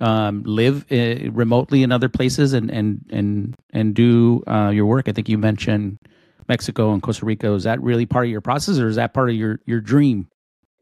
um, 0.00 0.42
live 0.44 0.86
uh, 0.90 1.30
remotely 1.32 1.82
in 1.82 1.92
other 1.92 2.08
places 2.08 2.52
and 2.52 2.70
and 2.70 3.04
and 3.10 3.54
and 3.72 3.94
do 3.94 4.42
uh, 4.46 4.70
your 4.70 4.86
work? 4.86 5.08
I 5.08 5.12
think 5.12 5.28
you 5.28 5.38
mentioned 5.38 5.98
Mexico 6.48 6.92
and 6.92 7.02
Costa 7.02 7.26
Rica. 7.26 7.52
Is 7.52 7.64
that 7.64 7.82
really 7.82 8.06
part 8.06 8.26
of 8.26 8.30
your 8.30 8.40
process, 8.40 8.78
or 8.78 8.88
is 8.88 8.96
that 8.96 9.14
part 9.14 9.30
of 9.30 9.36
your 9.36 9.60
your 9.66 9.80
dream? 9.80 10.28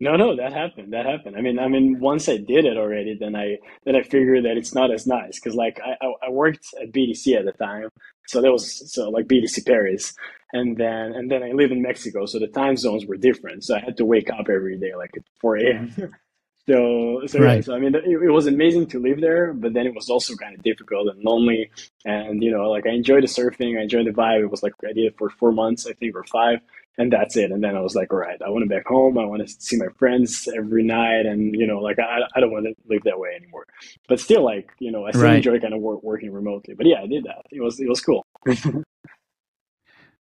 No, 0.02 0.16
no, 0.16 0.34
that 0.34 0.54
happened. 0.54 0.94
That 0.94 1.04
happened. 1.04 1.36
I 1.36 1.42
mean, 1.42 1.58
I 1.58 1.68
mean, 1.68 2.00
once 2.00 2.26
I 2.26 2.38
did 2.38 2.64
it 2.64 2.78
already, 2.78 3.14
then 3.20 3.36
I 3.36 3.58
then 3.84 3.94
I 3.94 4.02
figured 4.02 4.46
that 4.46 4.56
it's 4.56 4.74
not 4.74 4.90
as 4.90 5.06
nice 5.06 5.38
because 5.38 5.54
like 5.54 5.78
I, 5.84 6.06
I 6.26 6.30
worked 6.30 6.66
at 6.80 6.90
BETC 6.90 7.36
at 7.36 7.44
the 7.44 7.52
time, 7.52 7.90
so 8.26 8.40
that 8.40 8.50
was 8.50 8.90
so 8.90 9.10
like 9.10 9.26
BETC 9.26 9.66
Paris, 9.66 10.14
and 10.54 10.74
then 10.78 11.12
and 11.12 11.30
then 11.30 11.42
I 11.42 11.52
live 11.52 11.70
in 11.70 11.82
Mexico, 11.82 12.24
so 12.24 12.38
the 12.38 12.48
time 12.48 12.78
zones 12.78 13.04
were 13.04 13.18
different. 13.18 13.62
So 13.62 13.76
I 13.76 13.80
had 13.80 13.98
to 13.98 14.06
wake 14.06 14.30
up 14.30 14.48
every 14.48 14.78
day 14.78 14.94
like 14.96 15.10
at 15.16 15.22
four 15.38 15.56
a.m. 15.56 15.90
Mm-hmm. 15.90 16.04
so 16.66 17.20
so, 17.26 17.38
right. 17.38 17.62
so 17.62 17.74
I 17.74 17.78
mean, 17.78 17.94
it, 17.94 18.04
it, 18.04 18.30
was 18.30 18.46
amazing 18.46 18.86
to 18.88 19.00
live 19.00 19.20
there, 19.20 19.52
but 19.52 19.74
then 19.74 19.86
it 19.86 19.94
was 19.94 20.08
also 20.08 20.34
kind 20.36 20.54
of 20.54 20.62
difficult 20.62 21.08
and 21.14 21.22
lonely. 21.22 21.70
And 22.06 22.42
you 22.42 22.50
know, 22.50 22.70
like 22.70 22.86
I 22.86 22.92
enjoyed 22.92 23.22
the 23.22 23.28
surfing, 23.28 23.78
I 23.78 23.82
enjoyed 23.82 24.06
the 24.06 24.12
vibe. 24.12 24.44
It 24.44 24.50
was 24.50 24.62
like 24.62 24.72
I 24.82 24.94
did 24.94 25.04
it 25.04 25.18
for 25.18 25.28
four 25.28 25.52
months, 25.52 25.86
I 25.86 25.92
think, 25.92 26.16
or 26.16 26.24
five 26.24 26.60
and 27.00 27.10
that's 27.10 27.34
it. 27.34 27.50
And 27.50 27.64
then 27.64 27.76
I 27.76 27.80
was 27.80 27.94
like, 27.94 28.12
all 28.12 28.18
right, 28.18 28.38
I 28.44 28.50
want 28.50 28.62
to 28.62 28.68
be 28.68 28.74
back 28.74 28.86
home. 28.86 29.16
I 29.16 29.24
want 29.24 29.40
to 29.40 29.48
see 29.58 29.78
my 29.78 29.86
friends 29.98 30.46
every 30.54 30.82
night. 30.82 31.24
And, 31.24 31.54
you 31.54 31.66
know, 31.66 31.78
like, 31.78 31.98
I, 31.98 32.20
I 32.36 32.40
don't 32.40 32.52
want 32.52 32.66
to 32.66 32.74
live 32.86 33.04
that 33.04 33.18
way 33.18 33.30
anymore. 33.34 33.66
But 34.06 34.20
still, 34.20 34.44
like, 34.44 34.70
you 34.80 34.92
know, 34.92 35.06
I 35.06 35.12
still 35.12 35.22
right. 35.22 35.36
enjoy 35.36 35.58
kind 35.60 35.72
of 35.72 35.80
work, 35.80 36.02
working 36.02 36.30
remotely. 36.30 36.74
But 36.74 36.84
yeah, 36.84 37.00
I 37.02 37.06
did 37.06 37.24
that. 37.24 37.46
It 37.50 37.62
was, 37.62 37.80
it 37.80 37.88
was 37.88 38.02
cool. 38.02 38.26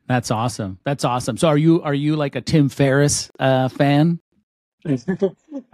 that's 0.07 0.29
awesome. 0.29 0.77
That's 0.85 1.03
awesome. 1.03 1.37
So 1.37 1.47
are 1.47 1.57
you, 1.57 1.81
are 1.81 1.95
you 1.95 2.15
like 2.15 2.35
a 2.35 2.41
Tim 2.41 2.69
Ferriss 2.69 3.31
uh, 3.39 3.69
fan? 3.69 4.19
I 4.87 4.91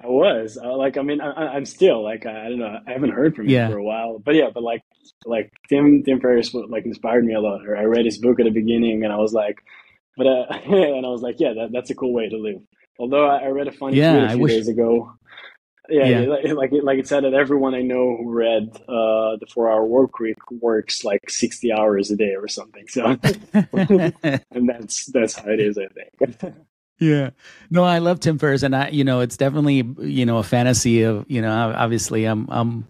was 0.06 0.58
uh, 0.58 0.76
like, 0.78 0.98
I 0.98 1.02
mean, 1.02 1.20
I, 1.20 1.58
am 1.58 1.66
still 1.66 2.02
like, 2.02 2.26
I, 2.26 2.46
I, 2.46 2.50
don't 2.50 2.60
know, 2.60 2.80
I 2.88 2.92
haven't 2.94 3.12
heard 3.12 3.36
from 3.36 3.46
him 3.46 3.52
yeah. 3.52 3.70
for 3.70 3.78
a 3.78 3.84
while, 3.84 4.20
but 4.20 4.36
yeah, 4.36 4.52
but 4.54 4.64
like, 4.64 4.82
like 5.26 5.52
Tim, 5.68 6.02
Tim 6.04 6.22
Ferriss 6.22 6.54
like 6.54 6.86
inspired 6.86 7.26
me 7.26 7.34
a 7.34 7.42
lot. 7.42 7.60
I 7.68 7.84
read 7.84 8.06
his 8.06 8.20
book 8.20 8.40
at 8.40 8.46
the 8.46 8.52
beginning 8.52 9.04
and 9.04 9.12
I 9.12 9.18
was 9.18 9.34
like, 9.34 9.62
but 10.18 10.28
uh, 10.28 10.46
and 10.66 11.06
I 11.06 11.10
was 11.10 11.22
like, 11.22 11.40
yeah, 11.40 11.54
that, 11.54 11.70
that's 11.72 11.90
a 11.90 11.96
cool 11.96 12.14
way 12.14 12.30
to 12.30 12.38
live. 12.38 12.62
Although 13.00 13.28
I, 13.28 13.46
I 13.46 13.48
read 13.48 13.68
a 13.68 13.72
funny 13.72 13.98
yeah, 13.98 14.14
tweet 14.14 14.24
a 14.24 14.30
few 14.30 14.40
wish... 14.40 14.52
days 14.52 14.68
ago. 14.68 15.14
Yeah, 15.90 16.06
yeah. 16.06 16.20
Like, 16.22 16.72
like 16.72 16.72
like 16.84 17.00
it 17.00 17.08
said 17.08 17.26
that 17.26 17.34
everyone 17.34 17.76
I 17.76 17.82
know 17.82 18.16
who 18.16 18.32
read 18.32 18.70
uh, 18.88 19.36
the 19.38 19.46
Four 19.54 19.70
Hour 19.70 19.86
Work 19.86 20.20
Week 20.20 20.38
works 20.50 21.04
like 21.04 21.30
sixty 21.30 21.74
hours 21.74 22.10
a 22.10 22.16
day 22.16 22.36
or 22.36 22.48
something. 22.48 22.88
So, 22.88 23.06
and 23.54 24.70
that's 24.70 25.08
that's 25.08 25.34
how 25.34 25.50
it 25.50 25.60
is, 25.60 25.78
I 25.78 25.88
think. 25.88 26.56
yeah 27.00 27.32
no 27.72 27.84
i 27.84 27.98
love 27.98 28.20
tim 28.20 28.38
ferriss 28.38 28.62
and 28.62 28.76
i 28.76 28.88
you 28.90 29.04
know 29.04 29.20
it's 29.20 29.36
definitely 29.36 29.84
you 30.00 30.28
know 30.28 30.38
a 30.38 30.44
fantasy 30.44 31.02
of 31.02 31.26
you 31.28 31.42
know 31.42 31.74
obviously 31.76 32.26
i'm 32.26 32.48
i'm 32.50 32.88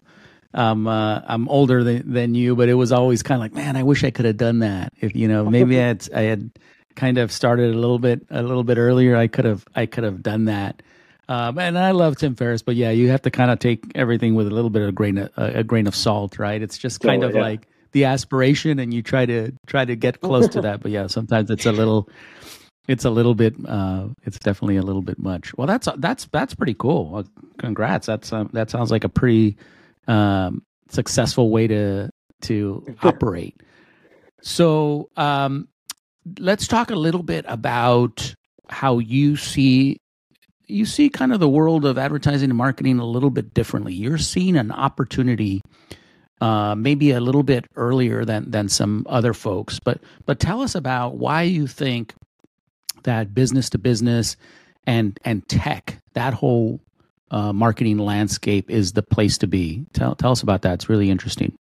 um, 0.54 0.88
uh, 0.88 1.22
I'm 1.26 1.50
older 1.50 1.84
than, 1.84 2.12
than 2.12 2.36
you, 2.36 2.56
but 2.56 2.70
it 2.70 2.76
was 2.76 2.92
always 2.92 3.24
kind 3.24 3.38
of 3.38 3.42
like, 3.42 3.54
man, 3.54 3.76
I 3.76 3.84
wish 3.84 4.04
I 4.04 4.12
could 4.12 4.26
have 4.26 4.38
done 4.38 4.60
that. 4.60 4.94
If 5.00 5.16
you 5.16 5.28
know, 5.28 5.46
maybe 5.46 5.80
I 5.80 5.88
had, 5.88 6.10
I 6.14 6.22
had 6.22 6.52
kind 6.96 7.18
of 7.18 7.32
started 7.32 7.74
a 7.74 7.78
little 7.78 8.00
bit 8.00 8.26
a 8.30 8.44
little 8.44 8.64
bit 8.64 8.78
earlier, 8.78 9.16
I 9.16 9.28
could 9.28 9.46
have 9.46 9.66
I 9.76 9.86
could 9.86 10.04
have 10.04 10.22
done 10.22 10.46
that. 10.46 10.82
Um, 11.30 11.58
and 11.58 11.78
I 11.78 11.92
love 11.92 12.18
Tim 12.18 12.36
Ferriss, 12.36 12.62
but 12.62 12.76
yeah, 12.76 12.92
you 12.92 13.10
have 13.10 13.22
to 13.22 13.32
kind 13.32 13.50
of 13.50 13.60
take 13.60 13.86
everything 13.96 14.36
with 14.36 14.48
a 14.48 14.52
little 14.52 14.70
bit 14.70 14.82
of 14.82 14.90
a 14.90 14.92
grain 14.92 15.18
of, 15.18 15.32
a 15.38 15.64
grain 15.64 15.88
of 15.88 15.96
salt, 15.96 16.38
right? 16.38 16.62
It's 16.62 16.78
just 16.78 17.00
kind 17.00 17.24
of 17.24 17.34
yeah. 17.34 17.42
like 17.42 17.68
the 17.94 18.06
aspiration, 18.06 18.80
and 18.80 18.94
you 18.94 19.02
try 19.02 19.26
to 19.26 19.54
try 19.66 19.86
to 19.86 19.96
get 19.96 20.20
close 20.20 20.50
to 20.50 20.62
that. 20.62 20.82
But 20.82 20.92
yeah, 20.92 21.08
sometimes 21.08 21.50
it's 21.50 21.66
a 21.66 21.72
little, 21.72 22.10
it's 22.88 23.06
a 23.06 23.10
little 23.10 23.36
bit, 23.36 23.56
uh, 23.66 24.08
it's 24.24 24.38
definitely 24.38 24.76
a 24.76 24.82
little 24.82 25.02
bit 25.02 25.18
much. 25.18 25.56
Well, 25.58 25.68
that's 25.68 25.88
that's 25.98 26.26
that's 26.26 26.56
pretty 26.56 26.74
cool. 26.74 27.10
Well, 27.10 27.26
congrats. 27.58 28.08
That's 28.08 28.34
um, 28.34 28.50
that 28.52 28.70
sounds 28.70 28.92
like 28.92 29.06
a 29.06 29.10
pretty 29.10 29.56
um, 30.08 30.64
successful 30.90 31.50
way 31.50 31.68
to 31.68 32.10
to 32.42 32.86
operate. 33.02 33.62
So, 34.42 35.10
um, 35.16 35.70
let's 36.40 36.68
talk 36.68 36.92
a 36.92 36.96
little 36.96 37.24
bit 37.24 37.46
about 37.48 38.36
how 38.70 39.00
you 39.00 39.36
see 39.36 39.98
you 40.68 40.86
see 40.86 41.10
kind 41.10 41.34
of 41.34 41.40
the 41.40 41.50
world 41.50 41.86
of 41.86 41.98
advertising 41.98 42.50
and 42.50 42.58
marketing 42.58 42.98
a 42.98 43.06
little 43.06 43.30
bit 43.30 43.54
differently. 43.54 43.94
You're 43.94 44.18
seeing 44.18 44.56
an 44.56 44.72
opportunity 44.72 45.62
uh, 46.42 46.76
maybe 46.76 47.12
a 47.12 47.22
little 47.22 47.44
bit 47.44 47.66
earlier 47.76 48.26
than 48.26 48.50
than 48.52 48.70
some 48.70 49.06
other 49.10 49.34
folks. 49.34 49.80
But 49.80 50.02
but 50.26 50.40
tell 50.40 50.62
us 50.62 50.76
about 50.76 51.16
why 51.16 51.44
you 51.44 51.68
think 51.68 52.14
that 53.04 53.34
business 53.34 53.70
to 53.72 53.78
business 53.78 54.36
and 54.86 55.18
and 55.24 55.48
tech 55.48 56.00
that 56.14 56.34
whole 56.34 56.82
uh, 57.32 57.54
marketing 57.54 57.98
landscape 57.98 58.70
is 58.70 58.92
the 58.94 59.04
place 59.04 59.38
to 59.40 59.48
be. 59.48 59.86
Tell 59.94 60.16
tell 60.16 60.32
us 60.32 60.44
about 60.44 60.64
that. 60.64 60.74
It's 60.76 60.90
really 60.90 61.10
interesting. 61.10 61.56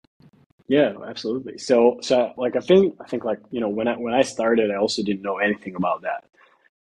Yeah, 0.69 0.93
absolutely. 1.07 1.57
So, 1.57 1.99
so 2.01 2.33
like 2.37 2.55
I 2.55 2.61
think 2.61 2.95
I 3.01 3.07
think 3.09 3.25
like 3.25 3.39
you 3.51 3.59
know 3.59 3.69
when 3.69 3.89
I 3.89 3.97
when 3.97 4.13
I 4.15 4.21
started, 4.21 4.71
I 4.71 4.77
also 4.77 5.03
didn't 5.03 5.23
know 5.23 5.39
anything 5.39 5.75
about 5.75 6.03
that. 6.03 6.25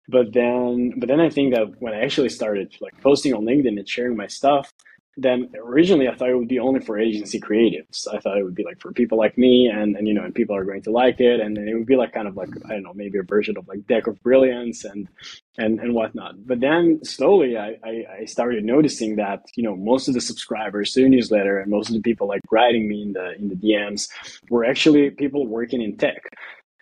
But 0.09 0.33
then, 0.35 0.95
but 0.99 1.09
then 1.09 1.21
I 1.21 1.31
think 1.31 1.55
that 1.55 1.81
when 1.81 1.95
I 1.95 2.03
actually 2.03 2.31
started 2.31 2.75
like 2.81 3.01
posting 3.03 3.35
on 3.35 3.45
LinkedIn 3.45 3.79
and 3.79 3.89
sharing 3.89 4.17
my 4.17 4.29
stuff, 4.29 4.73
then 5.17 5.51
originally 5.57 6.09
I 6.09 6.15
thought 6.15 6.31
it 6.31 6.37
would 6.37 6.49
be 6.49 6.59
only 6.59 6.81
for 6.81 6.99
agency 6.99 7.41
creatives. 7.41 8.09
I 8.13 8.19
thought 8.19 8.39
it 8.39 8.43
would 8.43 8.55
be 8.55 8.65
like 8.65 8.81
for 8.81 8.93
people 8.93 9.17
like 9.17 9.39
me 9.39 9.71
and, 9.73 9.97
and 9.97 10.09
you 10.09 10.15
know, 10.15 10.25
and 10.25 10.35
people 10.35 10.57
are 10.57 10.65
going 10.65 10.83
to 10.83 10.91
like 10.91 11.21
it. 11.21 11.41
And, 11.41 11.55
it 11.57 11.75
would 11.75 11.87
be 11.87 11.97
like 11.97 12.13
kind 12.13 12.29
of 12.29 12.37
like, 12.37 12.51
I 12.67 12.71
don't 12.71 12.83
know, 12.83 12.93
maybe 12.95 13.19
a 13.19 13.23
version 13.23 13.57
of 13.57 13.67
like 13.69 13.87
Deck 13.87 14.07
of 14.07 14.21
Brilliance 14.23 14.85
and, 14.85 15.09
and, 15.57 15.79
and 15.81 15.95
whatnot. 15.95 16.47
But 16.47 16.61
then 16.61 17.01
slowly 17.05 17.57
I, 17.57 17.77
I, 17.85 18.05
I 18.21 18.25
started 18.25 18.65
noticing 18.65 19.17
that, 19.17 19.45
you 19.55 19.63
know, 19.63 19.77
most 19.77 20.09
of 20.09 20.15
the 20.15 20.21
subscribers 20.21 20.93
to 20.93 21.03
the 21.03 21.09
newsletter 21.09 21.59
and 21.59 21.71
most 21.71 21.89
of 21.89 21.95
the 21.95 22.03
people 22.03 22.27
like 22.27 22.41
writing 22.51 22.89
me 22.89 23.03
in 23.03 23.13
the, 23.13 23.35
in 23.37 23.49
the 23.49 23.55
DMs 23.55 24.09
were 24.51 24.65
actually 24.65 25.11
people 25.11 25.47
working 25.47 25.81
in 25.81 25.97
tech 25.97 26.23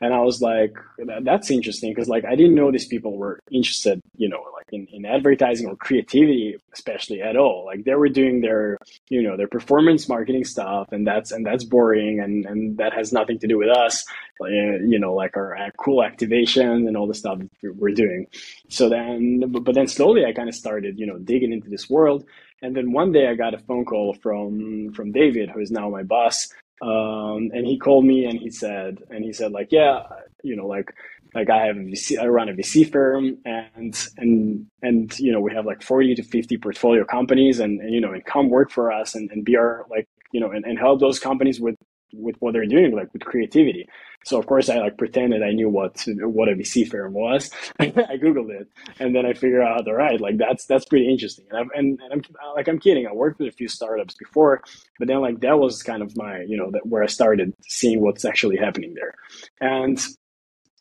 and 0.03 0.13
I 0.13 0.19
was 0.19 0.43
like, 0.43 0.77
that's 1.23 1.49
interesting 1.49 1.93
because 1.93 2.09
like 2.09 2.25
I 2.25 2.35
didn't 2.35 2.57
know 2.57 2.73
these 2.73 2.89
people 2.89 3.17
were 3.17 3.39
interested, 3.53 4.01
you 4.17 4.29
know, 4.29 4.45
like 4.57 4.67
in, 4.73 4.89
in 4.93 5.07
advertising 5.07 5.69
or 5.69 5.77
creativity, 5.77 6.57
especially 6.75 7.23
at 7.23 7.37
all. 7.37 7.65
Like 7.65 7.85
they 7.85 7.95
were 7.95 8.09
doing 8.09 8.41
their, 8.41 8.79
you 9.09 9.23
know, 9.23 9.37
their 9.37 9.47
performance 9.47 10.09
marketing 10.09 10.45
stuff, 10.45 10.89
and 10.91 11.07
that's 11.07 11.31
and 11.31 11.47
that's 11.47 11.63
boring, 11.63 12.19
and 12.19 12.45
and 12.47 12.79
that 12.79 12.93
has 12.93 13.13
nothing 13.13 13.39
to 13.39 13.47
do 13.47 13.59
with 13.59 13.69
us, 13.69 14.05
eh, 14.45 14.79
you 14.85 14.99
know, 14.99 15.15
like 15.15 15.37
our, 15.37 15.57
our 15.57 15.71
cool 15.79 16.03
activation 16.03 16.89
and 16.89 16.97
all 16.97 17.07
the 17.07 17.15
stuff 17.15 17.39
we're 17.63 17.95
doing. 17.95 18.27
So 18.69 18.89
then, 18.89 19.45
but 19.51 19.75
then 19.75 19.87
slowly 19.87 20.25
I 20.25 20.33
kind 20.33 20.49
of 20.49 20.57
started, 20.57 20.99
you 20.99 21.07
know, 21.07 21.19
digging 21.19 21.53
into 21.53 21.71
this 21.71 21.89
world, 21.89 22.25
and 22.61 22.75
then 22.75 22.91
one 22.91 23.13
day 23.13 23.29
I 23.29 23.37
got 23.37 23.55
a 23.55 23.59
phone 23.59 23.85
call 23.85 24.15
from 24.15 24.93
from 24.95 25.13
David, 25.13 25.51
who 25.51 25.61
is 25.61 25.71
now 25.71 25.89
my 25.91 26.03
boss 26.03 26.49
um, 26.83 27.51
and 27.55 27.65
he 27.65 27.79
called 27.79 28.05
me 28.05 28.25
and 28.25 28.39
he 28.39 28.51
said, 28.51 28.99
and 29.09 29.25
he 29.25 29.33
said 29.33 29.53
like, 29.53 29.69
yeah, 29.71 30.03
you 30.43 30.57
know, 30.57 30.67
like, 30.67 30.93
like 31.33 31.49
I 31.49 31.65
have 31.67 31.77
a 31.77 31.81
VC, 31.81 32.19
I 32.19 32.27
run 32.27 32.49
a 32.49 32.53
VC 32.53 32.91
firm 32.91 33.39
and, 33.45 34.09
and, 34.19 34.67
and, 34.83 35.19
you 35.19 35.33
know, 35.33 35.41
we 35.41 35.55
have 35.55 35.65
like 35.65 35.83
40 35.83 36.17
to 36.17 36.23
50 36.25 36.59
portfolio 36.59 37.05
companies 37.05 37.61
and, 37.61 37.81
and 37.81 37.95
you 37.95 38.01
know, 38.01 38.13
and 38.13 38.25
come 38.25 38.51
work 38.51 38.71
for 38.71 38.91
us 38.91 39.15
and, 39.15 39.31
and 39.31 39.45
be 39.45 39.57
our 39.57 39.87
like, 39.91 40.09
you 40.33 40.41
know, 40.41 40.51
and, 40.51 40.65
and 40.65 40.77
help 40.77 40.99
those 40.99 41.21
companies 41.21 41.61
with, 41.61 41.77
with 42.13 42.37
what 42.41 42.53
they're 42.53 42.67
doing, 42.67 42.95
like 42.95 43.13
with 43.13 43.25
creativity. 43.25 43.89
So 44.25 44.39
of 44.39 44.47
course 44.47 44.69
I 44.69 44.79
like 44.79 44.99
pretended 44.99 45.43
I 45.43 45.51
knew 45.51 45.69
what 45.69 46.05
what 46.07 46.49
a 46.49 46.53
VC 46.53 46.89
firm 46.89 47.13
was. 47.13 47.51
I 47.81 47.87
googled 47.87 48.51
it, 48.51 48.69
and 49.01 49.15
then 49.15 49.27
I 49.27 49.33
figured 49.33 49.63
out, 49.63 49.87
all 49.89 49.95
right, 49.95 50.21
like 50.21 50.39
that's 50.39 50.65
that's 50.67 50.85
pretty 50.85 51.11
interesting. 51.11 51.47
And 51.51 51.59
I'm 51.59 51.71
and, 51.75 52.01
and 52.01 52.13
I'm 52.13 52.55
like 52.55 52.69
I'm 52.69 52.79
kidding. 52.79 53.07
I 53.07 53.13
worked 53.13 53.41
with 53.41 53.49
a 53.49 53.57
few 53.57 53.69
startups 53.69 54.15
before, 54.15 54.63
but 54.99 55.09
then 55.09 55.21
like 55.21 55.41
that 55.41 55.59
was 55.59 55.83
kind 55.83 56.03
of 56.03 56.17
my 56.17 56.43
you 56.43 56.57
know 56.57 56.71
that 56.71 56.87
where 56.87 57.03
I 57.03 57.07
started 57.07 57.55
seeing 57.69 58.01
what's 58.01 58.25
actually 58.25 58.57
happening 58.57 58.95
there, 58.95 59.15
and 59.61 60.01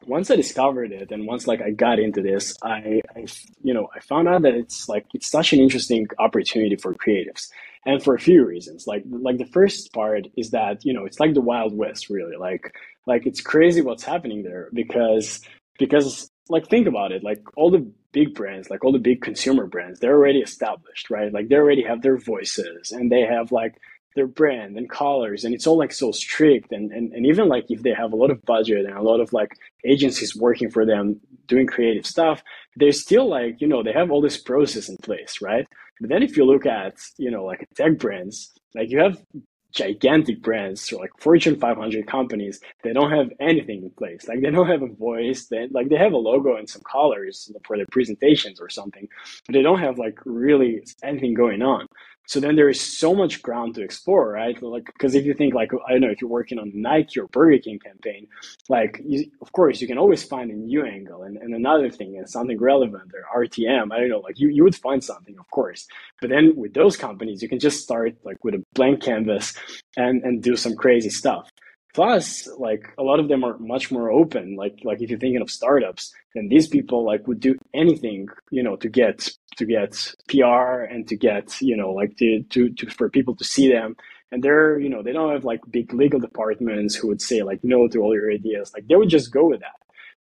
once 0.06 0.32
I 0.32 0.36
discovered 0.36 0.92
it 0.92 1.12
and 1.12 1.28
once 1.28 1.48
like 1.48 1.62
I 1.62 1.72
got 1.72 2.00
into 2.00 2.22
this, 2.22 2.56
I, 2.64 3.02
I, 3.16 3.26
you 3.64 3.74
know 3.74 3.90
I 3.96 4.00
found 4.00 4.28
out 4.28 4.44
that 4.44 4.54
it's 4.54 4.90
like 4.90 5.06
it's 5.14 5.30
such 5.30 5.54
an 5.54 5.60
interesting 5.60 6.08
opportunity 6.20 6.76
for 6.76 6.94
creatives, 6.94 7.50
and 7.86 8.04
for 8.04 8.16
a 8.16 8.20
few 8.20 8.46
reasons. 8.46 8.88
Like 8.88 9.04
like 9.08 9.38
the 9.38 9.46
first 9.46 9.94
part 9.94 10.28
is 10.38 10.52
that 10.52 10.84
you 10.86 10.94
know 10.94 11.06
it's 11.06 11.20
like 11.20 11.34
the 11.34 11.42
Wild 11.42 11.76
West, 11.76 12.10
really. 12.10 12.38
Like 12.38 12.76
like 13.06 13.26
it's 13.26 13.42
crazy 13.42 13.82
what's 13.82 14.04
happening 14.04 14.44
there 14.44 14.70
because 14.74 15.42
because 15.78 16.30
like 16.50 16.68
think 16.68 16.88
about 16.88 17.12
it 17.12 17.24
like 17.24 17.42
all 17.56 17.72
the 17.72 17.90
big 18.12 18.34
brands 18.36 18.70
like 18.70 18.84
all 18.84 18.92
the 18.92 19.00
big 19.00 19.22
consumer 19.22 19.66
brands 19.66 20.00
they're 20.00 20.18
already 20.18 20.40
established 20.40 21.10
right 21.10 21.32
like 21.32 21.48
they 21.48 21.56
already 21.56 21.82
have 21.82 22.02
their 22.02 22.18
voices 22.18 22.92
and 22.92 23.12
they 23.12 23.22
have 23.22 23.52
like 23.52 23.76
their 24.16 24.28
brand 24.28 24.78
and 24.78 24.90
colors 24.90 25.44
and 25.44 25.54
it's 25.54 25.68
all 25.68 25.78
like 25.78 25.92
so 25.92 26.12
strict 26.12 26.72
and, 26.72 26.92
and 26.92 27.14
and 27.14 27.26
even 27.26 27.48
like 27.48 27.66
if 27.70 27.82
they 27.84 27.94
have 27.94 28.14
a 28.14 28.16
lot 28.16 28.32
of 28.32 28.44
budget 28.44 28.86
and 28.86 28.98
a 28.98 29.02
lot 29.02 29.20
of 29.20 29.32
like 29.34 29.52
agencies 29.86 30.36
working 30.36 30.70
for 30.70 30.86
them 30.86 31.20
doing 31.48 31.68
creative 31.68 32.06
stuff 32.06 32.44
they're 32.76 32.92
still 32.92 33.28
like 33.28 33.60
you 33.62 33.68
know 33.68 33.84
they 33.84 33.94
have 33.94 34.12
all 34.12 34.22
this 34.22 34.38
process 34.38 34.90
in 34.90 34.98
place 34.98 35.38
right 35.42 35.68
but 36.00 36.10
then 36.10 36.24
if 36.24 36.36
you 36.38 36.46
look 36.46 36.66
at 36.66 36.96
you 37.18 37.32
know 37.32 37.46
like 37.46 37.66
tech 37.76 37.98
brands 37.98 38.52
like 38.76 38.90
you 38.90 39.00
have 39.00 39.18
gigantic 39.72 40.42
brands, 40.42 40.82
so 40.82 40.98
like 40.98 41.12
Fortune 41.20 41.56
500 41.60 42.08
companies, 42.08 42.60
they 42.84 42.94
don't 42.94 43.12
have 43.12 43.32
anything 43.40 43.84
in 43.84 43.90
place. 43.92 44.28
Like 44.28 44.42
they 44.42 44.52
don't 44.52 44.68
have 44.68 44.82
a 44.82 44.88
voice. 44.88 45.48
They 45.48 45.68
like 45.72 45.90
they 45.90 45.98
have 45.98 46.14
a 46.14 46.18
logo 46.18 46.56
and 46.56 46.70
some 46.70 46.82
colors 46.84 47.52
for 47.66 47.78
their 47.78 47.86
presentations 47.92 48.60
or 48.60 48.70
something, 48.70 49.08
but 49.48 49.54
they 49.54 49.62
don't 49.62 49.80
have 49.80 49.98
like 49.98 50.20
really 50.26 50.84
anything 51.04 51.34
going 51.34 51.62
on. 51.62 51.88
So 52.28 52.40
then 52.40 52.56
there 52.56 52.70
is 52.70 52.80
so 52.80 53.14
much 53.14 53.42
ground 53.42 53.76
to 53.76 53.84
explore, 53.84 54.32
right? 54.32 54.62
Like, 54.62 54.86
because 54.86 55.16
if 55.16 55.26
you 55.26 55.34
think 55.34 55.54
like, 55.54 55.72
I 55.88 55.92
don't 55.92 56.02
know, 56.02 56.10
if 56.10 56.22
you're 56.22 56.30
working 56.30 56.60
on 56.60 56.72
Nike 56.74 57.20
or 57.20 57.28
Burger 57.28 57.58
King 57.58 57.80
campaign, 57.80 58.28
like, 58.70 59.02
you, 59.04 59.30
of 59.42 59.52
course, 59.52 59.82
you 59.82 59.88
can 59.88 59.98
always 59.98 60.24
find 60.24 60.50
a 60.52 60.54
new 60.54 60.86
angle 60.86 61.24
and, 61.24 61.38
and 61.38 61.54
another 61.54 61.90
thing 61.90 62.18
and 62.18 62.30
something 62.30 62.60
relevant 62.60 63.12
or 63.14 63.46
RTM. 63.46 63.92
I 63.92 64.00
don't 64.00 64.10
know, 64.10 64.20
like 64.20 64.40
you, 64.40 64.50
you 64.50 64.64
would 64.64 64.76
find 64.76 65.04
something, 65.04 65.36
of 65.40 65.50
course. 65.52 65.88
But 66.22 66.30
then 66.30 66.54
with 66.56 66.74
those 66.74 66.96
companies, 66.96 67.42
you 67.42 67.50
can 67.50 67.60
just 67.60 67.82
start 67.84 68.16
like 68.24 68.44
with 68.44 68.56
a 68.56 68.64
blank 68.74 69.02
canvas 69.04 69.54
and, 69.98 70.24
and 70.24 70.42
do 70.42 70.56
some 70.56 70.76
crazy 70.76 71.10
stuff. 71.10 71.50
Plus, 71.94 72.48
like 72.58 72.88
a 72.98 73.04
lot 73.04 73.20
of 73.20 73.28
them 73.28 73.44
are 73.44 73.58
much 73.58 73.92
more 73.92 74.10
open. 74.10 74.56
Like 74.56 74.80
like 74.84 75.02
if 75.02 75.10
you're 75.10 75.20
thinking 75.20 75.42
of 75.42 75.52
startups, 75.52 76.14
then 76.34 76.48
these 76.48 76.68
people 76.68 77.06
like 77.06 77.28
would 77.28 77.40
do 77.40 77.58
anything, 77.74 78.28
you 78.50 78.64
know, 78.64 78.78
to 78.78 78.90
get 78.90 79.30
to 79.58 79.66
get 79.66 80.14
PR 80.30 80.84
and 80.90 81.08
to 81.10 81.18
get, 81.18 81.62
you 81.62 81.76
know, 81.76 81.92
like 81.92 82.16
to 82.18 82.44
to, 82.44 82.70
to 82.70 82.90
for 82.90 83.10
people 83.10 83.36
to 83.36 83.44
see 83.44 83.70
them. 83.70 83.98
And 84.32 84.42
they're, 84.42 84.80
you 84.80 84.88
know, 84.88 85.04
they 85.04 85.12
don't 85.12 85.34
have 85.34 85.44
like 85.44 85.60
big 85.70 85.94
legal 85.94 86.22
departments 86.22 86.96
who 86.96 87.10
would 87.10 87.22
say 87.22 87.44
like 87.44 87.60
no 87.64 87.90
to 87.90 88.00
all 88.00 88.16
your 88.16 88.32
ideas. 88.32 88.72
Like 88.74 88.88
they 88.88 88.96
would 88.96 89.10
just 89.10 89.34
go 89.34 89.50
with 89.50 89.60
that. 89.60 89.76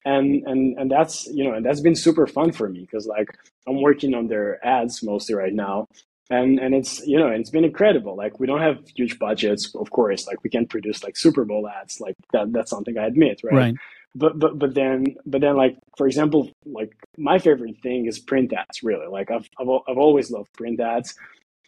And 0.06 0.45
and 0.45 0.78
and 0.78 0.91
that's 0.91 1.28
you 1.28 1.45
know, 1.45 1.54
and 1.54 1.65
that's 1.65 1.80
been 1.80 1.95
super 1.95 2.28
fun 2.28 2.52
for 2.52 2.67
me 2.67 2.82
because 2.82 3.08
like 3.08 3.30
I'm 3.65 3.82
working 3.82 4.13
on 4.13 4.28
their 4.28 4.63
ads 4.65 5.02
mostly 5.02 5.34
right 5.34 5.54
now 5.54 5.88
and 6.30 6.60
and 6.60 6.74
it's 6.74 7.06
you 7.06 7.18
know 7.20 7.28
it's 7.28 7.50
been 7.50 7.66
incredible. 7.66 8.16
Like 8.16 8.40
we 8.40 8.48
don't 8.48 8.62
have 8.62 8.78
huge 8.96 9.20
budgets 9.20 9.74
of 9.76 9.90
course. 9.92 10.28
Like 10.28 10.44
we 10.44 10.50
can 10.50 10.66
produce 10.68 11.04
like 11.04 11.18
super 11.18 11.46
bowl 11.46 11.68
ads. 11.68 12.00
Like 12.00 12.16
that 12.32 12.52
that's 12.52 12.70
something 12.70 12.98
i 12.98 13.06
admit 13.06 13.42
right, 13.44 13.54
right. 13.54 13.76
but 14.16 14.40
but 14.40 14.58
but 14.58 14.74
then 14.74 15.16
but 15.26 15.42
then 15.42 15.56
like 15.56 15.78
for 15.98 16.08
example 16.08 16.50
like 16.66 16.94
my 17.18 17.40
favorite 17.40 17.78
thing 17.82 18.06
is 18.06 18.20
print 18.20 18.54
ads 18.54 18.84
really. 18.84 19.08
Like 19.08 19.32
i've 19.32 19.50
i've, 19.60 19.68
I've 19.88 19.98
always 19.98 20.32
loved 20.32 20.54
print 20.54 20.80
ads. 20.80 21.14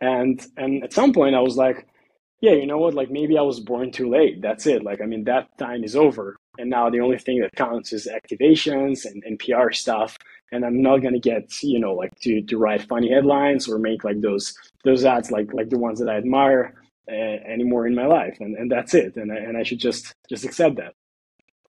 And 0.01 0.45
and 0.57 0.83
at 0.83 0.93
some 0.93 1.13
point 1.13 1.35
i 1.35 1.41
was 1.41 1.57
like 1.57 1.87
yeah 2.41 2.51
you 2.51 2.65
know 2.65 2.77
what? 2.77 2.93
Like 2.93 3.11
maybe 3.11 3.37
i 3.37 3.41
was 3.41 3.59
born 3.59 3.91
too 3.91 4.09
late. 4.09 4.41
That's 4.41 4.65
it. 4.67 4.83
Like 4.83 5.01
i 5.01 5.05
mean 5.05 5.25
that 5.25 5.57
time 5.57 5.83
is 5.83 5.95
over 5.95 6.37
and 6.57 6.69
now 6.69 6.89
the 6.89 6.99
only 6.99 7.17
thing 7.17 7.39
that 7.41 7.55
counts 7.55 7.93
is 7.93 8.07
activations 8.07 9.05
and, 9.05 9.23
and 9.23 9.39
pr 9.39 9.71
stuff 9.71 10.17
and 10.51 10.65
I'm 10.65 10.81
not 10.81 10.97
gonna 10.97 11.19
get 11.19 11.51
you 11.63 11.79
know 11.79 11.93
like 11.93 12.17
to 12.21 12.41
to 12.41 12.57
write 12.57 12.87
funny 12.87 13.11
headlines 13.11 13.67
or 13.67 13.77
make 13.77 14.03
like 14.03 14.21
those 14.21 14.55
those 14.83 15.05
ads 15.05 15.31
like 15.31 15.53
like 15.53 15.69
the 15.69 15.77
ones 15.77 15.99
that 15.99 16.09
I 16.09 16.17
admire 16.17 16.75
uh, 17.11 17.13
anymore 17.13 17.87
in 17.87 17.95
my 17.95 18.05
life, 18.05 18.37
and 18.39 18.55
and 18.55 18.71
that's 18.71 18.93
it, 18.93 19.15
and 19.15 19.31
I, 19.31 19.37
and 19.37 19.57
I 19.57 19.63
should 19.63 19.79
just 19.79 20.13
just 20.29 20.45
accept 20.45 20.77
that. 20.77 20.93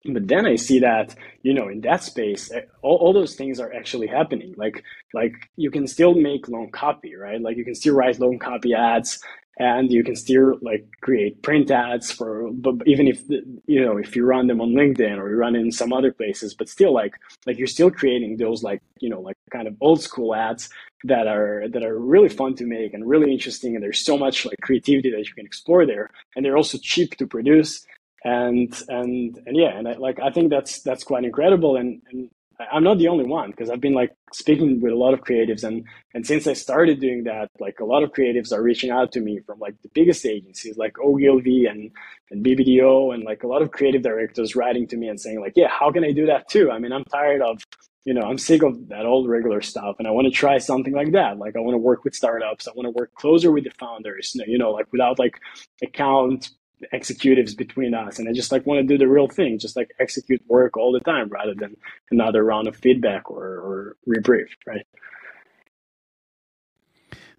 But 0.09 0.29
then 0.29 0.47
I 0.47 0.57
see 0.57 0.79
that 0.81 1.15
you 1.43 1.53
know 1.53 1.69
in 1.69 1.81
that 1.83 2.03
space, 2.03 2.51
eh, 2.53 2.63
all, 2.83 2.97
all 2.97 3.13
those 3.13 3.35
things 3.35 3.61
are 3.61 3.73
actually 3.73 4.07
happening. 4.07 4.55
Like 4.57 4.83
like 5.15 5.35
you 5.57 5.71
can 5.71 5.87
still 5.87 6.15
make 6.15 6.49
long 6.49 6.71
copy, 6.71 7.15
right? 7.17 7.41
Like 7.41 7.57
you 7.57 7.65
can 7.65 7.75
still 7.75 7.95
write 7.95 8.21
long 8.21 8.39
copy 8.39 8.75
ads 8.75 9.21
and 9.59 9.91
you 9.91 10.05
can 10.05 10.15
still 10.15 10.59
like 10.61 10.87
create 11.01 11.43
print 11.43 11.71
ads 11.71 12.11
for 12.11 12.51
but 12.53 12.75
even 12.87 13.09
if 13.09 13.23
you 13.67 13.85
know 13.85 13.97
if 13.97 14.15
you 14.15 14.25
run 14.25 14.47
them 14.47 14.61
on 14.61 14.71
linkedin 14.71 15.19
or 15.19 15.31
you 15.31 15.37
run 15.37 15.57
in 15.57 15.73
some 15.73 15.93
other 15.93 16.13
places 16.13 16.55
but 16.55 16.69
still 16.69 16.93
like 16.93 17.15
like 17.47 17.57
you're 17.57 17.67
still 17.67 17.91
creating 17.91 18.37
those 18.37 18.63
like 18.63 18.83
you 19.01 19.09
know 19.09 19.21
like 19.21 19.37
kind 19.51 19.67
of 19.67 19.75
old 19.81 20.03
school 20.03 20.35
ads 20.35 20.69
that 21.05 21.27
are 21.27 21.65
that 21.71 21.85
are 21.85 21.99
really 21.99 22.29
fun 22.29 22.55
to 22.55 22.65
make 22.65 22.95
and 22.95 23.09
really 23.09 23.33
interesting 23.33 23.75
and 23.75 23.83
there's 23.83 24.05
so 24.05 24.17
much 24.17 24.45
like 24.45 24.59
creativity 24.63 25.11
that 25.11 25.27
you 25.27 25.35
can 25.35 25.47
explore 25.47 25.87
there. 25.87 26.11
And 26.35 26.45
they're 26.45 26.57
also 26.57 26.79
cheap 26.79 27.17
to 27.17 27.27
produce. 27.27 27.87
And 28.25 28.75
and 28.89 29.39
and 29.47 29.57
yeah 29.57 29.79
and 29.79 29.87
I, 29.87 29.93
like 29.93 30.19
i 30.21 30.31
think 30.31 30.51
that's 30.51 30.81
that's 30.83 31.05
quite 31.05 31.25
incredible. 31.25 31.77
And 31.77 32.03
and 32.11 32.31
I'm 32.73 32.85
not 32.85 32.99
the 32.99 33.09
only 33.09 33.25
one 33.25 33.51
because 33.51 33.71
I've 33.71 33.81
been 33.81 33.95
like 33.95 34.13
speaking 34.33 34.81
with 34.81 34.93
a 34.93 34.97
lot 34.97 35.15
of 35.15 35.21
creatives 35.21 35.65
and 35.65 35.85
and 36.15 36.27
since 36.27 36.47
I 36.47 36.55
started 36.55 37.01
doing 37.01 37.25
that, 37.25 37.51
like 37.61 37.81
a 37.81 37.85
lot 37.85 38.03
of 38.03 38.13
creatives 38.13 38.53
are 38.53 38.63
reaching 38.63 38.91
out 38.91 39.13
to 39.13 39.21
me 39.21 39.41
from 39.47 39.59
like 39.59 39.75
the 39.83 39.91
biggest 39.95 40.25
agencies 40.25 40.77
like 40.77 40.99
Ogilvy 40.99 41.67
and 41.67 41.91
and 42.31 42.45
BBDO 42.45 43.15
and 43.15 43.25
like 43.25 43.43
a 43.43 43.47
lot 43.47 43.63
of 43.63 43.71
creative 43.71 44.03
directors 44.03 44.57
writing 44.57 44.87
to 44.89 44.97
me 44.97 45.09
and 45.09 45.21
saying 45.21 45.41
like, 45.41 45.53
yeah, 45.57 45.69
how 45.69 45.91
can 45.91 46.05
I 46.05 46.13
do 46.13 46.27
that 46.27 46.49
too? 46.49 46.71
I 46.71 46.79
mean, 46.79 46.93
I'm 46.93 47.05
tired 47.05 47.43
of 47.43 47.63
you 48.05 48.15
know, 48.15 48.23
I'm 48.23 48.39
sick 48.39 48.63
of 48.63 48.89
that 48.89 49.05
old 49.05 49.29
regular 49.29 49.61
stuff 49.61 49.97
and 49.99 50.07
I 50.07 50.13
want 50.13 50.27
to 50.27 50.31
try 50.31 50.59
something 50.59 50.95
like 50.95 51.13
that. 51.13 51.39
Like 51.39 51.57
I 51.57 51.61
want 51.61 51.75
to 51.75 51.79
work 51.79 52.05
with 52.05 52.15
startups. 52.15 52.69
I 52.69 52.71
want 52.77 52.87
to 52.87 52.91
work 52.91 53.13
closer 53.15 53.51
with 53.51 53.65
the 53.65 53.73
founders, 53.81 54.33
you 54.47 54.59
know, 54.59 54.71
like 54.71 54.87
without 54.93 55.19
like 55.19 55.41
account 55.83 56.51
executives 56.93 57.55
between 57.55 57.95
us. 57.95 58.19
And 58.19 58.29
i 58.29 58.33
just 58.33 58.53
like 58.53 58.67
want 58.67 58.81
to 58.81 58.87
do 58.87 58.99
the 58.99 59.09
real 59.09 59.29
thing 59.29 59.59
just 59.59 59.77
like 59.77 59.91
execute 59.99 60.43
work 60.49 60.77
all 60.77 60.93
the 60.93 61.01
time 61.01 61.29
rather 61.29 61.55
than 61.55 61.77
another 62.11 62.45
round 62.45 62.69
of 62.69 62.77
feedback 62.77 63.31
or, 63.31 63.45
or 63.45 63.97
rebrief 64.09 64.49
right? 64.67 64.87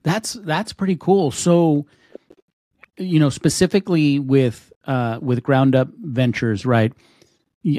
That's 0.03 0.33
that's 0.33 0.73
pretty 0.73 0.95
cool. 0.95 1.31
So 1.31 1.85
you 2.97 3.19
know 3.19 3.29
specifically 3.29 4.19
with 4.19 4.71
uh 4.85 5.19
with 5.21 5.43
ground 5.43 5.75
up 5.75 5.89
ventures 6.01 6.65
right 6.65 6.93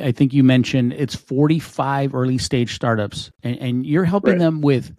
i 0.02 0.12
think 0.12 0.32
you 0.32 0.44
mentioned 0.44 0.92
it's 0.92 1.14
45 1.14 2.14
early 2.14 2.38
stage 2.38 2.74
startups 2.74 3.30
and, 3.42 3.58
and 3.58 3.86
you're 3.86 4.04
helping 4.04 4.34
right. 4.34 4.38
them 4.38 4.60
with 4.60 4.94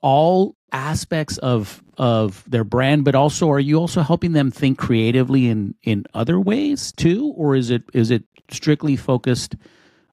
all 0.00 0.56
aspects 0.72 1.38
of 1.38 1.82
of 1.96 2.44
their 2.48 2.64
brand 2.64 3.04
but 3.04 3.14
also 3.14 3.50
are 3.50 3.58
you 3.58 3.76
also 3.76 4.02
helping 4.02 4.32
them 4.32 4.50
think 4.50 4.78
creatively 4.78 5.48
in 5.48 5.74
in 5.82 6.04
other 6.14 6.38
ways 6.38 6.92
too? 6.92 7.32
Or 7.36 7.56
is 7.56 7.70
it 7.70 7.82
is 7.92 8.10
it 8.10 8.24
strictly 8.50 8.96
focused 8.96 9.56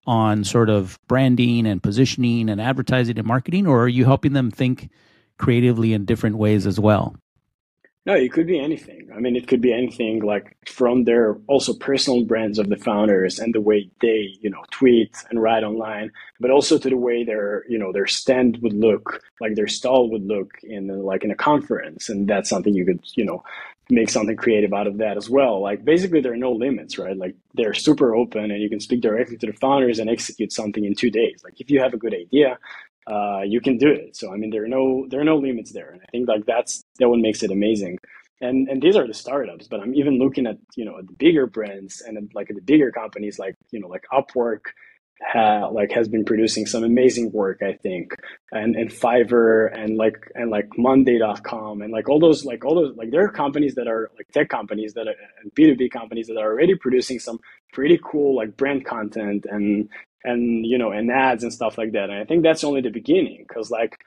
on 0.07 0.43
sort 0.43 0.69
of 0.69 0.99
branding 1.07 1.65
and 1.65 1.81
positioning 1.81 2.49
and 2.49 2.61
advertising 2.61 3.17
and 3.17 3.27
marketing? 3.27 3.67
Or 3.67 3.83
are 3.83 3.87
you 3.87 4.05
helping 4.05 4.33
them 4.33 4.51
think 4.51 4.89
creatively 5.37 5.93
in 5.93 6.05
different 6.05 6.37
ways 6.37 6.65
as 6.65 6.79
well 6.79 7.15
no, 8.05 8.13
it 8.13 8.31
could 8.31 8.45
be 8.45 8.59
anything. 8.59 9.09
I 9.15 9.19
mean, 9.19 9.35
it 9.35 9.47
could 9.47 9.61
be 9.61 9.73
anything 9.73 10.21
like 10.21 10.55
from 10.67 11.05
their 11.05 11.37
also 11.47 11.73
personal 11.73 12.23
brands 12.23 12.59
of 12.59 12.69
the 12.69 12.75
founders 12.77 13.39
and 13.39 13.53
the 13.53 13.61
way 13.61 13.89
they, 13.99 14.29
you 14.41 14.49
know, 14.49 14.63
tweet 14.69 15.15
and 15.31 15.41
write 15.41 15.63
online, 15.63 16.11
but 16.39 16.51
also 16.51 16.77
to 16.77 16.89
the 16.89 16.97
way 16.97 17.23
their, 17.23 17.63
you 17.67 17.79
know, 17.79 17.91
their 17.91 18.05
stand 18.05 18.59
would 18.61 18.73
look, 18.73 19.23
like 19.41 19.55
their 19.55 19.67
stall 19.67 20.11
would 20.11 20.23
look 20.23 20.53
in 20.61 20.87
like 20.87 21.23
in 21.23 21.31
a 21.31 21.35
conference. 21.35 22.07
And 22.07 22.27
that's 22.27 22.47
something 22.47 22.75
you 22.75 22.85
could, 22.85 22.99
you 23.15 23.25
know, 23.25 23.43
make 23.89 24.09
something 24.09 24.35
creative 24.35 24.73
out 24.73 24.87
of 24.87 24.97
that 24.97 25.17
as 25.17 25.29
well. 25.29 25.61
Like 25.61 25.83
basically 25.83 26.21
there 26.21 26.33
are 26.33 26.37
no 26.37 26.51
limits, 26.51 26.97
right? 26.97 27.17
Like 27.17 27.35
they're 27.55 27.73
super 27.73 28.15
open 28.15 28.51
and 28.51 28.61
you 28.61 28.69
can 28.69 28.79
speak 28.79 29.01
directly 29.01 29.37
to 29.37 29.47
the 29.47 29.53
founders 29.53 29.99
and 29.99 30.09
execute 30.09 30.51
something 30.51 30.85
in 30.85 30.95
two 30.95 31.11
days. 31.11 31.41
Like 31.43 31.59
if 31.59 31.69
you 31.69 31.79
have 31.79 31.93
a 31.93 31.97
good 31.97 32.13
idea, 32.13 32.57
uh, 33.07 33.41
you 33.45 33.61
can 33.61 33.77
do 33.77 33.89
it. 33.89 34.15
So 34.15 34.33
I 34.33 34.37
mean, 34.37 34.49
there 34.49 34.63
are 34.63 34.67
no 34.67 35.05
there 35.09 35.19
are 35.21 35.25
no 35.25 35.37
limits 35.37 35.71
there, 35.71 35.89
and 35.91 36.01
I 36.01 36.05
think 36.11 36.27
like 36.27 36.45
that's 36.45 36.83
that 36.99 37.09
what 37.09 37.19
makes 37.19 37.43
it 37.43 37.51
amazing. 37.51 37.99
And 38.41 38.67
and 38.67 38.81
these 38.81 38.95
are 38.95 39.07
the 39.07 39.13
startups, 39.13 39.67
but 39.67 39.79
I'm 39.79 39.93
even 39.95 40.17
looking 40.19 40.47
at 40.47 40.57
you 40.75 40.85
know 40.85 40.99
the 41.01 41.13
bigger 41.13 41.45
brands 41.47 42.01
and 42.01 42.31
like 42.33 42.47
the 42.47 42.61
bigger 42.61 42.91
companies 42.91 43.39
like 43.39 43.55
you 43.71 43.79
know 43.79 43.87
like 43.87 44.05
Upwork, 44.11 44.61
ha, 45.21 45.67
like 45.67 45.91
has 45.91 46.07
been 46.07 46.25
producing 46.25 46.65
some 46.65 46.83
amazing 46.83 47.31
work 47.31 47.61
I 47.61 47.73
think, 47.73 48.13
and 48.51 48.75
and 48.75 48.89
Fiverr 48.89 49.71
and 49.77 49.97
like 49.97 50.17
and 50.33 50.49
like 50.49 50.67
Monday.com 50.77 51.81
and 51.81 51.93
like 51.93 52.09
all 52.09 52.19
those 52.19 52.43
like 52.43 52.65
all 52.65 52.75
those 52.75 52.95
like 52.97 53.11
there 53.11 53.23
are 53.23 53.31
companies 53.31 53.75
that 53.75 53.87
are 53.87 54.09
like 54.17 54.27
tech 54.33 54.49
companies 54.49 54.93
that 54.95 55.07
are 55.07 55.15
and 55.41 55.53
B 55.53 55.65
two 55.65 55.75
B 55.75 55.89
companies 55.89 56.27
that 56.27 56.37
are 56.37 56.51
already 56.51 56.75
producing 56.75 57.19
some 57.19 57.39
pretty 57.71 57.99
cool 58.03 58.35
like 58.35 58.57
brand 58.57 58.85
content 58.85 59.45
and 59.49 59.89
and 60.25 60.65
you 60.65 60.77
know 60.77 60.91
and 60.91 61.11
ads 61.11 61.43
and 61.43 61.53
stuff 61.53 61.77
like 61.77 61.91
that. 61.93 62.09
And 62.09 62.19
i 62.19 62.25
think 62.25 62.43
that's 62.43 62.63
only 62.63 62.81
the 62.81 62.89
beginning 62.89 63.45
because 63.47 63.71
like 63.71 63.97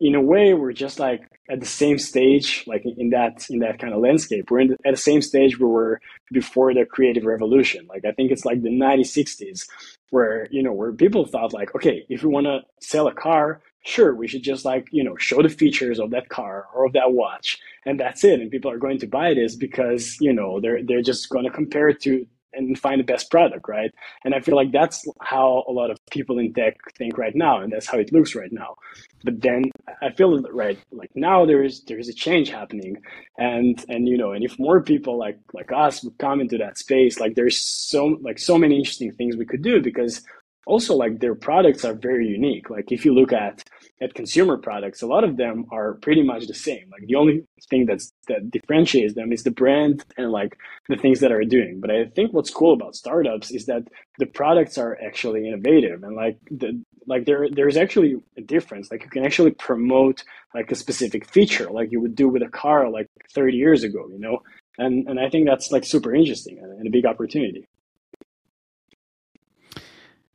in 0.00 0.14
a 0.14 0.20
way 0.20 0.54
we're 0.54 0.72
just 0.72 1.00
like 1.00 1.22
at 1.50 1.60
the 1.60 1.66
same 1.66 1.98
stage 1.98 2.64
like 2.66 2.84
in 2.84 3.10
that 3.10 3.46
in 3.50 3.60
that 3.60 3.78
kind 3.78 3.94
of 3.94 4.00
landscape. 4.00 4.50
We're 4.50 4.68
the, 4.68 4.76
at 4.86 4.94
the 4.94 4.96
same 4.96 5.22
stage 5.22 5.58
we 5.58 5.66
were 5.66 6.00
before 6.32 6.72
the 6.74 6.84
creative 6.84 7.24
revolution. 7.24 7.86
Like 7.88 8.04
i 8.04 8.12
think 8.12 8.30
it's 8.30 8.44
like 8.44 8.62
the 8.62 8.70
1960s 8.70 9.66
where 10.10 10.48
you 10.50 10.62
know 10.62 10.72
where 10.72 10.92
people 10.92 11.26
thought 11.26 11.52
like 11.52 11.74
okay 11.74 12.04
if 12.08 12.22
we 12.22 12.28
want 12.28 12.46
to 12.46 12.60
sell 12.80 13.08
a 13.08 13.14
car 13.14 13.60
sure 13.84 14.14
we 14.14 14.28
should 14.28 14.42
just 14.42 14.64
like 14.64 14.86
you 14.90 15.02
know 15.04 15.16
show 15.16 15.42
the 15.42 15.48
features 15.48 15.98
of 15.98 16.10
that 16.10 16.28
car 16.28 16.66
or 16.74 16.86
of 16.86 16.92
that 16.92 17.12
watch 17.12 17.58
and 17.86 17.98
that's 17.98 18.24
it 18.24 18.40
and 18.40 18.50
people 18.50 18.70
are 18.70 18.78
going 18.78 18.98
to 18.98 19.06
buy 19.06 19.34
this 19.34 19.56
because 19.56 20.20
you 20.20 20.32
know 20.32 20.60
they're 20.60 20.82
they're 20.82 21.02
just 21.02 21.28
going 21.30 21.44
to 21.44 21.50
compare 21.50 21.88
it 21.88 22.00
to 22.00 22.26
and 22.52 22.78
find 22.78 23.00
the 23.00 23.04
best 23.04 23.30
product, 23.30 23.68
right? 23.68 23.92
And 24.24 24.34
I 24.34 24.40
feel 24.40 24.56
like 24.56 24.72
that's 24.72 25.06
how 25.20 25.64
a 25.68 25.72
lot 25.72 25.90
of 25.90 25.98
people 26.10 26.38
in 26.38 26.52
tech 26.52 26.76
think 26.96 27.18
right 27.18 27.34
now, 27.34 27.60
and 27.60 27.72
that's 27.72 27.86
how 27.86 27.98
it 27.98 28.12
looks 28.12 28.34
right 28.34 28.52
now. 28.52 28.76
But 29.24 29.40
then 29.40 29.70
I 30.02 30.10
feel 30.10 30.40
right, 30.52 30.78
like 30.92 31.10
now 31.14 31.44
there 31.46 31.62
is 31.64 31.82
there 31.84 31.98
is 31.98 32.08
a 32.08 32.14
change 32.14 32.50
happening, 32.50 32.96
and 33.38 33.84
and 33.88 34.08
you 34.08 34.16
know, 34.16 34.32
and 34.32 34.44
if 34.44 34.58
more 34.58 34.82
people 34.82 35.18
like 35.18 35.38
like 35.52 35.70
us 35.72 36.02
would 36.04 36.18
come 36.18 36.40
into 36.40 36.58
that 36.58 36.78
space, 36.78 37.20
like 37.20 37.34
there's 37.34 37.58
so 37.58 38.18
like 38.22 38.38
so 38.38 38.58
many 38.58 38.76
interesting 38.76 39.12
things 39.12 39.36
we 39.36 39.46
could 39.46 39.62
do 39.62 39.80
because 39.82 40.22
also 40.66 40.94
like 40.94 41.18
their 41.18 41.34
products 41.34 41.84
are 41.84 41.94
very 41.94 42.26
unique. 42.26 42.70
Like 42.70 42.92
if 42.92 43.04
you 43.04 43.14
look 43.14 43.32
at 43.32 43.64
at 44.00 44.14
consumer 44.14 44.56
products, 44.56 45.02
a 45.02 45.06
lot 45.06 45.24
of 45.24 45.36
them 45.36 45.66
are 45.72 45.94
pretty 45.94 46.22
much 46.22 46.46
the 46.46 46.54
same. 46.54 46.88
Like 46.90 47.06
the 47.06 47.16
only 47.16 47.44
thing 47.68 47.86
that's 47.86 48.12
that 48.28 48.50
differentiates 48.50 49.14
them 49.14 49.32
is 49.32 49.42
the 49.42 49.50
brand 49.50 50.04
and 50.16 50.30
like 50.30 50.56
the 50.88 50.96
things 50.96 51.20
that 51.20 51.32
are 51.32 51.44
doing. 51.44 51.80
But 51.80 51.90
I 51.90 52.04
think 52.06 52.32
what's 52.32 52.50
cool 52.50 52.74
about 52.74 52.94
startups 52.94 53.50
is 53.50 53.66
that 53.66 53.82
the 54.18 54.26
products 54.26 54.78
are 54.78 54.98
actually 55.04 55.46
innovative 55.48 56.02
and 56.02 56.14
like 56.14 56.38
the 56.50 56.82
like 57.08 57.24
there 57.24 57.48
there's 57.50 57.76
actually 57.76 58.16
a 58.36 58.42
difference 58.42 58.90
like 58.90 59.02
you 59.02 59.08
can 59.08 59.24
actually 59.24 59.50
promote 59.52 60.22
like 60.54 60.70
a 60.70 60.74
specific 60.74 61.24
feature 61.24 61.70
like 61.70 61.90
you 61.90 62.00
would 62.00 62.14
do 62.14 62.28
with 62.28 62.42
a 62.42 62.48
car 62.48 62.90
like 62.90 63.06
30 63.32 63.56
years 63.56 63.82
ago 63.82 64.06
you 64.10 64.18
know 64.18 64.42
and 64.76 65.08
and 65.08 65.18
i 65.18 65.28
think 65.30 65.46
that's 65.46 65.70
like 65.72 65.84
super 65.84 66.14
interesting 66.14 66.58
and 66.58 66.86
a 66.86 66.90
big 66.90 67.06
opportunity 67.06 67.66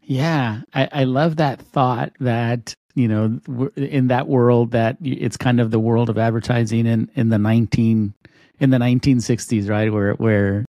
yeah 0.01 0.61
i, 0.73 0.89
I 0.91 1.03
love 1.03 1.35
that 1.37 1.61
thought 1.61 2.13
that 2.19 2.75
you 2.95 3.07
know 3.07 3.39
in 3.75 4.07
that 4.07 4.27
world 4.27 4.71
that 4.71 4.97
it's 5.01 5.37
kind 5.37 5.59
of 5.59 5.71
the 5.71 5.79
world 5.79 6.09
of 6.09 6.17
advertising 6.17 6.85
in 6.85 7.09
in 7.15 7.29
the 7.29 7.37
19 7.37 8.13
in 8.59 8.69
the 8.69 8.77
1960s 8.77 9.69
right? 9.69 9.91
Where 9.91 10.13
where 10.13 10.65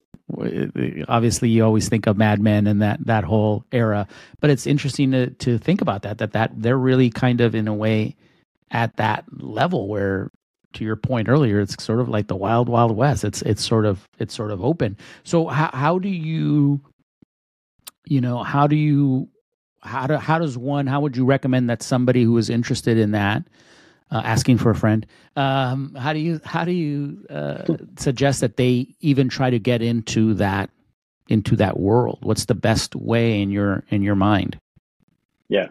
obviously 1.07 1.49
you 1.49 1.63
always 1.63 1.89
think 1.89 2.07
of 2.07 2.17
Mad 2.17 2.41
Men 2.41 2.67
and 2.67 2.81
that 2.81 3.05
that 3.05 3.23
whole 3.23 3.65
era, 3.71 4.07
but 4.39 4.49
it's 4.49 4.65
interesting 4.65 5.11
to 5.11 5.29
to 5.31 5.57
think 5.57 5.81
about 5.81 6.03
that 6.03 6.17
that 6.19 6.31
that 6.33 6.51
they're 6.55 6.77
really 6.77 7.09
kind 7.09 7.41
of 7.41 7.55
in 7.55 7.67
a 7.67 7.73
way 7.73 8.15
at 8.71 8.95
that 8.97 9.25
level 9.31 9.87
where 9.87 10.31
to 10.73 10.83
your 10.83 10.95
point 10.95 11.29
earlier 11.29 11.59
it's 11.59 11.81
sort 11.83 11.99
of 11.99 12.09
like 12.09 12.27
the 12.27 12.35
wild 12.35 12.67
wild 12.67 12.95
west. 12.95 13.23
It's 13.23 13.41
it's 13.43 13.63
sort 13.63 13.85
of 13.85 14.07
it's 14.17 14.33
sort 14.33 14.51
of 14.51 14.63
open. 14.63 14.97
So 15.23 15.47
how 15.47 15.69
how 15.73 15.99
do 15.99 16.09
you 16.09 16.81
you 18.05 18.21
know 18.21 18.43
how 18.43 18.67
do 18.67 18.75
you 18.75 19.29
how 19.83 20.07
do 20.07 20.15
how 20.15 20.39
does 20.39 20.57
one 20.57 20.87
how 20.87 21.01
would 21.01 21.15
you 21.15 21.25
recommend 21.25 21.69
that 21.69 21.83
somebody 21.83 22.23
who 22.23 22.37
is 22.37 22.49
interested 22.49 22.97
in 22.97 23.11
that 23.11 23.43
uh, 24.13 24.21
asking 24.23 24.59
for 24.59 24.69
a 24.69 24.75
friend. 24.75 25.05
Um, 25.35 25.95
how 25.95 26.13
do 26.13 26.19
you 26.19 26.39
how 26.45 26.63
do 26.63 26.71
you 26.71 27.25
uh, 27.29 27.65
suggest 27.97 28.41
that 28.41 28.57
they 28.57 28.95
even 29.01 29.27
try 29.27 29.49
to 29.49 29.59
get 29.59 29.81
into 29.81 30.35
that 30.35 30.69
into 31.27 31.55
that 31.55 31.79
world? 31.79 32.19
What's 32.21 32.45
the 32.45 32.55
best 32.55 32.95
way 32.95 33.41
in 33.41 33.49
your 33.49 33.83
in 33.89 34.03
your 34.03 34.15
mind? 34.15 34.59
Yeah, 35.49 35.69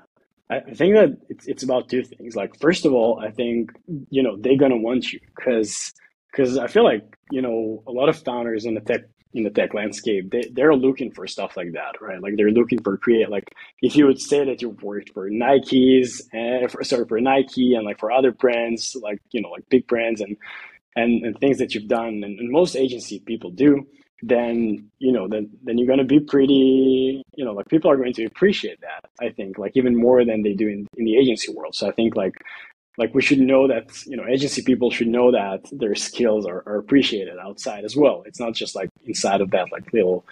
I, 0.51 0.57
I 0.57 0.75
think 0.75 0.95
that 0.95 1.17
it's 1.29 1.47
it's 1.47 1.63
about 1.63 1.89
two 1.89 2.03
things. 2.03 2.35
Like 2.35 2.59
first 2.61 2.85
of 2.85 2.93
all, 2.93 3.21
I 3.21 3.31
think 3.31 3.71
you 4.11 4.23
know 4.23 4.37
they're 4.37 4.59
gonna 4.59 4.77
want 4.77 5.13
you 5.13 5.21
because 5.37 5.93
because 6.33 6.59
I 6.59 6.67
feel 6.67 6.85
like 6.85 7.17
you 7.31 7.43
know 7.43 7.85
a 7.87 7.93
lot 7.93 8.09
of 8.09 8.19
founders 8.19 8.65
in 8.65 8.75
the 8.75 8.81
tech 8.81 9.03
in 9.35 9.45
the 9.45 9.51
tech 9.51 9.75
landscape, 9.75 10.31
they, 10.31 10.43
they're 10.53 10.75
looking 10.75 11.11
for 11.11 11.27
stuff 11.27 11.57
like 11.57 11.73
that, 11.73 12.01
right? 12.01 12.21
Like 12.21 12.37
they're 12.37 12.51
looking 12.51 12.83
for 12.83 12.97
create, 12.97 13.31
like 13.31 13.51
if 13.81 13.97
you 13.97 14.07
would 14.07 14.21
say 14.21 14.45
that 14.45 14.61
you've 14.61 14.83
worked 14.83 15.11
for 15.15 15.31
Nike's 15.31 16.29
and 16.33 16.71
for, 16.71 16.85
sorry, 16.85 17.07
for 17.07 17.21
Nike 17.21 17.75
and 17.75 17.85
like 17.85 17.99
for 17.99 18.13
other 18.13 18.33
brands, 18.33 18.97
like, 19.01 19.21
you 19.31 19.41
know, 19.41 19.51
like 19.51 19.69
big 19.71 19.87
brands 19.87 20.21
and, 20.21 20.37
and, 20.97 21.25
and 21.25 21.39
things 21.39 21.59
that 21.59 21.75
you've 21.75 21.89
done 21.89 22.23
and, 22.23 22.39
and 22.39 22.51
most 22.51 22.77
agency 22.77 23.21
people 23.21 23.51
do, 23.51 23.87
then, 24.23 24.89
you 24.99 25.13
know, 25.13 25.27
then, 25.27 25.51
then 25.65 25.79
you're 25.79 25.87
going 25.87 25.99
to 25.99 26.05
be 26.05 26.21
pretty, 26.21 27.23
you 27.35 27.45
know, 27.45 27.53
like 27.53 27.69
people 27.69 27.91
are 27.91 27.97
going 27.97 28.13
to 28.13 28.25
appreciate 28.25 28.81
that, 28.83 29.11
I 29.21 29.31
think, 29.31 29.59
like 29.59 29.73
even 29.75 29.97
more 29.97 30.25
than 30.25 30.43
they 30.43 30.53
do 30.53 30.69
in, 30.69 30.87
in 30.97 31.05
the 31.05 31.19
agency 31.19 31.53
world. 31.53 31.75
So 31.75 31.89
I 31.89 31.93
think 31.93 32.15
like 32.15 32.35
like 32.99 33.15
we 33.15 33.23
should 33.23 33.39
know 33.39 33.67
that 33.69 33.91
you 34.07 34.17
know 34.17 34.27
agency 34.27 34.63
people 34.63 34.91
should 34.91 35.09
know 35.09 35.33
that 35.33 35.61
their 35.73 35.95
skills 35.95 36.47
are, 36.47 36.63
are 36.67 36.77
appreciated 36.77 37.35
outside 37.39 37.85
as 37.85 37.97
well. 37.97 38.23
It's 38.27 38.41
not 38.41 38.55
just 38.55 38.75
like 38.75 38.91
inside 39.05 39.41
of 39.41 39.51
that 39.51 39.73
like 39.73 39.93
little 39.93 40.25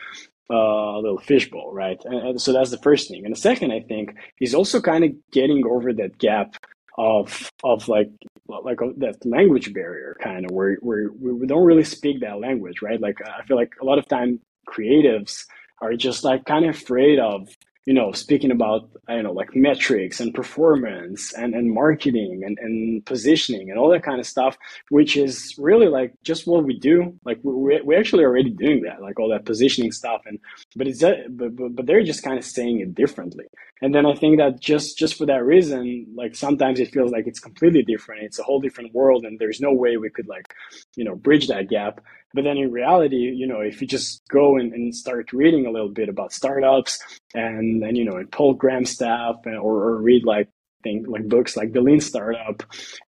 uh, 0.50 0.98
little 0.98 1.18
fishbowl 1.18 1.72
right? 1.72 2.00
And, 2.04 2.28
and, 2.28 2.42
so 2.42 2.52
that's 2.52 2.70
the 2.70 2.78
first 2.78 3.08
thing. 3.08 3.24
And 3.24 3.34
the 3.34 3.40
second 3.40 3.72
i 3.72 3.80
think 3.80 4.14
is 4.40 4.54
also 4.54 4.80
kind 4.80 5.04
of 5.04 5.12
getting 5.30 5.64
over 5.66 5.92
that 5.92 6.18
gap 6.18 6.56
of 6.98 7.50
of 7.64 7.88
like 7.88 8.10
like 8.48 8.82
uh, 8.82 8.88
that 8.98 9.24
language 9.24 9.72
barrier 9.72 10.16
kind 10.20 10.44
of 10.44 10.50
where, 10.50 10.74
where 10.80 11.10
we 11.12 11.46
don't 11.46 11.64
really 11.64 11.84
speak 11.84 12.20
that 12.20 12.40
language 12.40 12.82
right? 12.82 13.00
Like 13.00 13.18
i 13.26 13.42
feel 13.44 13.56
like 13.56 13.72
a 13.80 13.84
lot 13.84 13.98
of 13.98 14.08
time 14.08 14.40
creatives 14.68 15.44
are 15.80 15.94
just 15.94 16.24
like 16.24 16.44
kind 16.44 16.64
of 16.66 16.74
afraid 16.74 17.18
of 17.18 17.48
you 17.86 17.94
know, 17.94 18.12
speaking 18.12 18.50
about, 18.50 18.90
I 19.08 19.14
don't 19.14 19.24
know, 19.24 19.32
like 19.32 19.56
metrics 19.56 20.20
and 20.20 20.34
performance 20.34 21.32
and, 21.32 21.54
and 21.54 21.72
marketing 21.72 22.42
and, 22.44 22.58
and 22.60 23.04
positioning 23.06 23.70
and 23.70 23.78
all 23.78 23.90
that 23.90 24.02
kind 24.02 24.20
of 24.20 24.26
stuff, 24.26 24.56
which 24.90 25.16
is 25.16 25.54
really 25.58 25.88
like 25.88 26.12
just 26.22 26.46
what 26.46 26.64
we 26.64 26.78
do. 26.78 27.18
Like 27.24 27.38
we, 27.42 27.80
we 27.82 27.96
actually 27.96 28.24
already 28.24 28.50
doing 28.50 28.82
that, 28.82 29.00
like 29.00 29.18
all 29.18 29.30
that 29.30 29.46
positioning 29.46 29.92
stuff. 29.92 30.20
And, 30.26 30.38
but 30.76 30.86
it's, 30.86 31.02
uh, 31.02 31.22
but, 31.30 31.56
but, 31.56 31.74
but 31.74 31.86
they're 31.86 32.04
just 32.04 32.22
kind 32.22 32.38
of 32.38 32.44
saying 32.44 32.80
it 32.80 32.94
differently. 32.94 33.46
And 33.82 33.94
then 33.94 34.04
I 34.04 34.14
think 34.14 34.38
that 34.38 34.60
just, 34.60 34.98
just 34.98 35.16
for 35.16 35.26
that 35.26 35.42
reason, 35.44 36.06
like 36.14 36.36
sometimes 36.36 36.80
it 36.80 36.92
feels 36.92 37.12
like 37.12 37.26
it's 37.26 37.40
completely 37.40 37.82
different. 37.82 38.24
It's 38.24 38.38
a 38.38 38.42
whole 38.42 38.60
different 38.60 38.94
world 38.94 39.24
and 39.24 39.38
there's 39.38 39.60
no 39.60 39.72
way 39.72 39.96
we 39.96 40.10
could 40.10 40.28
like, 40.28 40.52
you 40.96 41.04
know, 41.04 41.16
bridge 41.16 41.48
that 41.48 41.68
gap. 41.70 42.00
But 42.32 42.44
then 42.44 42.56
in 42.56 42.70
reality, 42.70 43.16
you 43.16 43.46
know, 43.46 43.60
if 43.60 43.80
you 43.80 43.86
just 43.86 44.22
go 44.28 44.56
and, 44.56 44.72
and 44.72 44.94
start 44.94 45.32
reading 45.32 45.66
a 45.66 45.70
little 45.70 45.88
bit 45.88 46.08
about 46.08 46.32
startups 46.32 46.98
and, 47.34 47.82
and 47.82 47.96
you 47.96 48.04
know, 48.04 48.16
and 48.16 48.30
Paul 48.30 48.54
Graham 48.54 48.84
stuff 48.84 49.36
or, 49.46 49.58
or 49.58 49.96
read 49.96 50.24
like 50.24 50.48
think 50.82 51.06
like 51.08 51.28
books 51.28 51.58
like 51.58 51.72
the 51.72 51.80
lean 51.80 52.00
startup 52.00 52.62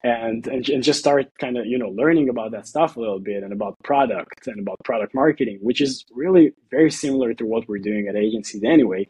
and, 0.04 0.46
and, 0.48 0.68
and 0.68 0.84
just 0.84 1.00
start 1.00 1.32
kind 1.40 1.58
of 1.58 1.66
you 1.66 1.78
know 1.78 1.88
learning 1.88 2.28
about 2.28 2.52
that 2.52 2.68
stuff 2.68 2.98
a 2.98 3.00
little 3.00 3.20
bit 3.20 3.44
and 3.44 3.54
about 3.54 3.78
product 3.82 4.46
and 4.48 4.60
about 4.60 4.76
product 4.84 5.14
marketing 5.16 5.58
which 5.62 5.80
is 5.80 6.04
really 6.12 6.52
very 6.70 6.92
similar 6.92 7.34
to 7.34 7.46
what 7.46 7.70
we're 7.70 7.80
doing 7.80 8.10
at 8.10 8.16
agencies 8.18 8.62
anyway 8.66 9.08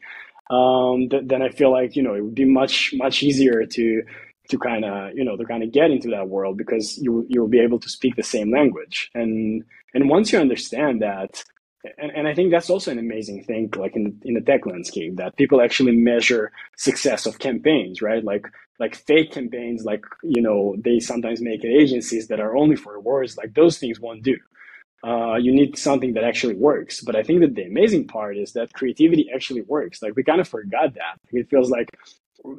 um, 0.52 1.10
th- 1.10 1.24
then 1.26 1.42
i 1.42 1.50
feel 1.50 1.72
like 1.72 1.96
you 1.96 2.04
know 2.04 2.14
it 2.14 2.22
would 2.22 2.36
be 2.36 2.46
much 2.46 2.94
much 2.94 3.24
easier 3.24 3.66
to 3.66 4.04
to 4.52 4.58
kind 4.58 4.86
of 4.86 5.14
you 5.16 5.24
know 5.24 5.36
to 5.36 5.46
kind 5.46 5.64
of 5.64 5.72
get 5.72 5.92
into 5.92 6.10
that 6.10 6.28
world 6.28 6.58
because 6.58 6.98
you 6.98 7.26
you'll 7.30 7.48
be 7.48 7.60
able 7.60 7.80
to 7.80 7.90
speak 7.90 8.16
the 8.16 8.24
same 8.24 8.52
language. 8.52 9.10
And 9.16 9.64
and 9.94 10.10
once 10.10 10.32
you 10.32 10.40
understand 10.40 11.02
that 11.02 11.44
and, 11.98 12.12
and 12.12 12.28
I 12.28 12.34
think 12.34 12.52
that's 12.52 12.70
also 12.70 12.92
an 12.92 13.00
amazing 13.00 13.44
thing, 13.44 13.70
like 13.76 13.96
in 13.96 14.20
in 14.24 14.36
the 14.36 14.42
tech 14.42 14.66
landscape, 14.66 15.16
that 15.18 15.36
people 15.38 15.62
actually 15.62 15.96
measure 15.96 16.52
success 16.78 17.26
of 17.26 17.40
campaigns, 17.40 18.02
right? 18.02 18.24
Like 18.24 18.46
like 18.80 18.96
fake 18.96 19.32
campaigns, 19.32 19.84
like 19.84 20.04
you 20.24 20.42
know 20.42 20.76
they 20.84 21.00
sometimes 21.00 21.42
make 21.42 21.64
agencies 21.66 22.28
that 22.28 22.40
are 22.40 22.56
only 22.56 22.76
for 22.76 22.96
awards, 22.96 23.38
like 23.38 23.54
those 23.54 23.78
things 23.80 24.00
won't 24.00 24.24
do. 24.24 24.38
Uh, 25.04 25.36
you 25.36 25.52
need 25.52 25.78
something 25.78 26.14
that 26.14 26.24
actually 26.24 26.54
works. 26.56 27.02
But 27.02 27.16
I 27.16 27.24
think 27.24 27.42
that 27.42 27.56
the 27.56 27.64
amazing 27.64 28.08
part 28.08 28.38
is 28.38 28.54
that 28.54 28.74
creativity 28.74 29.30
actually 29.34 29.62
works. 29.64 30.02
Like 30.02 30.16
we 30.16 30.24
kind 30.24 30.40
of 30.40 30.48
forgot 30.48 30.94
that. 30.94 31.18
It 31.32 31.50
feels 31.50 31.72
like 31.72 31.90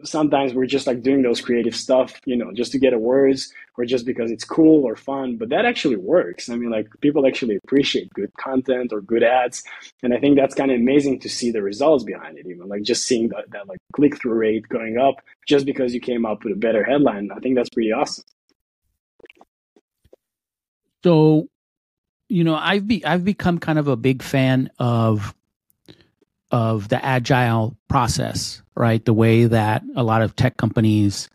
sometimes 0.04 0.54
we're 0.54 0.66
just 0.66 0.86
like 0.86 1.02
doing 1.02 1.22
those 1.22 1.40
creative 1.40 1.74
stuff, 1.74 2.20
you 2.24 2.36
know, 2.36 2.52
just 2.52 2.72
to 2.72 2.78
get 2.78 2.92
a 2.92 2.98
words 2.98 3.52
or 3.76 3.84
just 3.84 4.06
because 4.06 4.30
it's 4.30 4.44
cool 4.44 4.84
or 4.84 4.96
fun. 4.96 5.36
But 5.36 5.48
that 5.48 5.64
actually 5.64 5.96
works. 5.96 6.48
I 6.48 6.56
mean, 6.56 6.70
like 6.70 6.88
people 7.00 7.26
actually 7.26 7.56
appreciate 7.56 8.12
good 8.12 8.32
content 8.34 8.92
or 8.92 9.00
good 9.00 9.22
ads. 9.22 9.62
And 10.02 10.14
I 10.14 10.18
think 10.18 10.36
that's 10.36 10.54
kind 10.54 10.70
of 10.70 10.76
amazing 10.78 11.20
to 11.20 11.28
see 11.28 11.50
the 11.50 11.62
results 11.62 12.04
behind 12.04 12.38
it, 12.38 12.46
even 12.46 12.68
like 12.68 12.82
just 12.82 13.06
seeing 13.06 13.28
that, 13.30 13.50
that 13.50 13.68
like 13.68 13.78
click 13.92 14.20
through 14.20 14.34
rate 14.34 14.68
going 14.68 14.98
up 14.98 15.16
just 15.46 15.66
because 15.66 15.94
you 15.94 16.00
came 16.00 16.24
up 16.24 16.44
with 16.44 16.52
a 16.52 16.58
better 16.58 16.84
headline. 16.84 17.30
I 17.30 17.38
think 17.40 17.56
that's 17.56 17.70
pretty 17.70 17.92
awesome. 17.92 18.24
So, 21.04 21.48
you 22.28 22.44
know, 22.44 22.54
I've 22.54 22.86
be 22.86 23.04
I've 23.04 23.24
become 23.24 23.58
kind 23.58 23.78
of 23.78 23.88
a 23.88 23.96
big 23.96 24.22
fan 24.22 24.70
of 24.78 25.34
of 26.52 26.88
the 26.88 27.04
agile 27.04 27.76
process, 27.88 28.61
right? 28.74 29.04
The 29.04 29.12
way 29.12 29.44
that 29.44 29.82
a 29.96 30.02
lot 30.02 30.22
of 30.22 30.36
tech 30.36 30.56
companies 30.56 31.28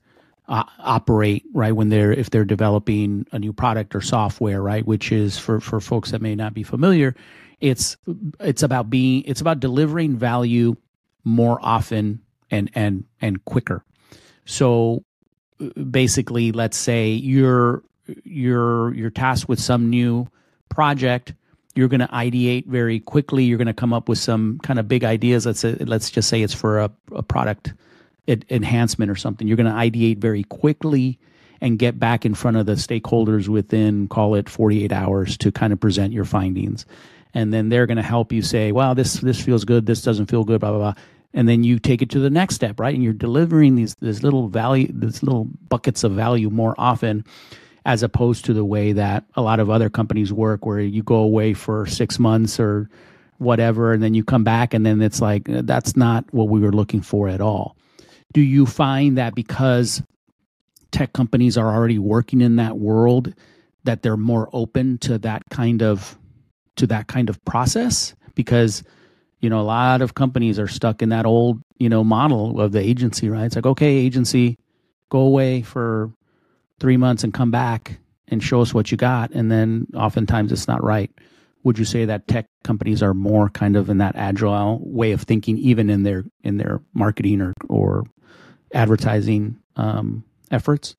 uh, 0.48 0.64
operate, 0.80 1.44
right? 1.54 1.74
When 1.74 1.90
they're 1.90 2.12
if 2.12 2.30
they're 2.30 2.46
developing 2.46 3.26
a 3.32 3.40
new 3.40 3.54
product 3.54 3.96
or 3.96 4.02
software, 4.02 4.62
right? 4.62 4.86
Which 4.86 5.12
is 5.12 5.38
for 5.38 5.60
for 5.60 5.80
folks 5.80 6.12
that 6.12 6.22
may 6.22 6.36
not 6.36 6.54
be 6.54 6.64
familiar, 6.64 7.16
it's 7.60 7.98
it's 8.40 8.64
about 8.64 8.90
being 8.90 9.24
it's 9.26 9.42
about 9.42 9.60
delivering 9.60 10.18
value 10.18 10.76
more 11.24 11.60
often 11.62 12.22
and 12.50 12.72
and 12.76 13.04
and 13.22 13.44
quicker. 13.46 13.84
So 14.46 15.04
basically, 15.92 16.52
let's 16.52 16.78
say 16.78 17.10
you're 17.10 17.84
you're 18.24 18.94
you're 18.94 19.10
tasked 19.10 19.50
with 19.50 19.60
some 19.60 19.90
new 19.90 20.28
project 20.70 21.34
you're 21.78 21.88
going 21.88 22.00
to 22.00 22.08
ideate 22.08 22.66
very 22.66 23.00
quickly. 23.00 23.44
You're 23.44 23.60
going 23.60 23.68
to 23.68 23.74
come 23.74 23.94
up 23.94 24.10
with 24.10 24.18
some 24.18 24.60
kind 24.64 24.80
of 24.80 24.88
big 24.88 25.04
ideas. 25.04 25.46
Let's 25.46 25.60
say, 25.60 25.76
let's 25.76 26.10
just 26.10 26.28
say 26.28 26.42
it's 26.42 26.54
for 26.54 26.80
a, 26.80 26.92
a 27.12 27.22
product 27.22 27.74
enhancement 28.28 29.12
or 29.12 29.16
something. 29.16 29.48
You're 29.48 29.58
going 29.58 29.68
to 29.68 29.72
ideate 29.72 30.18
very 30.18 30.44
quickly 30.44 31.20
and 31.62 31.80
get 31.80 32.00
back 32.00 32.26
in 32.26 32.34
front 32.34 32.58
of 32.58 32.66
the 32.66 32.74
stakeholders 32.74 33.48
within 33.48 34.08
call 34.08 34.36
it 34.36 34.50
48 34.50 34.92
hours 34.92 35.38
to 35.38 35.52
kind 35.52 35.72
of 35.72 35.80
present 35.80 36.14
your 36.14 36.26
findings. 36.26 36.86
And 37.34 37.54
then 37.54 37.70
they're 37.70 37.86
going 37.86 37.98
to 37.98 38.04
help 38.04 38.34
you 38.34 38.42
say, 38.42 38.72
wow 38.72 38.94
this 38.94 39.16
this 39.16 39.40
feels 39.40 39.64
good. 39.64 39.86
This 39.86 40.02
doesn't 40.02 40.28
feel 40.28 40.44
good." 40.44 40.60
Blah 40.60 40.72
blah 40.72 40.80
blah. 40.80 40.94
And 41.34 41.48
then 41.48 41.64
you 41.64 41.78
take 41.78 42.02
it 42.02 42.10
to 42.12 42.20
the 42.20 42.30
next 42.30 42.56
step, 42.56 42.80
right? 42.80 42.96
And 42.96 43.04
you're 43.04 43.14
delivering 43.14 43.76
these 43.76 43.96
this 43.96 44.24
little 44.24 44.48
value, 44.50 44.90
these 44.92 45.24
little 45.24 45.46
buckets 45.70 46.04
of 46.04 46.14
value 46.14 46.50
more 46.50 46.74
often 46.78 47.24
as 47.88 48.04
opposed 48.04 48.46
to 48.46 48.54
the 48.54 48.64
way 48.64 48.92
that 48.92 49.24
a 49.36 49.42
lot 49.42 49.60
of 49.60 49.70
other 49.70 49.90
companies 49.90 50.32
work 50.32 50.66
where 50.66 50.80
you 50.80 51.02
go 51.02 51.16
away 51.16 51.54
for 51.54 51.88
six 51.88 52.20
months 52.20 52.60
or 52.60 52.88
whatever 53.40 53.94
and 53.94 54.04
then 54.04 54.14
you 54.14 54.24
come 54.24 54.44
back 54.44 54.74
and 54.74 54.86
then 54.86 55.02
it's 55.02 55.22
like 55.22 55.50
uh, 55.50 55.62
that's 55.64 55.96
not 55.96 56.26
what 56.32 56.50
we 56.50 56.60
were 56.60 56.72
looking 56.72 57.02
for 57.02 57.28
at 57.28 57.42
all 57.42 57.76
do 58.34 58.42
you 58.42 58.66
find 58.66 59.18
that 59.18 59.34
because 59.34 60.04
tech 60.92 61.14
companies 61.14 61.58
are 61.58 61.74
already 61.74 62.00
working 62.00 62.42
in 62.42 62.58
that 62.58 62.78
world 62.78 63.34
that 63.84 64.02
they're 64.02 64.18
more 64.18 64.50
open 64.54 64.98
to 65.00 65.18
that 65.18 65.44
kind 65.50 65.82
of 65.82 66.18
to 66.76 66.86
that 66.86 67.08
kind 67.08 67.30
of 67.30 67.44
process 67.46 68.16
because 68.36 68.84
you 69.40 69.50
know 69.50 69.62
a 69.62 69.64
lot 69.64 70.02
of 70.02 70.14
companies 70.14 70.60
are 70.60 70.68
stuck 70.68 71.02
in 71.02 71.10
that 71.10 71.26
old 71.26 71.62
you 71.80 71.90
know, 71.90 72.04
model 72.04 72.60
of 72.60 72.72
the 72.72 72.80
agency, 72.80 73.30
right? 73.30 73.46
It's 73.46 73.56
like, 73.56 73.66
okay, 73.66 73.96
agency, 73.96 74.58
go 75.10 75.20
away 75.20 75.62
for 75.62 76.12
three 76.80 76.98
months 76.98 77.24
and 77.24 77.34
come 77.34 77.52
back 77.52 78.00
and 78.28 78.44
show 78.44 78.62
us 78.62 78.74
what 78.74 78.92
you 78.92 78.98
got. 78.98 79.32
And 79.32 79.52
then 79.52 79.88
oftentimes 79.96 80.52
it's 80.52 80.68
not 80.68 80.84
right. 80.84 81.12
Would 81.64 81.80
you 81.80 81.86
say 81.86 82.06
that 82.06 82.28
tech 82.28 82.48
companies 82.64 83.02
are 83.02 83.14
more 83.14 83.50
kind 83.50 83.76
of 83.76 83.90
in 83.90 83.98
that 83.98 84.16
agile 84.16 84.80
way 84.84 85.12
of 85.12 85.24
thinking, 85.24 85.58
even 85.58 85.90
in 85.90 86.04
their 86.04 86.24
in 86.44 86.58
their 86.58 86.82
marketing 86.94 87.42
or 87.42 87.54
or 87.68 88.04
advertising 88.74 89.58
um, 89.76 90.24
efforts? 90.52 90.96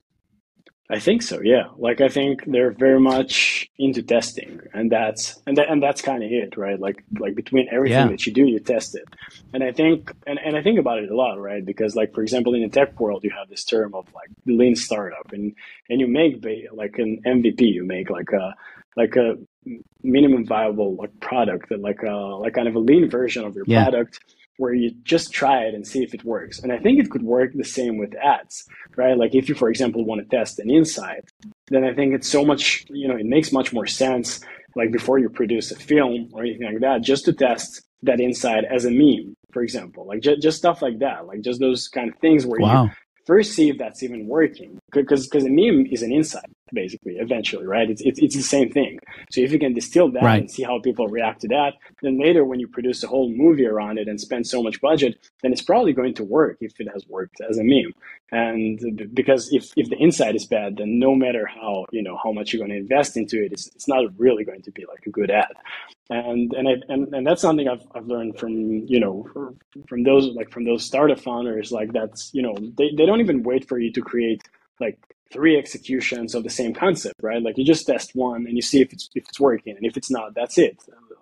I 0.91 0.99
think 1.01 1.23
so. 1.23 1.41
Yeah. 1.43 1.65
Like 1.77 2.01
I 2.01 2.09
think 2.09 2.45
they're 2.47 2.71
very 2.71 2.99
much 2.99 3.69
into 3.79 4.03
testing, 4.03 4.61
and 4.73 4.91
that's 4.91 5.39
and 5.47 5.57
that, 5.59 5.69
and 5.71 5.83
that's 5.83 6.01
kind 6.01 6.23
of 6.23 6.31
it, 6.33 6.57
right? 6.57 6.81
Like 6.81 7.05
like 7.19 7.35
between 7.35 7.69
everything 7.71 7.99
Yeah. 7.99 8.09
that 8.09 8.25
you 8.27 8.33
do, 8.33 8.47
you 8.47 8.59
test 8.59 8.95
it. 8.97 9.05
And 9.53 9.63
I 9.63 9.73
think 9.73 10.11
and, 10.27 10.39
and 10.43 10.57
I 10.57 10.63
think 10.63 10.79
about 10.79 10.99
it 11.03 11.11
a 11.11 11.15
lot, 11.15 11.39
right? 11.39 11.65
Because 11.65 11.95
like 11.95 12.15
for 12.15 12.23
example, 12.23 12.55
in 12.55 12.63
the 12.63 12.69
tech 12.71 12.99
world, 12.99 13.23
you 13.23 13.31
have 13.39 13.49
this 13.51 13.65
term 13.65 13.95
of 13.95 14.07
like 14.15 14.31
lean 14.47 14.77
startup, 14.77 15.31
and 15.33 15.55
and 15.91 16.01
you 16.01 16.07
make 16.09 16.43
like 16.73 16.99
an 16.99 17.21
MVP, 17.27 17.61
you 17.61 17.85
make 17.85 18.09
like 18.09 18.31
a 18.33 18.55
like 18.97 19.15
a 19.17 19.37
minimum 20.03 20.47
viable 20.47 20.97
like 20.97 21.11
product, 21.21 21.69
that 21.69 21.81
like 21.81 22.03
a 22.03 22.11
like 22.15 22.55
kind 22.55 22.67
of 22.69 22.75
a 22.77 22.79
lean 22.79 23.11
version 23.11 23.45
of 23.45 23.55
your 23.55 23.65
Yeah. 23.67 23.83
product 23.85 24.21
where 24.59 24.75
you 24.75 24.91
just 25.05 25.33
try 25.33 25.61
it 25.63 25.75
and 25.75 25.87
see 25.87 26.03
if 26.03 26.15
it 26.15 26.25
works. 26.25 26.59
And 26.59 26.73
I 26.73 26.79
think 26.79 26.99
it 26.99 27.11
could 27.11 27.23
work 27.23 27.53
the 27.55 27.65
same 27.65 27.97
with 27.97 28.15
ads, 28.17 28.65
right? 28.97 29.17
Like 29.17 29.35
if 29.35 29.49
you, 29.49 29.55
for 29.55 29.71
example, 29.71 30.05
want 30.05 30.21
to 30.21 30.37
test 30.37 30.59
an 30.59 30.71
insight, 30.71 31.25
then 31.69 31.85
I 31.85 31.95
think 31.95 32.15
it's 32.15 32.29
so 32.29 32.45
much, 32.45 32.85
you 32.91 33.09
know, 33.09 33.17
it 33.17 33.27
makes 33.27 33.53
much 33.53 33.73
more 33.73 33.87
sense, 33.87 34.41
like 34.77 34.93
before 34.93 35.19
you 35.19 35.29
produce 35.31 35.71
a 35.73 35.77
film 35.77 36.29
or 36.33 36.43
anything 36.43 36.67
like 36.67 36.81
that, 36.81 37.03
just 37.03 37.25
to 37.27 37.33
test 37.33 37.83
that 38.03 38.21
insight 38.21 38.65
as 38.65 38.85
a 38.85 38.91
meme, 38.91 39.35
for 39.53 39.63
example, 39.63 40.07
like 40.07 40.21
ju- 40.21 40.37
just 40.37 40.59
stuff 40.59 40.83
like 40.83 40.99
that, 41.01 41.27
like 41.27 41.41
just 41.43 41.61
those 41.61 41.89
kind 41.89 42.13
of 42.13 42.19
things 42.21 42.45
where 42.47 42.61
you 42.61 42.67
first 43.27 43.53
see 43.53 43.69
if 43.71 43.79
that's 43.79 44.03
even 44.03 44.27
working 44.27 44.79
because 44.93 45.27
because 45.29 45.45
a 45.45 45.51
meme 45.51 45.87
is 45.91 46.03
an 46.03 46.13
insight 46.13 46.51
basically 46.73 47.17
eventually 47.19 47.67
right? 47.67 47.91
It's, 47.91 48.03
it's 48.03 48.19
it's 48.21 48.37
the 48.37 48.43
same 48.43 48.71
thing. 48.71 48.99
So 49.31 49.41
if 49.43 49.53
you 49.53 49.59
can 49.59 49.75
distill 49.75 50.11
that 50.13 50.23
Right. 50.23 50.41
and 50.41 50.51
see 50.51 50.63
how 50.65 50.81
people 50.81 51.09
react 51.09 51.43
to 51.43 51.49
that 51.49 51.75
then 52.03 52.19
later 52.21 52.45
when 52.45 52.61
you 52.61 52.69
produce 52.69 53.03
a 53.05 53.09
whole 53.09 53.31
movie 53.31 53.67
around 53.67 53.99
it 53.99 54.09
and 54.09 54.21
spend 54.21 54.47
so 54.47 54.63
much 54.63 54.81
budget 54.81 55.19
then 55.43 55.53
it's 55.53 55.63
probably 55.63 55.93
going 55.93 56.15
to 56.15 56.25
work 56.25 56.59
if 56.61 56.81
it 56.81 56.89
has 56.93 57.07
worked 57.09 57.37
as 57.49 57.59
a 57.59 57.65
meme. 57.65 57.93
And 58.33 59.11
because 59.15 59.53
if 59.53 59.73
if 59.77 59.89
the 59.91 59.97
insight 59.97 60.37
is 60.37 60.47
bad 60.47 60.77
then 60.79 60.99
no 60.99 61.15
matter 61.15 61.47
how 61.47 61.87
you 61.93 62.03
know 62.03 62.19
how 62.23 62.33
much 62.33 62.53
you're 62.53 62.61
going 62.61 62.71
to 62.73 62.77
invest 62.79 63.17
into 63.17 63.45
it 63.45 63.53
it's, 63.53 63.69
it's 63.75 63.89
not 63.89 64.05
really 64.19 64.45
going 64.45 64.63
to 64.63 64.73
be 64.73 64.85
like 64.87 65.07
a 65.07 65.11
good 65.11 65.31
ad. 65.31 65.53
And 66.11 66.53
and, 66.55 66.69
I, 66.69 66.73
and 66.89 67.15
and 67.15 67.27
that's 67.27 67.43
something 67.43 67.69
I've, 67.69 67.87
I've 67.95 68.07
learned 68.07 68.39
from 68.39 68.53
you 68.87 69.01
know 69.01 69.27
from 69.89 70.03
those 70.05 70.27
like 70.35 70.51
from 70.51 70.65
those 70.65 70.85
startup 70.85 71.21
founders 71.21 71.73
like 71.73 71.93
that's 71.93 72.31
you 72.35 72.43
know 72.43 72.55
they, 72.79 72.91
they 72.97 73.07
don't 73.07 73.21
even 73.21 73.43
wait 73.43 73.69
for 73.69 73.79
you 73.79 73.93
to 73.93 74.03
create 74.03 74.43
like 74.81 74.99
three 75.33 75.59
executions 75.59 76.35
of 76.35 76.43
the 76.43 76.51
same 76.51 76.75
concept 76.75 77.21
right? 77.23 77.43
Like 77.43 77.59
you 77.59 77.65
just 77.65 77.87
test 77.87 78.15
one 78.15 78.47
and 78.47 78.57
you 78.57 78.63
see 78.63 78.81
if 78.81 78.93
it's 78.93 79.09
if 79.15 79.25
it's 79.29 79.41
working 79.41 79.77
and 79.77 79.85
if 79.85 79.97
it's 79.97 80.11
not 80.11 80.35
that's 80.35 80.59
it. 80.59 80.79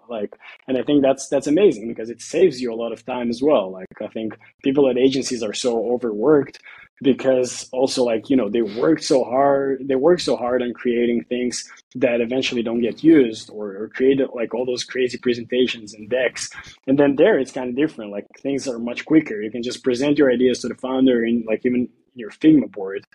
Like 0.09 0.37
and 0.69 0.79
i 0.79 0.83
think 0.83 1.03
that's 1.03 1.29
that's 1.29 1.49
amazing 1.49 1.89
because 1.89 2.11
it 2.11 2.23
saves 2.23 2.61
you 2.61 2.73
a 2.73 2.77
lot 2.77 2.93
of 2.93 3.05
time 3.05 3.29
as 3.31 3.43
well. 3.43 3.71
Like 3.73 3.87
i 4.01 4.09
think 4.09 4.39
people 4.63 4.89
at 4.89 4.99
agencies 4.99 5.43
are 5.43 5.55
so 5.55 5.93
overworked 5.93 6.61
because 7.03 7.69
also 7.73 8.05
like 8.05 8.31
you 8.31 8.37
know 8.37 8.49
they 8.49 8.63
work 8.63 9.03
so 9.03 9.23
hard 9.23 9.83
they 9.87 9.97
work 9.97 10.19
so 10.19 10.35
hard 10.35 10.63
on 10.63 10.73
creating 10.73 11.23
things 11.25 11.63
that 11.95 12.21
eventually 12.21 12.63
don't 12.63 12.81
get 12.81 13.05
used 13.05 13.51
or, 13.51 13.77
or 13.77 13.89
create 13.89 14.21
like 14.35 14.55
all 14.55 14.65
those 14.65 14.85
crazy 14.85 15.19
presentations 15.19 15.95
and 15.95 16.09
decks. 16.11 16.51
And 16.87 16.99
then 16.99 17.17
there 17.17 17.39
it's 17.39 17.53
kind 17.53 17.71
of 17.71 17.77
different. 17.77 18.11
Like 18.13 18.27
things 18.41 18.69
are 18.69 18.79
much 18.79 19.05
quicker. 19.05 19.41
You 19.41 19.51
can 19.51 19.63
just 19.63 19.83
present 19.83 20.19
your 20.19 20.31
ideas 20.31 20.61
to 20.61 20.69
the 20.69 20.75
founder 20.75 21.25
in 21.25 21.45
like 21.47 21.65
even 21.65 21.89
your 22.15 22.31
figma 22.31 22.71
board 22.71 23.07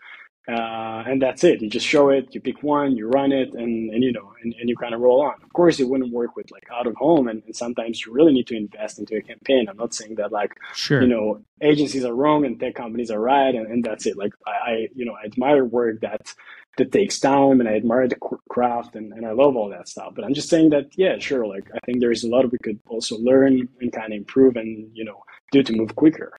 uh, 0.47 1.03
and 1.05 1.21
that's 1.21 1.43
it. 1.43 1.61
You 1.61 1.69
just 1.69 1.85
show 1.85 2.09
it 2.09 2.33
you 2.33 2.41
pick 2.41 2.63
one 2.63 2.95
you 2.97 3.07
run 3.07 3.31
it 3.31 3.53
and, 3.53 3.91
and 3.91 4.03
you 4.03 4.11
know 4.11 4.33
and, 4.43 4.53
and 4.59 4.67
you 4.69 4.75
kind 4.75 4.93
of 4.93 5.01
roll 5.01 5.21
on. 5.21 5.35
Of 5.43 5.53
course 5.53 5.79
it 5.79 5.87
wouldn't 5.87 6.11
work 6.11 6.35
with 6.35 6.49
like 6.51 6.65
out 6.73 6.87
of 6.87 6.95
home 6.95 7.27
and, 7.27 7.43
and 7.45 7.55
sometimes 7.55 8.05
you 8.05 8.11
really 8.11 8.33
need 8.33 8.47
to 8.47 8.55
invest 8.57 8.99
into 8.99 9.15
a 9.15 9.21
campaign. 9.21 9.67
I'm 9.69 9.77
not 9.77 9.93
saying 9.93 10.15
that 10.15 10.31
like 10.31 10.53
Sure. 10.73 11.01
you 11.01 11.07
know 11.07 11.41
agencies 11.61 12.03
are 12.05 12.13
wrong 12.15 12.45
and 12.45 12.59
tech 12.59 12.75
companies 12.75 13.11
are 13.11 13.19
right 13.19 13.53
and, 13.53 13.67
and 13.67 13.83
that's 13.83 14.05
it. 14.05 14.17
Like 14.17 14.33
I, 14.47 14.51
I 14.71 14.87
you 14.95 15.05
know 15.05 15.13
i 15.13 15.25
admire 15.25 15.63
work 15.63 16.01
that 16.01 16.33
that 16.77 16.91
takes 16.91 17.19
time 17.19 17.59
and 17.59 17.67
i 17.69 17.75
admire 17.75 18.07
the 18.07 18.15
craft 18.49 18.95
and, 18.95 19.13
and 19.13 19.25
i 19.25 19.31
love 19.31 19.55
all 19.55 19.69
that 19.69 19.87
stuff. 19.87 20.13
But 20.15 20.25
i'm 20.25 20.33
just 20.33 20.49
saying 20.49 20.71
that 20.71 20.87
yeah 20.97 21.19
sure 21.19 21.45
like 21.45 21.69
i 21.75 21.79
think 21.85 21.99
there 21.99 22.11
is 22.11 22.23
a 22.23 22.29
lot 22.29 22.51
we 22.51 22.57
could 22.63 22.79
also 22.87 23.17
learn 23.17 23.67
and 23.79 23.91
kind 23.91 24.11
of 24.13 24.17
improve 24.17 24.55
and 24.55 24.89
you 24.93 25.03
know 25.05 25.21
do 25.51 25.61
to 25.61 25.73
move 25.73 25.95
quicker. 25.95 26.31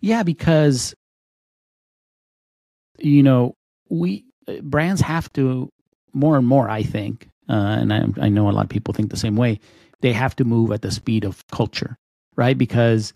Yeah, 0.00 0.22
because 0.22 0.94
you 2.98 3.22
know 3.22 3.56
we 3.88 4.24
uh, 4.48 4.60
brands 4.62 5.00
have 5.00 5.32
to 5.34 5.72
more 6.12 6.36
and 6.36 6.46
more. 6.46 6.68
I 6.68 6.82
think, 6.82 7.28
uh, 7.48 7.52
and 7.52 7.92
I, 7.92 8.06
I 8.20 8.28
know 8.28 8.48
a 8.48 8.52
lot 8.52 8.64
of 8.64 8.70
people 8.70 8.94
think 8.94 9.10
the 9.10 9.16
same 9.16 9.36
way. 9.36 9.60
They 10.00 10.12
have 10.12 10.36
to 10.36 10.44
move 10.44 10.72
at 10.72 10.82
the 10.82 10.90
speed 10.90 11.24
of 11.24 11.46
culture, 11.48 11.96
right? 12.36 12.56
Because 12.56 13.12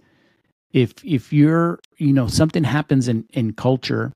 if 0.73 0.95
if 1.05 1.33
you're 1.33 1.81
you 1.97 2.13
know 2.13 2.27
something 2.27 2.65
happens 2.65 3.09
in 3.09 3.27
in 3.31 3.53
culture, 3.53 4.13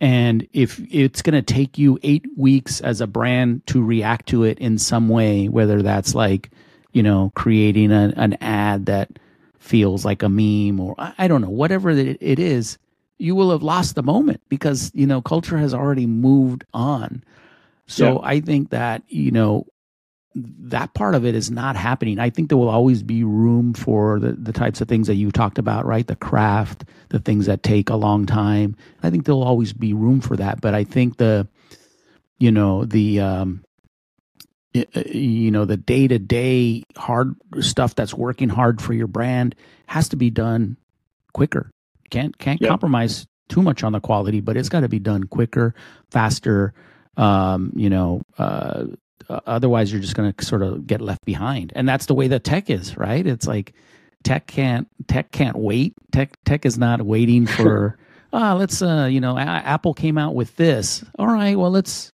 and 0.00 0.46
if 0.52 0.80
it's 0.90 1.22
going 1.22 1.34
to 1.34 1.54
take 1.54 1.78
you 1.78 1.98
eight 2.02 2.26
weeks 2.36 2.80
as 2.80 3.00
a 3.00 3.06
brand 3.06 3.66
to 3.68 3.82
react 3.82 4.28
to 4.28 4.44
it 4.44 4.58
in 4.58 4.78
some 4.78 5.08
way, 5.08 5.48
whether 5.48 5.82
that's 5.82 6.14
like 6.14 6.50
you 6.92 7.02
know 7.02 7.32
creating 7.34 7.92
a, 7.92 8.12
an 8.16 8.34
ad 8.40 8.86
that 8.86 9.18
feels 9.58 10.04
like 10.04 10.22
a 10.22 10.28
meme 10.28 10.80
or 10.80 10.94
I 10.98 11.28
don't 11.28 11.42
know, 11.42 11.50
whatever 11.50 11.90
it 11.90 12.38
is, 12.38 12.78
you 13.18 13.34
will 13.34 13.50
have 13.50 13.62
lost 13.62 13.94
the 13.94 14.02
moment 14.02 14.40
because, 14.48 14.90
you 14.94 15.06
know, 15.06 15.22
culture 15.22 15.58
has 15.58 15.72
already 15.72 16.06
moved 16.06 16.64
on. 16.74 17.22
So 17.86 18.14
Yeah. 18.14 18.18
I 18.22 18.40
think 18.40 18.70
that, 18.70 19.02
you 19.08 19.30
know, 19.30 19.66
that 20.34 20.92
part 20.92 21.14
of 21.14 21.24
it 21.24 21.34
is 21.34 21.50
not 21.50 21.76
happening. 21.76 22.18
I 22.18 22.28
think 22.28 22.48
there 22.50 22.58
will 22.58 22.68
always 22.68 23.02
be 23.02 23.24
room 23.24 23.72
for 23.72 24.20
the, 24.20 24.32
the 24.32 24.52
types 24.52 24.82
of 24.82 24.88
things 24.88 25.06
that 25.06 25.14
you 25.14 25.30
talked 25.30 25.58
about, 25.58 25.86
right? 25.86 26.06
The 26.06 26.16
craft, 26.16 26.84
the 27.08 27.20
things 27.20 27.46
that 27.46 27.62
take 27.62 27.88
a 27.88 27.96
long 27.96 28.26
time. 28.26 28.76
I 29.02 29.08
think 29.08 29.24
there'll 29.24 29.42
always 29.42 29.72
be 29.72 29.94
room 29.94 30.20
for 30.20 30.36
that. 30.36 30.60
But 30.60 30.74
I 30.74 30.84
think 30.84 31.16
the, 31.16 31.48
you 32.38 32.50
know, 32.50 32.84
the, 32.84 33.20
um, 33.20 33.64
uh, 34.76 35.02
you 35.06 35.50
know 35.50 35.64
the 35.64 35.76
day 35.76 36.06
to 36.06 36.18
day 36.18 36.82
hard 36.96 37.34
stuff 37.60 37.94
that's 37.94 38.12
working 38.12 38.50
hard 38.50 38.82
for 38.82 38.92
your 38.92 39.06
brand 39.06 39.54
has 39.86 40.10
to 40.10 40.16
be 40.16 40.28
done 40.28 40.76
quicker. 41.32 41.70
Can't 42.10 42.36
can't 42.38 42.60
Yeah. 42.60 42.68
compromise 42.68 43.26
too 43.48 43.62
much 43.62 43.84
on 43.84 43.92
the 43.92 44.00
quality, 44.00 44.40
but 44.40 44.56
it's 44.56 44.68
got 44.68 44.80
to 44.80 44.88
be 44.88 44.98
done 44.98 45.24
quicker, 45.24 45.74
faster. 46.10 46.74
Um, 47.16 47.72
you 47.74 47.88
know, 47.88 48.22
uh, 48.38 48.84
otherwise 49.46 49.90
you're 49.92 50.00
just 50.02 50.14
going 50.16 50.32
to 50.32 50.44
sort 50.44 50.62
of 50.62 50.86
get 50.86 51.00
left 51.00 51.24
behind, 51.24 51.72
and 51.74 51.88
that's 51.88 52.06
the 52.06 52.14
way 52.14 52.28
that 52.28 52.44
tech 52.44 52.68
is, 52.70 52.96
right? 52.96 53.26
It's 53.26 53.46
like 53.46 53.72
tech 54.24 54.46
can't 54.46 54.88
tech 55.08 55.30
can't 55.30 55.56
wait. 55.56 55.94
Tech 56.12 56.36
tech 56.44 56.66
is 56.66 56.76
not 56.78 57.02
waiting 57.02 57.46
for. 57.46 57.96
Ah, 58.32 58.54
let's 58.54 58.82
uh, 58.82 59.08
you 59.10 59.20
know, 59.20 59.36
A- 59.38 59.40
Apple 59.40 59.94
came 59.94 60.18
out 60.18 60.34
with 60.34 60.56
this. 60.56 61.04
All 61.18 61.26
right, 61.28 61.56
well, 61.56 61.70
let's 61.70 62.12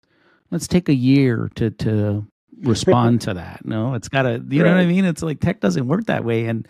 let's 0.51 0.69
take 0.69 0.89
a 0.89 0.95
year 0.95 1.51
to 1.57 1.71
to 1.71 2.25
respond 2.61 3.23
to 3.23 3.35
that. 3.35 3.65
No, 3.65 3.95
it's 3.95 4.09
got 4.09 4.23
to, 4.23 4.41
you 4.51 4.63
know 4.63 4.71
what 4.71 4.79
I 4.79 4.87
mean? 4.87 5.05
It's 5.05 5.23
like 5.23 5.41
tech 5.41 5.59
doesn't 5.61 5.89
work 5.89 6.07
that 6.07 6.25
way, 6.25 6.45
and 6.47 6.69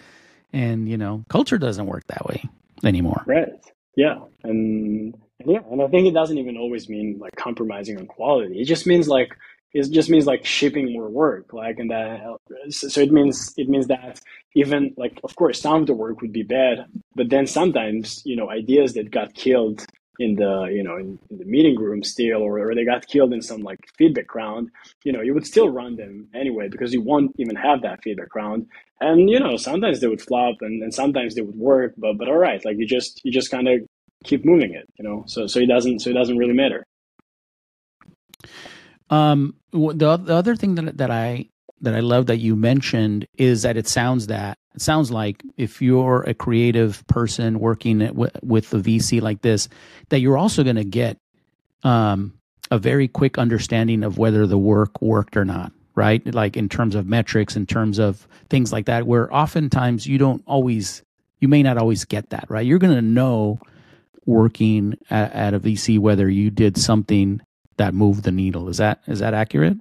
and 0.54 0.88
you 0.88 0.96
know, 0.96 1.24
culture 1.28 1.58
doesn't 1.58 1.86
work 1.86 2.06
that 2.06 2.24
way 2.26 2.48
anymore. 2.84 3.22
Right. 3.26 3.48
Yeah. 3.96 4.20
And, 4.44 5.14
yeah, 5.44 5.60
and 5.70 5.82
I 5.82 5.88
think 5.88 6.06
it 6.06 6.14
doesn't 6.14 6.38
even 6.38 6.56
always 6.56 6.88
mean 6.88 7.18
like 7.18 7.36
compromising 7.36 7.98
on 7.98 8.06
quality. 8.06 8.60
It 8.60 8.64
just 8.64 8.86
means 8.86 9.08
like 9.08 9.34
it 9.74 9.90
just 9.90 10.10
means 10.10 10.26
like 10.26 10.44
shipping 10.44 10.92
more 10.92 11.08
work. 11.08 11.52
Like 11.52 11.78
and 11.78 11.90
that 11.90 12.20
so 12.70 13.00
it 13.00 13.10
means 13.10 13.52
it 13.56 13.68
means 13.68 13.88
that 13.88 14.20
even 14.54 14.94
like 14.96 15.18
of 15.24 15.34
course 15.34 15.60
some 15.60 15.80
of 15.82 15.86
the 15.86 15.94
work 15.94 16.20
would 16.20 16.32
be 16.32 16.42
bad, 16.42 16.86
but 17.14 17.30
then 17.30 17.46
sometimes, 17.46 18.22
you 18.24 18.36
know, 18.36 18.50
ideas 18.50 18.94
that 18.94 19.10
got 19.10 19.34
killed 19.34 19.84
in 20.18 20.34
the 20.34 20.68
you 20.70 20.82
know 20.82 20.96
in, 20.96 21.18
in 21.30 21.38
the 21.38 21.44
meeting 21.44 21.78
room 21.78 22.02
still 22.02 22.42
or, 22.42 22.58
or 22.58 22.74
they 22.74 22.84
got 22.84 23.06
killed 23.06 23.32
in 23.32 23.40
some 23.40 23.62
like 23.62 23.80
feedback 23.96 24.34
round 24.34 24.70
you 25.04 25.12
know 25.12 25.22
you 25.22 25.32
would 25.32 25.46
still 25.46 25.68
run 25.68 25.96
them 25.96 26.28
anyway 26.34 26.68
because 26.68 26.92
you 26.92 27.00
won't 27.00 27.34
even 27.38 27.56
have 27.56 27.82
that 27.82 28.02
feedback 28.02 28.34
round. 28.34 28.66
And 29.00 29.28
you 29.28 29.40
know 29.40 29.56
sometimes 29.56 30.00
they 30.00 30.08
would 30.08 30.20
flop 30.20 30.56
and, 30.60 30.82
and 30.82 30.94
sometimes 30.94 31.34
they 31.34 31.42
would 31.42 31.56
work 31.56 31.94
but 31.96 32.18
but 32.18 32.28
all 32.28 32.38
right 32.38 32.64
like 32.64 32.76
you 32.78 32.86
just 32.86 33.20
you 33.24 33.32
just 33.32 33.50
kind 33.50 33.68
of 33.68 33.80
keep 34.24 34.44
moving 34.44 34.74
it 34.74 34.86
you 34.98 35.04
know? 35.04 35.24
So 35.26 35.46
so 35.46 35.58
it 35.60 35.66
doesn't 35.66 36.00
so 36.00 36.10
it 36.10 36.14
doesn't 36.14 36.36
really 36.36 36.54
matter. 36.54 36.84
Um, 39.10 39.56
the 39.72 40.16
the 40.16 40.34
other 40.34 40.56
thing 40.56 40.74
that 40.76 40.96
that 40.98 41.10
I 41.10 41.48
that 41.80 41.94
I 41.94 42.00
love 42.00 42.26
that 42.26 42.38
you 42.38 42.56
mentioned 42.56 43.26
is 43.36 43.62
that 43.62 43.76
it 43.76 43.88
sounds 43.88 44.28
that 44.28 44.56
it 44.74 44.80
sounds 44.80 45.10
like 45.10 45.42
if 45.56 45.82
you're 45.82 46.22
a 46.22 46.34
creative 46.34 47.06
person 47.06 47.58
working 47.58 48.14
with, 48.14 48.36
with 48.42 48.70
the 48.70 48.78
VC 48.78 49.20
like 49.20 49.42
this, 49.42 49.68
that 50.08 50.20
you're 50.20 50.38
also 50.38 50.64
going 50.64 50.76
to 50.76 50.84
get 50.84 51.18
um, 51.82 52.34
a 52.70 52.78
very 52.78 53.08
quick 53.08 53.38
understanding 53.38 54.02
of 54.02 54.18
whether 54.18 54.46
the 54.46 54.58
work 54.58 55.02
worked 55.02 55.36
or 55.36 55.44
not. 55.44 55.72
right? 55.94 56.34
Like 56.34 56.56
in 56.56 56.68
terms 56.68 56.94
of 56.94 57.06
metrics, 57.06 57.54
in 57.54 57.66
terms 57.66 57.98
of 57.98 58.26
things 58.48 58.72
like 58.72 58.86
that, 58.86 59.06
where 59.06 59.32
oftentimes 59.34 60.06
you 60.06 60.16
don't 60.16 60.42
always, 60.46 61.02
you 61.40 61.48
may 61.48 61.62
not 61.62 61.76
always 61.76 62.04
get 62.06 62.30
that, 62.30 62.46
right? 62.48 62.64
You're 62.64 62.78
going 62.78 62.94
to 62.94 63.02
know 63.02 63.60
working 64.24 64.96
at, 65.10 65.32
at, 65.32 65.54
a 65.54 65.60
VC 65.60 65.98
whether 65.98 66.30
you 66.30 66.50
did 66.50 66.78
something 66.78 67.42
that 67.76 67.92
moved 67.92 68.24
the 68.24 68.32
needle. 68.32 68.68
Is 68.68 68.78
that 68.78 69.00
is 69.06 69.18
that 69.18 69.34
accurate? 69.34 69.76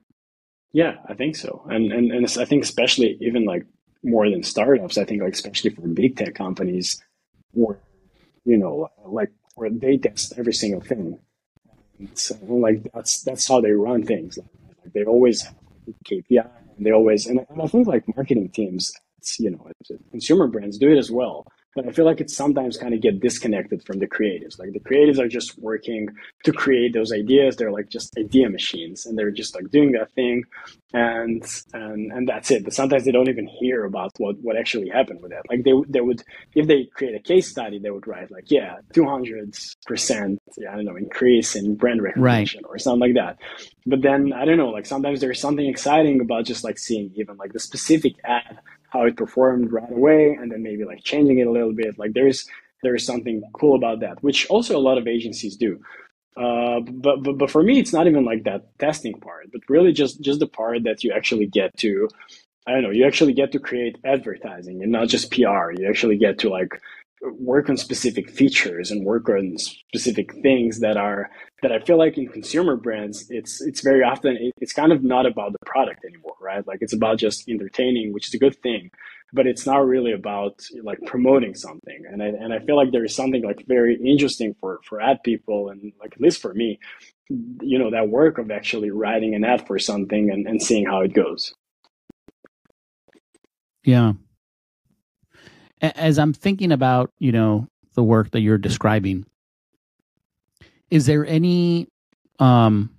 Yeah, 0.73 0.95
I 1.07 1.13
think 1.13 1.35
so. 1.35 1.65
And 1.69 1.91
and 1.91 2.11
and 2.11 2.25
I 2.25 2.45
think 2.45 2.63
especially 2.63 3.17
even 3.21 3.45
like 3.45 3.65
more 4.03 4.29
than 4.29 4.43
startups, 4.43 4.97
I 4.97 5.05
think 5.05 5.21
like 5.21 5.33
especially 5.33 5.71
for 5.71 5.81
big 5.87 6.15
tech 6.15 6.35
companies, 6.35 7.01
where 7.51 7.79
you 8.45 8.57
know 8.57 8.89
like 9.05 9.31
where 9.55 9.69
they 9.69 9.97
test 9.97 10.33
every 10.37 10.53
single 10.53 10.81
thing. 10.81 11.19
And 11.99 12.17
so 12.17 12.35
like 12.41 12.83
that's 12.93 13.21
that's 13.23 13.47
how 13.47 13.61
they 13.61 13.71
run 13.71 14.03
things. 14.03 14.37
Like, 14.37 14.93
they 14.93 15.03
always 15.03 15.43
have 15.43 15.55
KPI, 16.05 16.49
and 16.77 16.85
they 16.85 16.91
always 16.91 17.27
and, 17.27 17.45
and 17.49 17.61
I 17.61 17.67
think 17.67 17.87
like 17.87 18.03
marketing 18.15 18.49
teams, 18.49 18.91
you 19.39 19.51
know, 19.51 19.69
consumer 20.11 20.47
brands 20.47 20.77
do 20.77 20.91
it 20.91 20.97
as 20.97 21.11
well 21.11 21.45
but 21.75 21.87
I 21.87 21.91
feel 21.91 22.05
like 22.05 22.19
it's 22.19 22.35
sometimes 22.35 22.77
kind 22.77 22.93
of 22.93 23.01
get 23.01 23.19
disconnected 23.19 23.83
from 23.85 23.99
the 23.99 24.07
creatives. 24.07 24.59
Like 24.59 24.73
the 24.73 24.79
creatives 24.79 25.19
are 25.19 25.27
just 25.27 25.57
working 25.59 26.09
to 26.43 26.51
create 26.51 26.93
those 26.93 27.11
ideas. 27.11 27.55
They're 27.55 27.71
like 27.71 27.89
just 27.89 28.17
idea 28.17 28.49
machines, 28.49 29.05
and 29.05 29.17
they're 29.17 29.31
just 29.31 29.55
like 29.55 29.69
doing 29.71 29.93
that 29.93 30.11
thing, 30.11 30.43
and 30.93 31.43
and 31.73 32.11
and 32.11 32.27
that's 32.27 32.51
it. 32.51 32.63
But 32.63 32.73
sometimes 32.73 33.05
they 33.05 33.11
don't 33.11 33.29
even 33.29 33.47
hear 33.47 33.85
about 33.85 34.11
what 34.17 34.35
what 34.41 34.57
actually 34.57 34.89
happened 34.89 35.21
with 35.21 35.31
that. 35.31 35.43
Like 35.49 35.63
they 35.63 35.73
they 35.87 36.01
would 36.01 36.23
if 36.55 36.67
they 36.67 36.85
create 36.85 37.15
a 37.15 37.19
case 37.19 37.49
study, 37.49 37.79
they 37.79 37.91
would 37.91 38.07
write 38.07 38.31
like 38.31 38.51
yeah, 38.51 38.77
two 38.93 39.05
hundred 39.05 39.55
percent, 39.85 40.39
I 40.69 40.75
don't 40.75 40.85
know, 40.85 40.97
increase 40.97 41.55
in 41.55 41.75
brand 41.75 42.01
recognition 42.01 42.61
right. 42.63 42.69
or 42.69 42.77
something 42.79 42.99
like 42.99 43.15
that. 43.15 43.37
But 43.85 44.01
then 44.01 44.33
I 44.33 44.45
don't 44.45 44.57
know, 44.57 44.69
like 44.69 44.85
sometimes 44.85 45.21
there's 45.21 45.41
something 45.41 45.65
exciting 45.65 46.21
about 46.21 46.45
just 46.45 46.63
like 46.63 46.79
seeing 46.79 47.11
even 47.15 47.37
like 47.37 47.53
the 47.53 47.59
specific 47.59 48.15
ad 48.25 48.59
how 48.91 49.03
it 49.03 49.17
performed 49.17 49.71
right 49.71 49.91
away 49.91 50.37
and 50.39 50.51
then 50.51 50.63
maybe 50.63 50.85
like 50.85 51.03
changing 51.03 51.39
it 51.39 51.47
a 51.47 51.51
little 51.51 51.73
bit. 51.73 51.97
Like 51.99 52.13
there's 52.13 52.47
there's 52.83 53.05
something 53.05 53.43
cool 53.53 53.75
about 53.75 54.01
that 54.01 54.21
which 54.23 54.47
also 54.49 54.77
a 54.77 54.81
lot 54.81 54.97
of 54.97 55.07
agencies 55.07 55.57
do. 55.57 55.79
Uh, 56.37 56.79
but, 56.81 57.23
but 57.23 57.37
but 57.37 57.51
for 57.51 57.63
me 57.63 57.79
it's 57.79 57.93
not 57.93 58.07
even 58.07 58.25
like 58.25 58.43
that 58.45 58.63
testing 58.79 59.19
part 59.19 59.47
but 59.51 59.61
really 59.69 59.91
just 59.93 60.21
just 60.21 60.39
the 60.39 60.47
part 60.47 60.83
that 60.83 61.03
you 61.03 61.11
actually 61.13 61.45
get 61.45 61.75
to 61.77 62.07
i 62.67 62.71
don't 62.71 62.83
know 62.83 62.91
you 62.91 63.05
actually 63.05 63.33
get 63.33 63.51
to 63.51 63.59
create 63.59 63.97
advertising 64.05 64.83
and 64.83 64.91
not 64.91 65.07
just 65.09 65.31
pr 65.31 65.71
you 65.77 65.87
actually 65.89 66.17
get 66.17 66.39
to 66.39 66.49
like 66.49 66.81
work 67.39 67.69
on 67.69 67.77
specific 67.77 68.29
features 68.29 68.91
and 68.91 69.05
work 69.05 69.29
on 69.29 69.57
specific 69.57 70.33
things 70.41 70.79
that 70.81 70.97
are 70.97 71.29
that 71.61 71.71
I 71.71 71.79
feel 71.79 71.97
like 71.97 72.17
in 72.17 72.27
consumer 72.27 72.75
brands 72.75 73.25
it's 73.29 73.61
it's 73.61 73.81
very 73.81 74.03
often 74.03 74.51
it's 74.57 74.73
kind 74.73 74.91
of 74.91 75.03
not 75.03 75.25
about 75.25 75.53
the 75.53 75.59
product 75.65 76.03
anymore 76.05 76.35
right? 76.41 76.65
Like 76.65 76.79
it's 76.81 76.93
about 76.93 77.17
just 77.17 77.47
entertaining 77.47 78.13
which 78.13 78.27
is 78.27 78.33
a 78.33 78.39
good 78.39 78.61
thing 78.61 78.91
but 79.33 79.47
it's 79.47 79.65
not 79.65 79.85
really 79.85 80.11
about 80.11 80.61
like 80.83 80.99
promoting 81.05 81.55
something. 81.55 82.03
And 82.11 82.21
I, 82.21 82.27
and 82.27 82.53
I 82.53 82.59
feel 82.59 82.75
like 82.75 82.91
there 82.91 83.05
is 83.05 83.15
something 83.15 83.43
like 83.43 83.65
very 83.67 83.95
interesting 83.95 84.55
for 84.59 84.79
for 84.83 85.01
ad 85.01 85.23
people 85.23 85.69
and 85.69 85.93
like 86.01 86.13
at 86.13 86.21
least 86.21 86.41
for 86.41 86.53
me 86.53 86.79
you 87.61 87.79
know 87.79 87.91
that 87.91 88.09
work 88.09 88.37
of 88.37 88.51
actually 88.51 88.91
writing 88.91 89.35
an 89.35 89.43
ad 89.43 89.65
for 89.65 89.79
something 89.79 90.29
and, 90.29 90.47
and 90.47 90.61
seeing 90.61 90.85
how 90.85 91.01
it 91.01 91.13
goes. 91.13 91.53
Yeah. 93.83 94.13
As 95.81 96.19
I'm 96.19 96.33
thinking 96.33 96.71
about, 96.71 97.11
you 97.17 97.31
know, 97.31 97.67
the 97.95 98.03
work 98.03 98.31
that 98.31 98.41
you're 98.41 98.59
describing, 98.59 99.25
is 100.91 101.05
there 101.07 101.25
any 101.25 101.87
um 102.39 102.89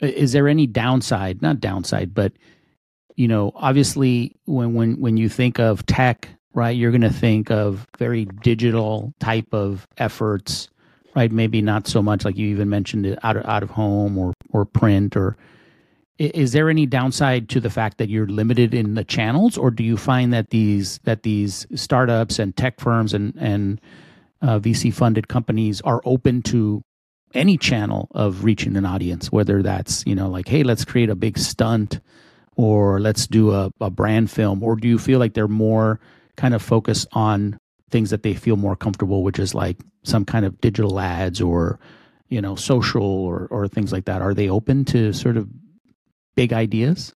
is 0.00 0.32
there 0.32 0.48
any 0.48 0.66
downside, 0.66 1.42
not 1.42 1.60
downside, 1.60 2.14
but 2.14 2.32
you 3.16 3.28
know, 3.28 3.52
obviously 3.54 4.36
when 4.44 4.74
when 4.74 5.00
when 5.00 5.16
you 5.16 5.28
think 5.28 5.58
of 5.58 5.84
tech, 5.86 6.28
right, 6.54 6.76
you're 6.76 6.90
going 6.92 7.00
to 7.00 7.10
think 7.10 7.50
of 7.50 7.86
very 7.98 8.26
digital 8.42 9.12
type 9.20 9.52
of 9.52 9.86
efforts, 9.98 10.68
right? 11.14 11.30
Maybe 11.30 11.60
not 11.60 11.86
so 11.86 12.00
much 12.02 12.24
like 12.24 12.36
you 12.36 12.48
even 12.48 12.68
mentioned 12.70 13.04
it 13.06 13.18
out 13.22 13.36
of 13.36 13.44
out 13.46 13.62
of 13.62 13.70
home 13.70 14.16
or 14.16 14.34
or 14.50 14.64
print 14.64 15.16
or 15.16 15.36
is 16.18 16.52
there 16.52 16.68
any 16.68 16.84
downside 16.84 17.48
to 17.48 17.60
the 17.60 17.70
fact 17.70 17.96
that 17.96 18.10
you're 18.10 18.26
limited 18.26 18.74
in 18.74 18.92
the 18.92 19.04
channels 19.04 19.56
or 19.56 19.70
do 19.70 19.82
you 19.82 19.96
find 19.96 20.34
that 20.34 20.50
these 20.50 20.98
that 21.04 21.22
these 21.22 21.66
startups 21.74 22.38
and 22.38 22.56
tech 22.56 22.78
firms 22.78 23.14
and 23.14 23.34
and 23.38 23.80
uh, 24.42 24.58
VC 24.58 24.92
funded 24.92 25.28
companies 25.28 25.80
are 25.82 26.00
open 26.04 26.42
to 26.42 26.82
any 27.34 27.56
channel 27.56 28.08
of 28.12 28.42
reaching 28.42 28.76
an 28.76 28.84
audience 28.84 29.30
whether 29.30 29.62
that's 29.62 30.04
you 30.04 30.16
know 30.16 30.28
like 30.28 30.48
hey 30.48 30.64
let's 30.64 30.84
create 30.84 31.08
a 31.08 31.14
big 31.14 31.38
stunt 31.38 32.00
or 32.56 32.98
let's 32.98 33.28
do 33.28 33.52
a, 33.52 33.70
a 33.80 33.88
brand 33.88 34.28
film 34.28 34.64
or 34.64 34.74
do 34.74 34.88
you 34.88 34.98
feel 34.98 35.20
like 35.20 35.32
they're 35.34 35.46
more 35.46 36.00
kind 36.36 36.54
of 36.54 36.60
focused 36.60 37.06
on 37.12 37.56
things 37.88 38.10
that 38.10 38.24
they 38.24 38.34
feel 38.34 38.56
more 38.56 38.74
comfortable 38.74 39.22
which 39.22 39.38
is 39.38 39.54
like 39.54 39.76
some 40.02 40.24
kind 40.24 40.44
of 40.44 40.60
digital 40.60 40.98
ads 40.98 41.40
or 41.40 41.78
you 42.28 42.40
know 42.40 42.56
social 42.56 43.04
or 43.04 43.46
or 43.52 43.68
things 43.68 43.92
like 43.92 44.06
that 44.06 44.20
are 44.20 44.34
they 44.34 44.48
open 44.48 44.84
to 44.84 45.12
sort 45.12 45.36
of 45.36 45.48
big 46.40 46.52
ideas? 46.54 47.12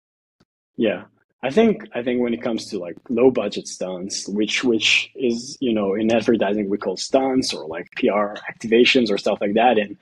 Yeah. 0.77 1.05
I 1.43 1.51
think 1.51 1.89
I 1.95 2.03
think 2.03 2.21
when 2.21 2.35
it 2.35 2.43
comes 2.43 2.67
to 2.67 2.79
like 2.79 2.97
low 3.09 3.31
budget 3.31 3.67
stunts, 3.67 4.29
which 4.29 4.63
which 4.63 5.11
is 5.15 5.57
you 5.61 5.73
know 5.73 5.95
in 5.95 6.13
advertising 6.13 6.69
we 6.69 6.77
call 6.77 6.97
stunts 6.97 7.55
or 7.55 7.67
like 7.67 7.91
PR 7.97 8.35
activations 8.53 9.11
or 9.11 9.17
stuff 9.17 9.39
like 9.41 9.55
that, 9.55 9.79
and 9.79 9.97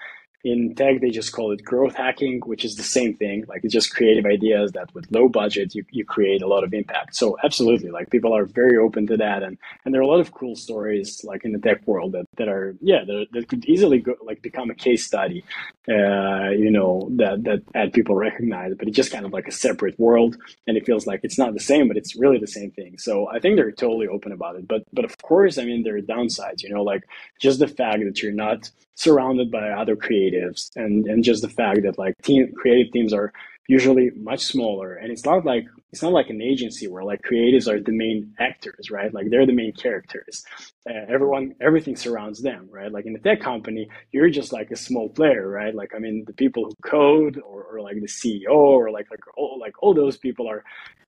in 0.44 0.74
tech 0.74 1.00
they 1.00 1.10
just 1.10 1.32
call 1.32 1.50
it 1.52 1.64
growth 1.64 1.94
hacking 1.94 2.40
which 2.46 2.64
is 2.64 2.76
the 2.76 2.82
same 2.82 3.14
thing. 3.14 3.44
Like 3.48 3.64
it's 3.64 3.72
just 3.72 3.94
creative 3.94 4.24
ideas 4.24 4.72
that 4.72 4.92
with 4.94 5.10
low 5.10 5.28
budget 5.28 5.74
you, 5.74 5.84
you 5.90 6.04
create 6.04 6.42
a 6.42 6.46
lot 6.46 6.64
of 6.64 6.72
impact. 6.72 7.16
So 7.16 7.36
absolutely 7.42 7.90
like 7.90 8.10
people 8.10 8.34
are 8.34 8.44
very 8.44 8.76
open 8.76 9.06
to 9.08 9.16
that. 9.16 9.42
And 9.42 9.58
and 9.84 9.92
there 9.92 10.00
are 10.00 10.04
a 10.04 10.06
lot 10.06 10.20
of 10.20 10.32
cool 10.32 10.54
stories 10.54 11.22
like 11.24 11.44
in 11.44 11.52
the 11.52 11.58
tech 11.58 11.86
world 11.86 12.12
that, 12.12 12.26
that 12.36 12.48
are 12.48 12.76
yeah 12.80 13.04
that, 13.04 13.26
that 13.32 13.48
could 13.48 13.64
easily 13.64 14.00
go, 14.00 14.14
like 14.22 14.40
become 14.42 14.70
a 14.70 14.74
case 14.74 15.04
study 15.04 15.44
uh, 15.88 16.50
you 16.50 16.70
know 16.70 17.08
that 17.16 17.42
that 17.44 17.62
ad 17.74 17.92
people 17.92 18.14
recognize. 18.14 18.74
But 18.78 18.88
it's 18.88 18.96
just 18.96 19.12
kind 19.12 19.26
of 19.26 19.32
like 19.32 19.48
a 19.48 19.52
separate 19.52 19.98
world 19.98 20.36
and 20.66 20.76
it 20.76 20.86
feels 20.86 21.06
like 21.06 21.20
it's 21.24 21.38
not 21.38 21.54
the 21.54 21.60
same 21.60 21.88
but 21.88 21.96
it's 21.96 22.16
really 22.16 22.38
the 22.38 22.46
same 22.46 22.70
thing. 22.70 22.98
So 22.98 23.28
i 23.28 23.38
think 23.40 23.56
they're 23.56 23.72
totally 23.72 24.06
open 24.06 24.32
about 24.32 24.56
it. 24.56 24.68
But 24.68 24.84
but 24.92 25.04
of 25.04 25.16
course 25.18 25.58
i 25.58 25.64
mean 25.64 25.82
there 25.82 25.96
are 25.96 26.00
downsides 26.00 26.62
you 26.62 26.70
know 26.70 26.82
like 26.82 27.02
just 27.40 27.58
the 27.58 27.68
fact 27.68 28.04
that 28.04 28.22
you're 28.22 28.32
not 28.32 28.70
surrounded 28.98 29.48
by 29.48 29.70
other 29.70 29.94
creatives 29.94 30.70
and 30.74 31.06
and 31.06 31.22
just 31.22 31.40
the 31.40 31.48
fact 31.48 31.82
that 31.82 31.96
like 31.98 32.14
team 32.22 32.52
creative 32.56 32.92
teams 32.92 33.12
are 33.12 33.32
usually 33.68 34.10
much 34.16 34.46
smaller 34.46 34.94
and 34.94 35.12
it's 35.12 35.26
not 35.26 35.44
like 35.44 35.66
it's 35.92 36.02
not 36.02 36.12
like 36.12 36.30
an 36.30 36.40
agency 36.40 36.88
where 36.88 37.04
like 37.04 37.20
creatives 37.22 37.68
are 37.68 37.78
the 37.78 37.92
main 37.92 38.34
actors 38.38 38.90
right 38.90 39.12
like 39.12 39.28
they're 39.28 39.46
the 39.46 39.52
main 39.52 39.72
characters 39.72 40.42
uh, 40.88 41.04
everyone 41.06 41.54
everything 41.60 41.94
surrounds 41.94 42.40
them 42.40 42.66
right 42.70 42.90
like 42.90 43.04
in 43.04 43.14
a 43.14 43.18
tech 43.18 43.40
company 43.40 43.86
you're 44.10 44.30
just 44.30 44.54
like 44.54 44.70
a 44.70 44.76
small 44.76 45.10
player 45.10 45.46
right 45.46 45.74
like 45.74 45.94
i 45.94 45.98
mean 45.98 46.24
the 46.26 46.32
people 46.32 46.64
who 46.64 46.74
code 46.82 47.38
or, 47.44 47.62
or 47.64 47.80
like 47.82 48.00
the 48.00 48.08
ceo 48.08 48.48
or 48.48 48.90
like 48.90 49.06
like 49.10 49.20
all 49.36 49.58
like 49.60 49.74
all 49.82 49.92
those 49.92 50.16
people 50.16 50.48
are 50.48 50.64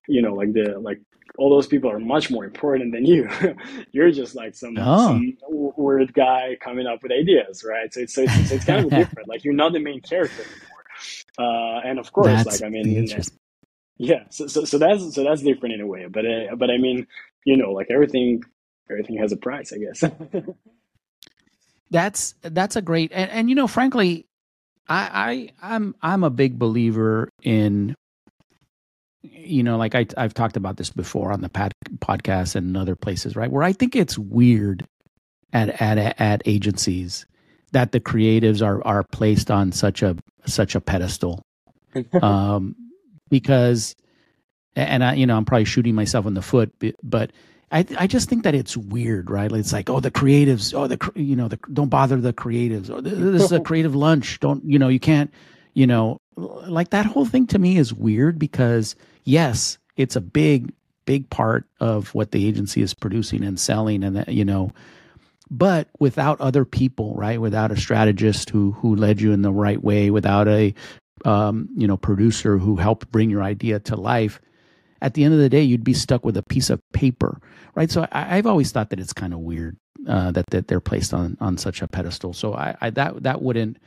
you 0.07 0.21
know 0.21 0.35
like 0.35 0.53
the 0.53 0.77
like 0.79 1.01
all 1.37 1.49
those 1.49 1.67
people 1.67 1.89
are 1.89 1.99
much 1.99 2.29
more 2.29 2.43
important 2.43 2.91
than 2.91 3.05
you. 3.05 3.29
You're 3.93 4.11
just 4.11 4.35
like 4.35 4.53
some, 4.53 4.75
oh. 4.77 5.07
some, 5.07 5.37
weird 5.47 6.13
guy 6.13 6.57
coming 6.59 6.85
up 6.87 7.01
with 7.01 7.11
ideas, 7.11 7.63
right? 7.63 7.93
So 7.93 8.01
it's, 8.01 8.13
so 8.13 8.23
it's, 8.23 8.49
so 8.49 8.55
it's 8.55 8.65
kind 8.65 8.85
of 8.85 8.91
different. 8.99 9.29
Like 9.29 9.43
you're 9.43 9.53
not 9.53 9.73
the 9.73 9.79
main 9.79 10.01
character. 10.01 10.43
Uh, 11.37 11.79
and 11.85 11.99
of 11.99 12.11
course, 12.11 12.27
that's 12.27 12.61
like 12.61 12.67
I 12.67 12.69
mean, 12.69 13.07
yeah. 13.97 14.23
So, 14.29 14.47
so 14.47 14.65
so 14.65 14.77
that's 14.77 15.15
so 15.15 15.23
that's 15.23 15.41
different 15.41 15.75
in 15.75 15.81
a 15.81 15.87
way. 15.87 16.07
But 16.07 16.25
uh, 16.25 16.55
but 16.55 16.69
I 16.69 16.77
mean, 16.77 17.07
you 17.45 17.57
know, 17.57 17.71
like 17.71 17.87
everything 17.89 18.43
everything 18.89 19.17
has 19.17 19.31
a 19.31 19.37
price, 19.37 19.73
I 19.73 19.77
guess. 19.77 20.03
that's 21.91 22.35
that's 22.41 22.75
a 22.75 22.81
great 22.81 23.11
and, 23.13 23.29
and 23.31 23.49
you 23.49 23.55
know, 23.55 23.67
frankly, 23.67 24.25
I, 24.87 25.51
I 25.61 25.75
I'm 25.75 25.95
I'm 26.01 26.23
a 26.23 26.29
big 26.29 26.57
believer 26.59 27.29
in 27.43 27.95
you 29.23 29.61
know, 29.61 29.77
like 29.77 29.95
I, 29.95 30.05
I've 30.17 30.33
talked 30.33 30.57
about 30.57 30.77
this 30.77 30.89
before 30.89 31.31
on 31.31 31.41
the 31.41 31.49
pad, 31.49 31.73
podcast 31.99 32.55
and 32.55 32.75
other 32.75 32.95
places, 32.95 33.35
right? 33.35 33.51
Where 33.51 33.63
I 33.63 33.73
think 33.73 33.95
it's 33.95 34.17
weird 34.17 34.85
at 35.53 35.81
at 35.81 35.97
at 36.19 36.41
agencies 36.45 37.25
that 37.71 37.91
the 37.91 37.99
creatives 37.99 38.65
are 38.65 38.85
are 38.85 39.03
placed 39.11 39.51
on 39.51 39.71
such 39.71 40.01
a 40.01 40.15
such 40.45 40.75
a 40.75 40.81
pedestal, 40.81 41.41
um, 42.21 42.75
because, 43.29 43.95
and 44.75 45.03
I, 45.03 45.13
you 45.15 45.25
know, 45.25 45.37
I'm 45.37 45.45
probably 45.45 45.65
shooting 45.65 45.95
myself 45.95 46.25
in 46.25 46.33
the 46.33 46.41
foot, 46.41 46.73
but 47.03 47.31
I 47.71 47.85
I 47.97 48.07
just 48.07 48.29
think 48.29 48.43
that 48.43 48.53
it's 48.53 48.75
weird, 48.75 49.29
right? 49.29 49.51
It's 49.51 49.73
like, 49.73 49.89
oh, 49.89 49.99
the 49.99 50.11
creatives, 50.11 50.73
oh, 50.73 50.87
the 50.87 51.11
you 51.15 51.35
know, 51.35 51.47
the 51.47 51.57
don't 51.71 51.89
bother 51.89 52.17
the 52.17 52.33
creatives. 52.33 52.89
Or 52.89 53.01
this 53.01 53.43
is 53.43 53.51
a 53.51 53.59
creative 53.61 53.95
lunch. 53.95 54.39
Don't 54.39 54.63
you 54.65 54.77
know? 54.77 54.89
You 54.89 54.99
can't, 54.99 55.31
you 55.73 55.87
know, 55.87 56.17
like 56.35 56.89
that 56.89 57.05
whole 57.05 57.25
thing 57.25 57.47
to 57.47 57.59
me 57.59 57.77
is 57.77 57.93
weird 57.93 58.37
because 58.37 58.95
yes, 59.23 59.77
it's 59.95 60.15
a 60.15 60.21
big, 60.21 60.73
big 61.05 61.29
part 61.29 61.65
of 61.79 62.13
what 62.13 62.31
the 62.31 62.45
agency 62.47 62.81
is 62.81 62.93
producing 62.93 63.43
and 63.43 63.59
selling, 63.59 64.03
and 64.03 64.17
that, 64.17 64.29
you 64.29 64.43
know, 64.43 64.71
but 65.51 65.89
without 65.99 66.41
other 66.41 66.65
people, 66.65 67.13
right? 67.15 67.39
Without 67.39 67.71
a 67.71 67.77
strategist 67.77 68.49
who 68.49 68.71
who 68.71 68.95
led 68.95 69.21
you 69.21 69.33
in 69.33 69.43
the 69.43 69.51
right 69.51 69.83
way, 69.83 70.09
without 70.09 70.47
a 70.47 70.73
um, 71.25 71.69
you 71.75 71.87
know 71.87 71.97
producer 71.97 72.57
who 72.57 72.77
helped 72.77 73.11
bring 73.11 73.29
your 73.29 73.43
idea 73.43 73.79
to 73.79 73.95
life 73.95 74.41
at 75.03 75.13
the 75.13 75.23
end 75.23 75.33
of 75.33 75.39
the 75.39 75.49
day 75.49 75.61
you'd 75.61 75.83
be 75.83 75.93
stuck 75.93 76.25
with 76.25 76.35
a 76.35 76.41
piece 76.41 76.71
of 76.71 76.81
paper 76.93 77.39
right 77.75 77.91
so 77.91 78.07
I, 78.11 78.37
have 78.37 78.47
always 78.47 78.71
thought 78.71 78.89
that 78.89 78.99
it's 78.99 79.13
kind 79.13 79.31
of 79.31 79.39
weird 79.39 79.77
uh, 80.07 80.31
that 80.31 80.49
that 80.49 80.67
they're 80.67 80.79
placed 80.79 81.13
on 81.13 81.37
on 81.39 81.57
such 81.57 81.83
a 81.83 81.87
pedestal 81.87 82.33
so 82.33 82.55
I, 82.55 82.75
I 82.81 82.89
that 82.91 83.21
that 83.21 83.41
wouldn't 83.43 83.77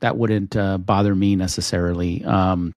that 0.00 0.16
wouldn't 0.16 0.56
uh, 0.56 0.78
bother 0.78 1.14
me 1.14 1.36
necessarily 1.36 2.24
um, 2.24 2.72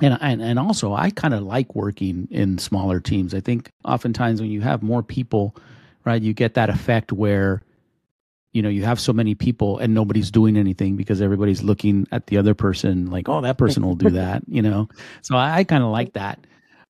and 0.00 0.18
and 0.20 0.42
and 0.42 0.58
also 0.58 0.92
I 0.92 1.10
kind 1.10 1.34
of 1.34 1.42
like 1.42 1.74
working 1.74 2.28
in 2.30 2.58
smaller 2.58 3.00
teams. 3.00 3.34
I 3.34 3.40
think 3.40 3.70
oftentimes 3.84 4.40
when 4.40 4.50
you 4.50 4.60
have 4.60 4.82
more 4.82 5.02
people, 5.02 5.56
right, 6.04 6.20
you 6.20 6.32
get 6.32 6.54
that 6.54 6.70
effect 6.70 7.12
where 7.12 7.62
you 8.52 8.62
know 8.62 8.68
you 8.68 8.84
have 8.84 8.98
so 8.98 9.12
many 9.12 9.34
people 9.34 9.78
and 9.78 9.94
nobody's 9.94 10.30
doing 10.30 10.56
anything 10.56 10.96
because 10.96 11.20
everybody's 11.20 11.62
looking 11.62 12.06
at 12.12 12.26
the 12.26 12.38
other 12.38 12.54
person 12.54 13.10
like, 13.10 13.28
oh, 13.28 13.40
that 13.42 13.58
person 13.58 13.84
will 13.84 13.94
do 13.94 14.10
that, 14.10 14.42
you 14.48 14.62
know. 14.62 14.88
So 15.22 15.36
I, 15.36 15.58
I 15.58 15.64
kind 15.64 15.84
of 15.84 15.90
like 15.90 16.14
that. 16.14 16.38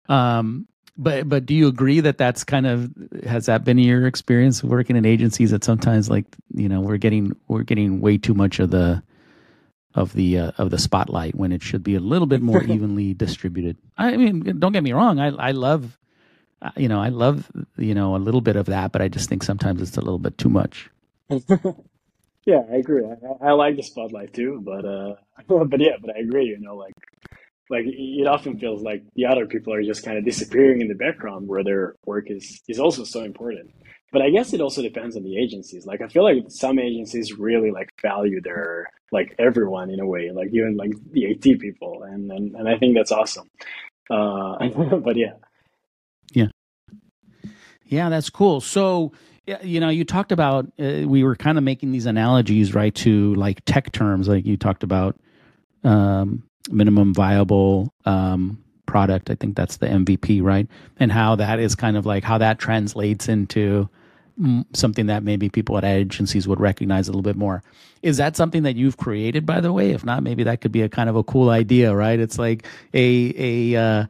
Um, 0.09 0.67
but 0.97 1.29
but 1.29 1.47
do 1.47 1.55
you 1.55 1.69
agree 1.69 2.01
that 2.01 2.19
that's 2.19 2.45
kind 2.45 2.67
of 2.67 2.93
has 3.25 3.47
that 3.47 3.65
been 3.65 3.79
your 3.79 4.07
experience 4.07 4.65
working 4.65 4.97
in 4.97 5.07
agencies 5.07 5.53
that 5.53 5.65
sometimes 5.65 6.11
like 6.11 6.25
you 6.55 6.69
know 6.69 6.81
we're 6.81 6.97
getting 6.97 7.37
we're 7.47 7.63
getting 7.63 8.01
way 8.01 8.19
too 8.19 8.35
much 8.35 8.59
of 8.59 8.71
the 8.71 9.03
of 9.95 10.13
the 10.13 10.39
uh, 10.39 10.53
of 10.59 10.71
the 10.71 10.79
spotlight 10.79 11.35
when 11.35 11.53
it 11.53 11.63
should 11.63 11.83
be 11.83 11.95
a 11.95 12.01
little 12.01 12.27
bit 12.27 12.43
more 12.43 12.63
evenly 12.75 13.15
distributed. 13.15 13.77
I 13.97 14.17
mean, 14.17 14.59
don't 14.59 14.73
get 14.73 14.83
me 14.83 14.93
wrong. 14.93 15.21
I 15.21 15.29
I 15.29 15.53
love, 15.53 15.99
uh, 16.63 16.71
you 16.77 16.89
know, 16.89 17.01
I 17.01 17.09
love 17.09 17.51
you 17.77 17.95
know 17.95 18.17
a 18.17 18.19
little 18.19 18.41
bit 18.41 18.57
of 18.57 18.67
that, 18.67 18.93
but 18.93 19.01
I 19.01 19.09
just 19.09 19.29
think 19.29 19.43
sometimes 19.43 19.81
it's 19.81 19.97
a 19.97 20.01
little 20.01 20.19
bit 20.19 20.37
too 20.37 20.49
much. 20.49 20.91
yeah, 22.47 22.63
I 22.71 22.77
agree. 22.77 23.05
I, 23.05 23.49
I, 23.49 23.53
like 23.53 23.77
the 23.77 23.83
spotlight 23.83 24.33
too, 24.33 24.63
but 24.65 24.85
uh, 24.85 25.15
but 25.65 25.81
yeah, 25.81 25.97
but 26.01 26.17
I 26.17 26.21
agree. 26.21 26.47
You 26.47 26.59
know, 26.61 26.77
like 26.77 26.95
like 27.71 27.85
it 27.87 28.27
often 28.27 28.59
feels 28.59 28.83
like 28.83 29.03
the 29.15 29.27
other 29.27 29.47
people 29.47 29.73
are 29.73 29.83
just 29.83 30.05
kind 30.05 30.17
of 30.17 30.25
disappearing 30.25 30.81
in 30.81 30.89
the 30.89 30.95
background 30.95 31.49
where 31.49 31.63
their 31.63 31.97
work 32.07 32.31
is 32.31 32.63
is 32.69 32.79
also 32.79 33.05
so 33.05 33.23
important. 33.23 33.71
But 34.11 34.23
i 34.23 34.31
guess 34.31 34.55
it 34.55 34.63
also 34.63 34.81
depends 34.81 35.17
on 35.17 35.23
the 35.23 35.39
agencies. 35.39 35.85
Like 35.85 36.01
i 36.01 36.09
feel 36.09 36.25
like 36.25 36.45
some 36.49 36.79
agencies 36.79 37.35
really 37.35 37.71
like 37.71 37.91
value 38.01 38.41
their 38.41 38.87
like 39.13 39.35
everyone 39.39 39.91
in 39.91 40.01
a 40.01 40.07
way 40.07 40.31
like 40.31 40.49
even 40.53 40.77
like 40.77 40.93
the 41.13 41.31
at 41.31 41.41
people 41.41 42.03
and 42.03 42.31
and, 42.31 42.55
and 42.55 42.69
i 42.69 42.79
think 42.79 42.97
that's 42.97 43.13
awesome. 43.13 43.49
Uh 44.11 44.57
but 45.05 45.17
yeah. 45.17 45.35
Yeah. 46.33 46.49
Yeah 47.85 48.09
that's 48.09 48.31
cool. 48.31 48.61
So 48.63 49.13
you 49.63 49.81
know 49.81 49.89
you 49.89 50.05
talked 50.05 50.33
about 50.33 50.67
uh, 50.79 51.03
we 51.07 51.25
were 51.25 51.37
kind 51.37 51.59
of 51.59 51.65
making 51.65 51.93
these 51.93 52.07
analogies 52.07 52.75
right 52.75 52.95
to 52.95 53.35
like 53.35 53.65
tech 53.65 53.93
terms 53.93 54.29
like 54.29 54.47
you 54.47 54.57
talked 54.57 54.83
about 54.83 55.19
um 55.85 56.43
minimum 56.71 57.15
viable 57.15 57.93
um, 58.05 58.63
product. 58.87 59.31
I 59.31 59.35
think 59.35 59.57
that's 59.57 59.79
the 59.79 59.87
MVP, 59.87 60.43
right? 60.43 60.67
And 60.99 61.13
how 61.13 61.37
that 61.37 61.59
is 61.59 61.75
kind 61.75 61.97
of 61.97 62.07
like 62.07 62.25
how 62.25 62.39
that 62.39 62.59
translates 62.59 63.29
into 63.29 63.89
something 64.73 65.07
that 65.07 65.25
maybe 65.25 65.49
people 65.49 65.77
at 65.77 65.85
agencies 65.85 66.47
would 66.47 66.61
recognize 66.61 67.09
a 67.09 67.11
little 67.11 67.23
bit 67.23 67.37
more. 67.37 67.63
Is 68.03 68.19
that 68.19 68.37
something 68.37 68.63
that 68.63 68.77
you've 68.77 68.97
created, 68.97 69.45
by 69.45 69.61
the 69.61 69.73
way? 69.73 69.91
If 69.91 70.05
not, 70.05 70.23
maybe 70.23 70.45
that 70.45 70.61
could 70.61 70.71
be 70.71 70.83
a 70.83 70.89
kind 70.89 71.09
of 71.09 71.17
a 71.17 71.25
cool 71.25 71.51
idea, 71.51 71.95
right? 71.95 72.19
It's 72.19 72.39
like 72.39 72.65
a 72.95 73.35
a 73.37 73.77
uh, 73.77 74.07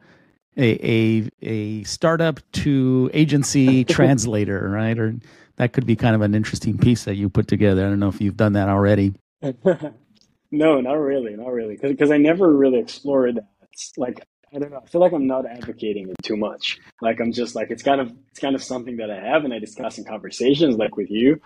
a, 0.59 0.87
a 0.87 1.31
a 1.43 1.85
startup 1.85 2.41
to 2.53 3.11
agency 3.15 3.85
translator, 3.97 4.69
right? 4.69 4.99
Or 4.99 5.17
that 5.57 5.73
could 5.73 5.87
be 5.87 5.97
kind 5.97 6.15
of 6.15 6.21
an 6.23 6.35
interesting 6.35 6.77
piece 6.79 7.05
that 7.05 7.15
you 7.15 7.29
put 7.29 7.49
together. 7.49 7.87
I 7.87 7.89
don't 7.89 8.01
know 8.01 8.09
if 8.09 8.21
you've 8.21 8.37
done 8.37 8.55
that 8.55 8.69
already. 8.69 9.15
No, 10.51 10.81
not 10.81 10.95
really, 10.95 11.37
not 11.37 11.53
really, 11.53 11.77
because 11.81 12.11
I 12.11 12.17
never 12.17 12.53
really 12.53 12.79
explored 12.79 13.37
that. 13.37 13.49
Like 13.97 14.27
I 14.55 14.59
don't 14.59 14.71
know. 14.71 14.81
I 14.83 14.89
feel 14.89 15.01
like 15.01 15.13
I'm 15.13 15.27
not 15.27 15.45
advocating 15.47 16.09
it 16.09 16.17
too 16.23 16.37
much. 16.37 16.79
Like 17.03 17.21
I'm 17.21 17.33
just 17.33 17.55
like 17.55 17.71
it's 17.71 17.83
kind 17.83 18.01
of 18.01 18.13
it's 18.31 18.41
kind 18.41 18.55
of 18.55 18.63
something 18.63 18.97
that 18.97 19.11
I 19.11 19.21
have 19.21 19.45
and 19.45 19.53
I 19.53 19.59
discuss 19.59 19.99
in 19.99 20.05
conversations 20.05 20.77
like 20.77 20.97
with 20.97 21.11
you. 21.11 21.41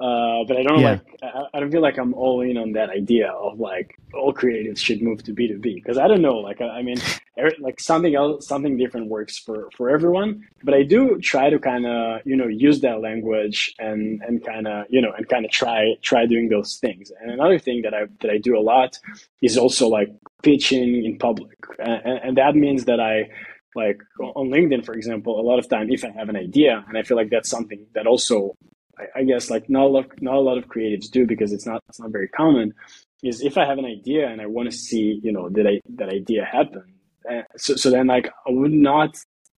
Uh, 0.00 0.42
but 0.48 0.56
I 0.56 0.62
don't 0.64 0.80
yeah. 0.80 0.90
like 0.90 1.18
I, 1.22 1.44
I, 1.54 1.60
don't 1.60 1.70
feel 1.70 1.80
like 1.80 1.98
I'm 1.98 2.14
all 2.14 2.40
in 2.40 2.56
on 2.56 2.72
that 2.72 2.90
idea 2.90 3.30
of 3.30 3.60
like 3.60 3.96
all 4.12 4.34
creatives 4.34 4.78
should 4.78 5.00
move 5.00 5.22
to 5.22 5.32
B 5.32 5.46
two 5.46 5.60
B 5.60 5.74
because 5.76 5.98
I 5.98 6.08
don't 6.08 6.20
know 6.20 6.34
like 6.38 6.60
I, 6.60 6.66
I 6.66 6.82
mean 6.82 6.96
er, 7.38 7.52
like 7.60 7.78
something 7.78 8.12
else 8.12 8.48
something 8.48 8.76
different 8.76 9.08
works 9.08 9.38
for 9.38 9.68
for 9.76 9.90
everyone. 9.90 10.42
But 10.64 10.74
I 10.74 10.82
do 10.82 11.20
try 11.20 11.48
to 11.48 11.60
kind 11.60 11.86
of 11.86 12.22
you 12.24 12.34
know 12.34 12.48
use 12.48 12.80
that 12.80 13.02
language 13.02 13.72
and 13.78 14.20
and 14.26 14.44
kind 14.44 14.66
of 14.66 14.86
you 14.90 15.00
know 15.00 15.12
and 15.16 15.28
kind 15.28 15.44
of 15.44 15.52
try 15.52 15.94
try 16.02 16.26
doing 16.26 16.48
those 16.48 16.76
things. 16.80 17.12
And 17.20 17.30
another 17.30 17.60
thing 17.60 17.82
that 17.82 17.94
I 17.94 18.06
that 18.20 18.32
I 18.32 18.38
do 18.38 18.58
a 18.58 18.62
lot 18.62 18.98
is 19.42 19.56
also 19.56 19.86
like 19.86 20.08
pitching 20.42 21.04
in 21.04 21.18
public. 21.18 21.56
And, 21.78 22.18
and 22.24 22.36
that 22.36 22.56
means 22.56 22.86
that 22.86 22.98
I 22.98 23.30
like 23.76 24.00
on 24.20 24.50
LinkedIn, 24.50 24.84
for 24.84 24.94
example, 24.94 25.40
a 25.40 25.42
lot 25.42 25.58
of 25.58 25.68
time 25.68 25.90
if 25.90 26.04
I 26.04 26.10
have 26.10 26.28
an 26.28 26.36
idea, 26.36 26.84
and 26.88 26.98
I 26.98 27.02
feel 27.02 27.16
like 27.16 27.30
that's 27.30 27.48
something 27.48 27.86
that 27.94 28.06
also 28.06 28.56
I, 28.98 29.20
I 29.20 29.24
guess 29.24 29.50
like 29.50 29.68
not 29.68 29.84
a 29.84 29.88
lot, 29.88 30.06
not 30.22 30.34
a 30.34 30.40
lot 30.40 30.58
of 30.58 30.68
creatives 30.68 31.10
do 31.10 31.26
because 31.26 31.52
it's 31.52 31.66
not 31.66 31.82
it's 31.88 32.00
not 32.00 32.10
very 32.10 32.28
common. 32.28 32.74
Is 33.22 33.40
if 33.40 33.56
I 33.56 33.64
have 33.64 33.78
an 33.78 33.86
idea 33.86 34.28
and 34.28 34.40
I 34.40 34.46
want 34.46 34.70
to 34.70 34.76
see 34.76 35.20
you 35.22 35.32
know 35.32 35.48
that 35.50 35.66
I 35.66 35.80
that 35.96 36.08
idea 36.10 36.44
happen, 36.44 36.94
uh, 37.30 37.42
so 37.56 37.76
so 37.76 37.90
then 37.90 38.06
like 38.06 38.28
I 38.46 38.50
would 38.50 38.72
not 38.72 39.16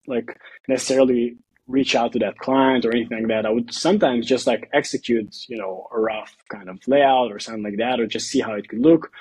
like 0.07 0.37
necessarily 0.67 1.37
reach 1.67 1.95
out 1.95 2.13
to 2.13 2.19
that 2.19 2.37
client 2.37 2.85
or 2.85 2.91
anything 2.91 3.19
like 3.19 3.27
that. 3.27 3.45
I 3.45 3.49
would 3.49 3.73
sometimes 3.73 4.27
just 4.27 4.47
like 4.47 4.69
execute, 4.73 5.35
you 5.47 5.57
know, 5.57 5.87
a 5.91 5.99
rough 5.99 6.35
kind 6.49 6.69
of 6.69 6.79
layout 6.87 7.31
or 7.31 7.39
something 7.39 7.63
like 7.63 7.77
that, 7.77 7.99
or 7.99 8.07
just 8.07 8.27
see 8.27 8.39
how 8.39 8.53
it 8.53 8.69
could 8.69 8.79
look 8.79 9.11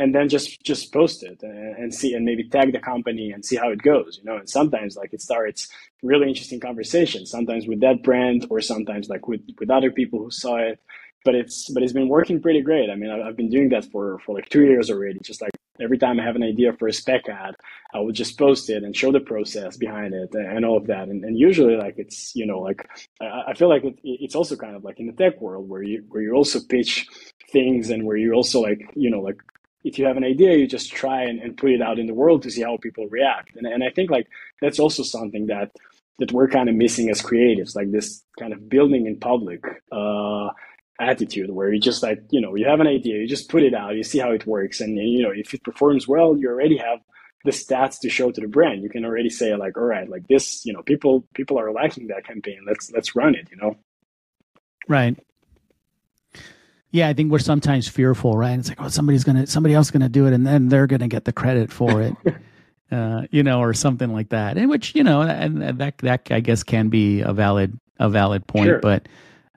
and 0.00 0.14
then 0.14 0.28
just 0.28 0.62
just 0.64 0.92
post 0.92 1.22
it 1.22 1.42
and, 1.42 1.94
see 1.94 2.14
and 2.14 2.24
maybe 2.24 2.48
tag 2.48 2.72
the 2.72 2.78
company 2.78 3.32
and 3.32 3.44
see 3.44 3.56
how 3.56 3.70
it 3.70 3.82
goes 3.82 4.18
you 4.18 4.24
know 4.24 4.36
and 4.36 4.48
sometimes 4.48 4.96
like 4.96 5.12
it 5.12 5.20
starts 5.20 5.68
really 6.02 6.28
interesting 6.28 6.58
conversations 6.58 7.30
sometimes 7.30 7.66
with 7.66 7.80
that 7.80 8.02
brand 8.02 8.46
or 8.50 8.60
sometimes 8.60 9.08
like 9.08 9.28
with 9.28 9.42
with 9.58 9.70
other 9.70 9.90
people 9.90 10.18
who 10.18 10.30
saw 10.30 10.56
it 10.56 10.80
but 11.24 11.34
it's 11.34 11.70
but 11.70 11.82
it's 11.82 11.92
been 11.92 12.08
working 12.08 12.40
pretty 12.40 12.62
great. 12.62 12.90
I 12.90 12.94
mean 12.94 13.10
i've 13.10 13.36
been 13.36 13.50
doing 13.50 13.68
that 13.70 13.84
for 13.86 14.18
for 14.20 14.34
like 14.34 14.48
two 14.48 14.64
years 14.64 14.90
already. 14.90 15.18
Just 15.22 15.42
like 15.42 15.52
every 15.80 15.98
time 15.98 16.20
i 16.20 16.24
have 16.24 16.36
an 16.36 16.42
idea 16.42 16.74
for 16.74 16.88
a 16.88 16.92
spec 16.92 17.26
ad 17.28 17.54
i 17.94 17.98
would 17.98 18.14
just 18.14 18.38
post 18.38 18.68
it 18.68 18.82
and 18.82 18.94
show 18.94 19.10
the 19.10 19.20
process 19.20 19.78
behind 19.78 20.12
it 20.12 20.28
and 20.34 20.64
all 20.64 20.76
of 20.76 20.86
that. 20.86 21.08
And, 21.08 21.24
and 21.24 21.38
usually 21.38 21.76
like 21.76 21.94
it's 21.96 22.34
you 22.34 22.46
know 22.46 22.60
like 22.60 22.86
i, 23.20 23.44
I 23.48 23.54
feel 23.54 23.68
like 23.68 23.84
it, 23.84 23.98
it's 24.02 24.34
also 24.34 24.56
kind 24.56 24.76
of 24.76 24.84
like 24.84 25.00
in 25.00 25.06
the 25.06 25.12
tech 25.12 25.40
world 25.40 25.68
where 25.68 25.82
you 25.82 26.04
where 26.08 26.22
you 26.22 26.32
also 26.34 26.60
pitch 26.68 27.06
things 27.50 27.90
and 27.90 28.04
where 28.04 28.16
you 28.16 28.32
also 28.32 28.60
like 28.60 28.82
you 28.94 29.10
know 29.10 29.20
like 29.20 29.40
if 29.84 29.98
you 29.98 30.04
have 30.04 30.16
an 30.16 30.24
idea, 30.24 30.56
you 30.56 30.66
just 30.66 30.92
try 30.92 31.22
and, 31.22 31.40
and 31.40 31.56
put 31.56 31.70
it 31.70 31.80
out 31.80 31.98
in 31.98 32.06
the 32.06 32.14
world 32.14 32.42
to 32.42 32.50
see 32.50 32.62
how 32.62 32.76
people 32.76 33.06
react. 33.08 33.56
And, 33.56 33.66
and 33.66 33.82
I 33.82 33.90
think 33.90 34.10
like 34.10 34.28
that's 34.60 34.78
also 34.78 35.02
something 35.02 35.46
that 35.46 35.70
that 36.18 36.32
we're 36.32 36.48
kind 36.48 36.68
of 36.68 36.74
missing 36.74 37.08
as 37.08 37.22
creatives, 37.22 37.74
like 37.74 37.90
this 37.90 38.22
kind 38.38 38.52
of 38.52 38.68
building 38.68 39.06
in 39.06 39.18
public 39.18 39.64
uh, 39.90 40.48
attitude 41.00 41.50
where 41.50 41.72
you 41.72 41.80
just 41.80 42.02
like, 42.02 42.22
you 42.30 42.40
know, 42.40 42.54
you 42.54 42.66
have 42.66 42.80
an 42.80 42.86
idea, 42.86 43.16
you 43.16 43.26
just 43.26 43.48
put 43.48 43.62
it 43.62 43.74
out, 43.74 43.96
you 43.96 44.02
see 44.02 44.18
how 44.18 44.30
it 44.30 44.46
works. 44.46 44.80
And, 44.80 44.96
you 44.96 45.22
know, 45.22 45.32
if 45.34 45.54
it 45.54 45.64
performs 45.64 46.06
well, 46.06 46.36
you 46.36 46.48
already 46.48 46.76
have 46.76 47.00
the 47.44 47.50
stats 47.50 47.98
to 48.00 48.10
show 48.10 48.30
to 48.30 48.40
the 48.40 48.46
brand. 48.46 48.82
You 48.82 48.90
can 48.90 49.04
already 49.04 49.30
say 49.30 49.54
like, 49.56 49.76
all 49.76 49.84
right, 49.84 50.08
like 50.08 50.28
this, 50.28 50.64
you 50.66 50.72
know, 50.72 50.82
people, 50.82 51.26
people 51.34 51.58
are 51.58 51.72
liking 51.72 52.08
that 52.08 52.26
campaign. 52.26 52.60
Let's, 52.66 52.90
let's 52.92 53.16
run 53.16 53.34
it, 53.34 53.48
you 53.50 53.56
know? 53.56 53.76
Right. 54.88 55.18
Yeah, 56.92 57.08
I 57.08 57.14
think 57.14 57.30
we're 57.30 57.38
sometimes 57.38 57.88
fearful, 57.88 58.36
right? 58.36 58.58
It's 58.58 58.68
like, 58.68 58.80
oh, 58.80 58.88
somebody's 58.88 59.22
gonna, 59.22 59.46
somebody 59.46 59.74
else 59.74 59.90
gonna 59.90 60.08
do 60.08 60.26
it, 60.26 60.32
and 60.32 60.44
then 60.44 60.68
they're 60.68 60.88
gonna 60.88 61.06
get 61.06 61.24
the 61.24 61.32
credit 61.32 61.70
for 61.70 62.02
it, 62.02 62.16
uh, 62.90 63.22
you 63.30 63.44
know, 63.44 63.60
or 63.60 63.72
something 63.74 64.12
like 64.12 64.30
that. 64.30 64.58
And 64.58 64.68
which, 64.68 64.96
you 64.96 65.04
know, 65.04 65.22
and, 65.22 65.78
that 65.78 65.98
that 65.98 66.26
I 66.32 66.40
guess 66.40 66.64
can 66.64 66.88
be 66.88 67.20
a 67.20 67.32
valid 67.32 67.78
a 68.00 68.08
valid 68.08 68.44
point, 68.46 68.66
sure. 68.66 68.80
but 68.80 69.08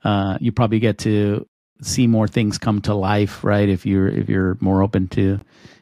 uh, 0.03 0.37
you 0.41 0.51
probably 0.51 0.79
get 0.79 0.97
to 0.99 1.47
see 1.81 2.07
more 2.07 2.27
things 2.27 2.57
come 2.57 2.81
to 2.81 2.93
life, 2.93 3.43
right? 3.43 3.67
If 3.67 3.85
you're 3.85 4.07
if 4.07 4.29
you're 4.29 4.57
more 4.59 4.81
open 4.81 5.07
to 5.09 5.39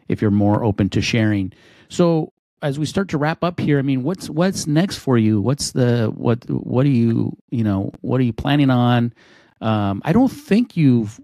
if 0.08 0.22
you're 0.22 0.32
more 0.32 0.64
open 0.64 0.90
to 0.90 1.02
sharing. 1.02 1.54
So 1.90 2.34
as 2.62 2.78
we 2.78 2.86
start 2.86 3.10
to 3.10 3.18
wrap 3.18 3.44
up 3.44 3.60
here, 3.60 3.80
I 3.80 3.82
mean, 3.82 4.04
what's 4.04 4.30
what's 4.30 4.68
next 4.68 4.98
for 4.98 5.18
you? 5.18 5.42
What's 5.42 5.72
the 5.72 6.12
what 6.16 6.50
what 6.50 6.86
are 6.86 6.90
you 6.90 7.38
you 7.50 7.64
know 7.64 7.92
what 8.02 8.20
are 8.20 8.24
you 8.24 8.34
planning 8.34 8.70
on? 8.70 9.14
Um, 9.62 10.02
I 10.06 10.14
don't 10.14 10.32
think 10.32 10.76
you've 10.76 11.20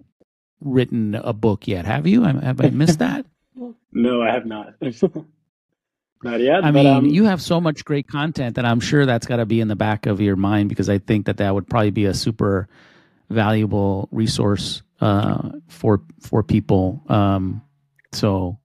written 0.62 1.16
a 1.16 1.34
book 1.34 1.68
yet, 1.68 1.86
have 1.86 2.08
you? 2.08 2.24
Have 2.24 2.62
I 2.62 2.70
missed 2.70 3.00
that? 3.00 3.26
no, 3.92 4.22
I 4.22 4.32
have 4.32 4.46
not. 4.46 4.74
not 6.24 6.40
yet. 6.40 6.64
I 6.64 6.72
mean, 6.72 6.88
um, 6.88 7.06
you 7.06 7.26
have 7.26 7.42
so 7.42 7.62
much 7.62 7.86
great 7.86 8.08
content 8.08 8.56
that 8.56 8.66
I'm 8.66 8.80
sure 8.80 9.06
that's 9.06 9.28
got 9.28 9.38
to 9.38 9.46
be 9.46 9.60
in 9.60 9.68
the 9.68 9.76
back 9.76 10.06
of 10.06 10.20
your 10.20 10.36
mind 10.36 10.70
because 10.70 10.90
I 10.90 10.98
think 10.98 11.26
that 11.28 11.38
that 11.38 11.54
would 11.54 11.68
probably 11.68 11.92
be 11.92 12.06
a 12.06 12.14
super 12.14 12.68
valuable 13.30 14.08
resource 14.12 14.82
uh, 15.02 15.50
for 15.68 16.02
for 16.20 16.44
people. 16.44 17.04
Um, 17.08 17.62
so 18.14 18.58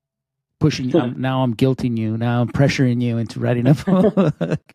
pushing 0.60 0.88
now 1.16 1.42
I'm 1.42 1.54
guilting 1.54 1.98
you. 1.98 2.16
Now 2.16 2.40
I'm 2.40 2.48
pressuring 2.48 3.02
you 3.02 3.18
into 3.18 3.40
writing 3.40 3.66
a 3.66 3.74
book. 4.40 4.74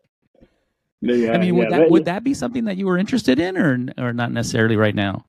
Yeah, 1.00 1.32
I 1.32 1.38
mean, 1.38 1.56
would 1.56 1.70
yeah, 1.70 1.78
that 1.78 1.90
would 1.90 2.04
that 2.06 2.24
be 2.24 2.34
something 2.34 2.64
that 2.64 2.76
you 2.76 2.86
were 2.86 2.98
interested 2.98 3.38
in, 3.38 3.56
or 3.56 3.78
or 3.98 4.12
not 4.12 4.32
necessarily 4.32 4.76
right 4.76 4.94
now? 4.94 5.24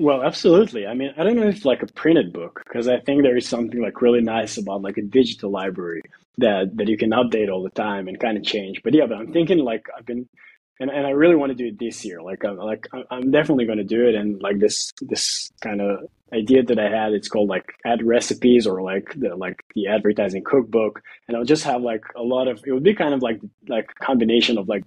Well, 0.00 0.22
absolutely. 0.22 0.86
I 0.86 0.94
mean, 0.94 1.12
I 1.16 1.24
don't 1.24 1.34
know 1.34 1.48
if 1.48 1.64
like 1.64 1.82
a 1.82 1.86
printed 1.88 2.32
book 2.32 2.62
because 2.64 2.86
I 2.86 3.00
think 3.00 3.22
there 3.24 3.36
is 3.36 3.48
something 3.48 3.82
like 3.82 4.00
really 4.00 4.20
nice 4.20 4.56
about 4.56 4.82
like 4.82 4.96
a 4.96 5.02
digital 5.02 5.50
library 5.50 6.02
that 6.38 6.76
that 6.76 6.88
you 6.88 6.96
can 6.96 7.10
update 7.10 7.50
all 7.50 7.62
the 7.62 7.70
time 7.70 8.08
and 8.08 8.18
kind 8.18 8.36
of 8.36 8.44
change. 8.44 8.82
But 8.82 8.94
yeah, 8.94 9.06
but 9.06 9.18
I'm 9.18 9.32
thinking 9.32 9.58
like 9.58 9.86
I've 9.96 10.06
been 10.06 10.28
and, 10.80 10.90
and 10.90 11.06
I 11.06 11.10
really 11.10 11.34
want 11.34 11.50
to 11.50 11.56
do 11.56 11.66
it 11.66 11.78
this 11.78 12.04
year. 12.04 12.22
Like 12.22 12.44
I'm 12.44 12.56
like 12.56 12.86
I'm 13.10 13.30
definitely 13.30 13.66
going 13.66 13.78
to 13.78 13.84
do 13.84 14.06
it. 14.08 14.14
And 14.14 14.40
like 14.40 14.58
this 14.58 14.92
this 15.00 15.50
kind 15.60 15.80
of 15.80 16.08
idea 16.32 16.62
that 16.62 16.78
I 16.78 16.90
had, 16.90 17.12
it's 17.12 17.28
called 17.28 17.48
like 17.48 17.72
ad 17.84 18.04
recipes 18.04 18.66
or 18.66 18.82
like 18.82 19.12
the 19.16 19.34
like 19.34 19.64
the 19.74 19.88
advertising 19.88 20.44
cookbook. 20.44 21.02
And 21.26 21.36
I'll 21.36 21.44
just 21.44 21.64
have 21.64 21.82
like 21.82 22.04
a 22.16 22.22
lot 22.22 22.48
of 22.48 22.62
it 22.64 22.72
would 22.72 22.84
be 22.84 22.94
kind 22.94 23.14
of 23.14 23.22
like 23.22 23.40
like 23.68 23.92
combination 23.96 24.58
of 24.58 24.68
like 24.68 24.84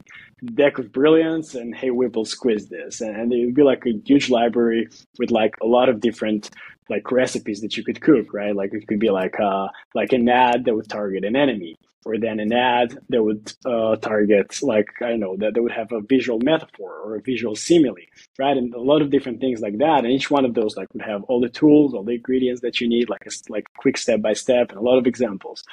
deck 0.54 0.80
of 0.80 0.92
brilliance 0.92 1.56
and 1.56 1.76
hey 1.76 1.92
Whipple 1.92 2.26
squeeze 2.26 2.70
this, 2.70 3.02
and 3.02 3.34
it 3.34 3.46
would 3.46 3.56
be 3.56 3.64
like 3.64 3.86
a 3.86 4.00
huge 4.06 4.30
library 4.30 4.88
with 5.20 5.32
like 5.32 5.56
a 5.62 5.68
lot 5.68 5.90
of 5.90 6.00
different 6.00 6.52
like 6.92 7.12
recipes 7.12 7.62
that 7.62 7.76
you 7.78 7.84
could 7.84 8.02
cook, 8.02 8.34
right? 8.34 8.56
Like 8.56 8.74
it 8.74 8.88
could 8.88 9.00
be 9.00 9.10
like 9.10 9.40
uh 9.40 9.68
like 9.96 10.12
an 10.14 10.30
ad 10.30 10.66
that 10.66 10.76
would 10.76 10.90
target 10.90 11.24
an 11.26 11.36
enemy 11.36 11.76
or 12.06 12.18
then 12.18 12.40
an 12.40 12.52
ad 12.52 12.98
that 13.10 13.24
would 13.24 13.54
uh, 13.64 13.96
target 13.98 14.58
like 14.64 14.90
i 15.04 15.10
don't 15.10 15.20
know 15.20 15.38
that 15.38 15.54
they 15.54 15.60
would 15.60 15.72
have 15.72 15.92
a 15.92 16.02
visual 16.02 16.40
metaphor 16.40 16.92
or 17.04 17.16
a 17.16 17.22
visual 17.22 17.56
simile 17.56 18.08
right? 18.40 18.58
And 18.58 18.74
a 18.74 18.82
lot 18.82 19.02
of 19.02 19.10
different 19.10 19.40
things 19.40 19.62
like 19.62 19.78
that. 19.78 20.00
And 20.04 20.12
each 20.12 20.32
one 20.32 20.46
of 20.46 20.54
those 20.54 20.76
like 20.76 20.88
would 20.94 21.04
have 21.04 21.24
all 21.24 21.40
the 21.40 21.50
tools 21.50 21.94
all 21.94 22.04
the 22.04 22.16
ingredients 22.16 22.62
that 22.62 22.82
you 22.82 22.88
need 22.88 23.10
like 23.10 23.26
a 23.26 23.32
like 23.50 23.66
quick 23.78 23.98
step 23.98 24.22
by 24.22 24.34
step 24.34 24.70
and 24.70 24.80
a 24.80 24.82
lot 24.82 24.98
of 24.98 25.08
examples. 25.08 25.64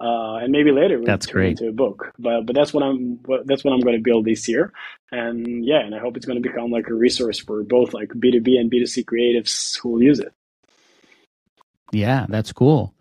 Uh, 0.00 0.36
and 0.36 0.50
maybe 0.50 0.72
later 0.72 0.96
we'll 0.96 1.06
that's 1.06 1.26
great. 1.26 1.52
into 1.52 1.68
a 1.68 1.72
book. 1.72 2.12
But 2.18 2.46
but 2.46 2.54
that's 2.54 2.72
what 2.72 2.82
i'm 2.82 3.18
what, 3.24 3.46
that's 3.46 3.64
what 3.64 3.72
i'm 3.72 3.80
going 3.80 3.96
to 3.96 4.02
build 4.02 4.24
this 4.24 4.48
year. 4.48 4.72
And 5.12 5.64
yeah 5.64 5.80
and 5.80 5.94
i 5.94 5.98
hope 5.98 6.16
it's 6.16 6.26
going 6.26 6.42
to 6.42 6.48
become 6.48 6.70
like 6.70 6.88
a 6.88 6.94
resource 6.94 7.38
for 7.38 7.62
both 7.62 7.92
like 7.94 8.08
b2b 8.08 8.58
and 8.58 8.70
b2c 8.70 9.04
creatives 9.04 9.78
who 9.78 9.90
will 9.90 10.02
use 10.02 10.18
it 10.18 10.32
yeah 11.94 12.26
that's 12.28 12.52
cool 12.52 12.94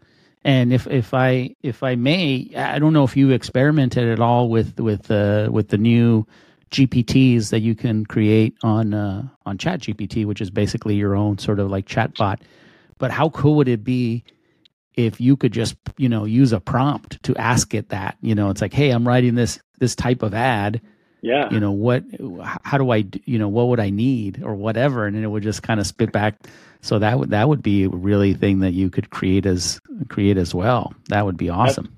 and 0.46 0.74
if 0.74 0.88
if 0.88 1.14
I 1.14 1.56
if 1.64 1.84
I 1.84 1.96
may, 1.96 2.50
I 2.56 2.80
don't 2.80 2.94
know 2.94 3.06
if 3.06 3.16
you 3.16 3.32
experimented 3.32 4.10
at 4.10 4.20
all 4.20 4.50
with 4.50 4.80
with 4.80 5.10
uh, 5.10 5.48
with 5.52 5.70
the 5.70 5.78
new 5.78 6.28
GPTs 6.72 7.50
that 7.52 7.62
you 7.62 7.76
can 7.76 8.06
create 8.06 8.56
on 8.62 8.94
uh, 8.94 9.28
on 9.46 9.58
Chat 9.58 9.82
GPT, 9.82 10.26
which 10.26 10.42
is 10.42 10.50
basically 10.50 10.96
your 10.96 11.16
own 11.16 11.38
sort 11.38 11.60
of 11.60 11.72
like 11.72 11.88
chatbot. 11.88 12.42
But 12.98 13.12
how 13.12 13.30
cool 13.30 13.56
would 13.56 13.70
it 13.70 13.84
be 13.84 14.24
if 14.96 15.22
you 15.22 15.38
could 15.38 15.54
just 15.54 15.76
you 15.98 16.10
know 16.10 16.26
use 16.26 16.52
a 16.52 16.60
prompt 16.60 17.24
to 17.24 17.36
ask 17.38 17.74
it 17.74 17.90
that? 17.90 18.18
You 18.22 18.36
know, 18.36 18.50
it's 18.50 18.62
like, 18.62 18.74
hey, 18.74 18.90
I'm 18.90 19.08
writing 19.08 19.36
this 19.36 19.60
this 19.80 19.96
type 19.96 20.24
of 20.24 20.34
ad. 20.34 20.82
Yeah. 21.24 21.50
You 21.50 21.60
know 21.60 21.72
what? 21.72 22.04
How 22.64 22.78
do 22.78 22.92
I? 22.92 23.06
You 23.26 23.40
know 23.40 23.48
what 23.48 23.70
would 23.70 23.80
I 23.80 23.90
need 23.90 24.44
or 24.44 24.54
whatever? 24.54 25.08
And 25.08 25.16
then 25.16 25.24
it 25.24 25.28
would 25.28 25.42
just 25.42 25.64
kind 25.64 25.80
of 25.80 25.88
spit 25.88 26.12
back 26.12 26.36
so 26.84 27.00
that 27.00 27.18
would 27.18 27.30
that 27.30 27.48
would 27.48 27.64
be 27.64 27.86
a 27.86 27.90
really 27.90 28.34
thing 28.34 28.60
that 28.60 28.74
you 28.74 28.90
could 28.90 29.10
create 29.10 29.46
as 29.46 29.80
create 30.10 30.38
as 30.38 30.54
well. 30.54 30.94
That 31.08 31.26
would 31.26 31.38
be 31.38 31.50
awesome. 31.50 31.98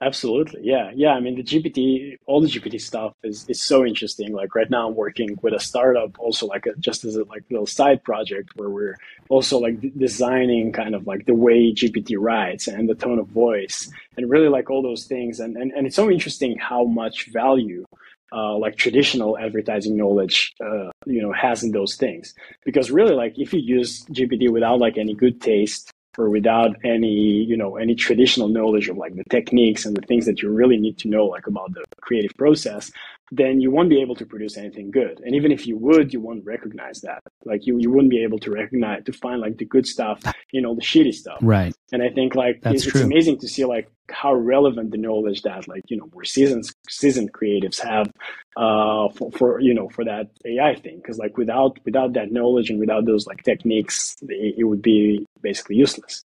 Absolutely. 0.00 0.60
Yeah. 0.64 0.90
Yeah. 0.94 1.10
I 1.10 1.20
mean, 1.20 1.36
the 1.36 1.44
GPT, 1.44 2.16
all 2.26 2.40
the 2.40 2.48
GPT 2.48 2.80
stuff 2.80 3.14
is, 3.22 3.48
is 3.48 3.62
so 3.62 3.86
interesting. 3.86 4.32
Like 4.32 4.54
right 4.56 4.68
now 4.68 4.88
I'm 4.88 4.96
working 4.96 5.38
with 5.42 5.54
a 5.54 5.60
startup 5.60 6.18
also 6.18 6.46
like 6.46 6.66
a, 6.66 6.74
just 6.80 7.04
as 7.04 7.14
a 7.14 7.22
like 7.24 7.44
little 7.50 7.68
side 7.68 8.02
project 8.02 8.50
where 8.56 8.68
we're 8.68 8.96
also 9.28 9.58
like 9.58 9.80
d- 9.80 9.92
designing 9.96 10.72
kind 10.72 10.96
of 10.96 11.06
like 11.06 11.26
the 11.26 11.34
way 11.34 11.72
GPT 11.72 12.16
writes 12.18 12.66
and 12.66 12.88
the 12.88 12.96
tone 12.96 13.20
of 13.20 13.28
voice 13.28 13.92
and 14.16 14.28
really 14.28 14.48
like 14.48 14.70
all 14.70 14.82
those 14.82 15.04
things. 15.06 15.38
And, 15.38 15.56
and, 15.56 15.70
and 15.70 15.86
it's 15.86 15.94
so 15.94 16.10
interesting 16.10 16.58
how 16.58 16.82
much 16.82 17.28
value 17.32 17.84
uh, 18.32 18.56
like 18.56 18.76
traditional 18.76 19.38
advertising 19.38 19.96
knowledge, 19.96 20.54
uh, 20.64 20.90
you 21.06 21.20
know, 21.22 21.32
has 21.32 21.62
in 21.62 21.72
those 21.72 21.96
things. 21.96 22.34
Because 22.64 22.90
really, 22.90 23.14
like 23.14 23.38
if 23.38 23.52
you 23.52 23.60
use 23.60 24.04
GPT 24.06 24.50
without 24.50 24.78
like 24.78 24.96
any 24.98 25.14
good 25.14 25.40
taste 25.40 25.90
or 26.18 26.28
without 26.30 26.76
any, 26.84 27.08
you 27.08 27.56
know, 27.56 27.76
any 27.76 27.94
traditional 27.94 28.48
knowledge 28.48 28.88
of 28.88 28.96
like 28.96 29.14
the 29.16 29.24
techniques 29.30 29.86
and 29.86 29.96
the 29.96 30.06
things 30.06 30.26
that 30.26 30.42
you 30.42 30.50
really 30.50 30.76
need 30.76 30.98
to 30.98 31.08
know, 31.08 31.26
like 31.26 31.46
about 31.46 31.72
the 31.74 31.84
creative 32.00 32.34
process, 32.36 32.90
then 33.34 33.62
you 33.62 33.70
won't 33.70 33.88
be 33.88 34.02
able 34.02 34.14
to 34.14 34.26
produce 34.26 34.58
anything 34.58 34.90
good. 34.90 35.18
And 35.24 35.34
even 35.34 35.52
if 35.52 35.66
you 35.66 35.78
would, 35.78 36.12
you 36.12 36.20
won't 36.20 36.44
recognize 36.44 37.00
that. 37.00 37.22
Like 37.46 37.66
you, 37.66 37.78
you 37.78 37.90
wouldn't 37.90 38.10
be 38.10 38.22
able 38.22 38.38
to 38.40 38.50
recognize 38.50 39.04
to 39.04 39.12
find 39.14 39.40
like 39.40 39.56
the 39.56 39.64
good 39.64 39.86
stuff 39.86 40.20
in 40.52 40.66
all 40.66 40.74
the 40.74 40.82
shitty 40.82 41.14
stuff. 41.14 41.38
Right. 41.40 41.74
And 41.92 42.02
I 42.02 42.10
think 42.10 42.34
like 42.34 42.60
That's 42.60 42.84
it's, 42.84 42.92
true. 42.92 43.00
amazing 43.00 43.38
to 43.38 43.48
see 43.48 43.64
like 43.64 43.90
how 44.10 44.34
relevant 44.34 44.90
the 44.90 44.98
knowledge 44.98 45.40
that 45.42 45.66
like 45.66 45.84
you 45.88 45.96
know 45.96 46.10
more 46.12 46.24
seasoned 46.24 46.64
seasoned 46.90 47.32
creatives 47.32 47.80
have 47.80 48.12
uh 48.56 49.08
for, 49.16 49.30
for 49.32 49.60
you 49.60 49.72
know 49.72 49.88
for 49.88 50.04
that 50.04 50.28
AI 50.44 50.74
thing 50.74 50.96
because 50.96 51.16
like 51.16 51.38
without 51.38 51.78
without 51.86 52.12
that 52.12 52.30
knowledge 52.30 52.68
and 52.68 52.78
without 52.78 53.06
those 53.06 53.26
like 53.26 53.42
techniques 53.44 54.16
it, 54.28 54.56
it 54.58 54.64
would 54.64 54.82
be 54.82 55.24
basically 55.40 55.76
useless. 55.76 56.24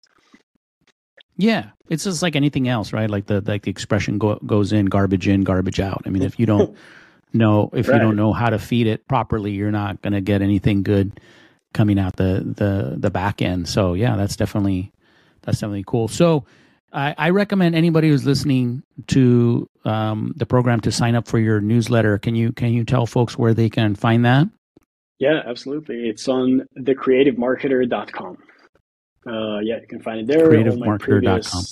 Yeah, 1.37 1.71
it's 1.89 2.05
just 2.05 2.23
like 2.23 2.37
anything 2.37 2.69
else, 2.69 2.93
right? 2.93 3.11
Like 3.11 3.27
the 3.27 3.41
like 3.41 3.63
the 3.63 3.71
expression 3.71 4.19
go, 4.19 4.37
goes 4.47 4.73
in, 4.73 4.87
garbage 4.87 5.29
in, 5.29 5.43
garbage 5.43 5.81
out. 5.81 6.03
I 6.07 6.11
mean, 6.11 6.23
if 6.23 6.39
you 6.39 6.47
don't 6.47 6.77
know 7.33 7.71
if 7.73 7.89
you 7.89 7.99
don't 7.99 8.17
know 8.17 8.33
how 8.33 8.51
to 8.51 8.59
feed 8.59 8.87
it 8.87 9.07
properly, 9.09 9.53
you're 9.53 9.73
not 9.73 10.01
going 10.03 10.13
to 10.13 10.21
get 10.21 10.43
anything 10.43 10.83
good 10.83 11.21
coming 11.73 11.99
out 11.99 12.17
the 12.17 12.43
the 12.57 12.97
the 12.97 13.11
back 13.11 13.43
end. 13.43 13.69
So 13.69 13.95
yeah, 13.95 14.17
that's 14.17 14.37
definitely 14.37 14.93
that's 15.43 15.59
definitely 15.59 15.85
cool. 15.87 16.09
So 16.09 16.45
I, 16.93 17.15
I 17.19 17.31
recommend 17.31 17.75
anybody 17.75 18.09
who's 18.09 18.25
listening 18.25 18.85
to 19.09 19.69
um, 19.85 20.33
the 20.37 20.47
program 20.47 20.81
to 20.83 20.93
sign 20.93 21.17
up 21.17 21.27
for 21.27 21.41
your 21.41 21.61
newsletter. 21.61 22.19
Can 22.19 22.37
you 22.37 22.53
can 22.53 22.73
you 22.73 22.85
tell 22.85 23.07
folks 23.07 23.37
where 23.37 23.53
they 23.53 23.69
can 23.69 23.97
find 23.97 24.25
that? 24.25 24.47
Yeah, 25.19 25.43
absolutely. 25.45 26.09
It's 26.09 26.29
on 26.29 26.67
thecreativemarketer.com. 26.79 28.39
Uh, 29.27 29.59
yeah, 29.61 29.81
you 29.81 29.87
can 29.89 30.01
find 30.01 30.21
it 30.21 30.27
there. 30.27 30.49
Creativemarketer.com. 30.49 31.65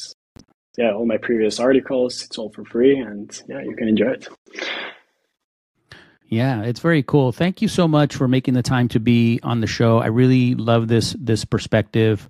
Yeah, 0.79 0.95
all 0.95 1.05
my 1.05 1.19
previous 1.19 1.61
articles. 1.61 2.25
It's 2.25 2.39
all 2.39 2.51
for 2.51 2.65
free, 2.65 2.99
and 2.99 3.31
yeah, 3.49 3.61
you 3.63 3.77
can 3.77 3.89
enjoy 3.89 4.13
it. 4.13 4.29
Yeah, 6.33 6.63
it's 6.63 6.81
very 6.81 7.03
cool. 7.03 7.31
Thank 7.31 7.61
you 7.61 7.69
so 7.69 7.87
much 7.87 8.17
for 8.17 8.27
making 8.27 8.55
the 8.55 8.63
time 8.63 8.89
to 8.89 9.01
be 9.01 9.39
on 9.43 9.61
the 9.61 9.67
show. 9.67 9.99
I 9.99 10.07
really 10.07 10.55
love 10.55 10.89
this 10.89 11.15
this 11.19 11.45
perspective, 11.45 12.27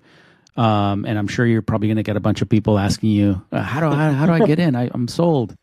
um, 0.57 1.05
and 1.05 1.17
I'm 1.17 1.29
sure 1.29 1.45
you're 1.45 1.61
probably 1.61 1.87
going 1.87 1.97
to 1.97 2.03
get 2.03 2.17
a 2.17 2.19
bunch 2.19 2.41
of 2.41 2.49
people 2.49 2.77
asking 2.77 3.11
you, 3.11 3.41
uh, 3.53 3.61
"How 3.61 3.79
do 3.79 3.87
I 3.87 4.11
how 4.11 4.25
do 4.25 4.33
I 4.33 4.45
get 4.45 4.59
in? 4.59 4.75
I, 4.75 4.91
I'm 4.93 5.07
sold." 5.07 5.55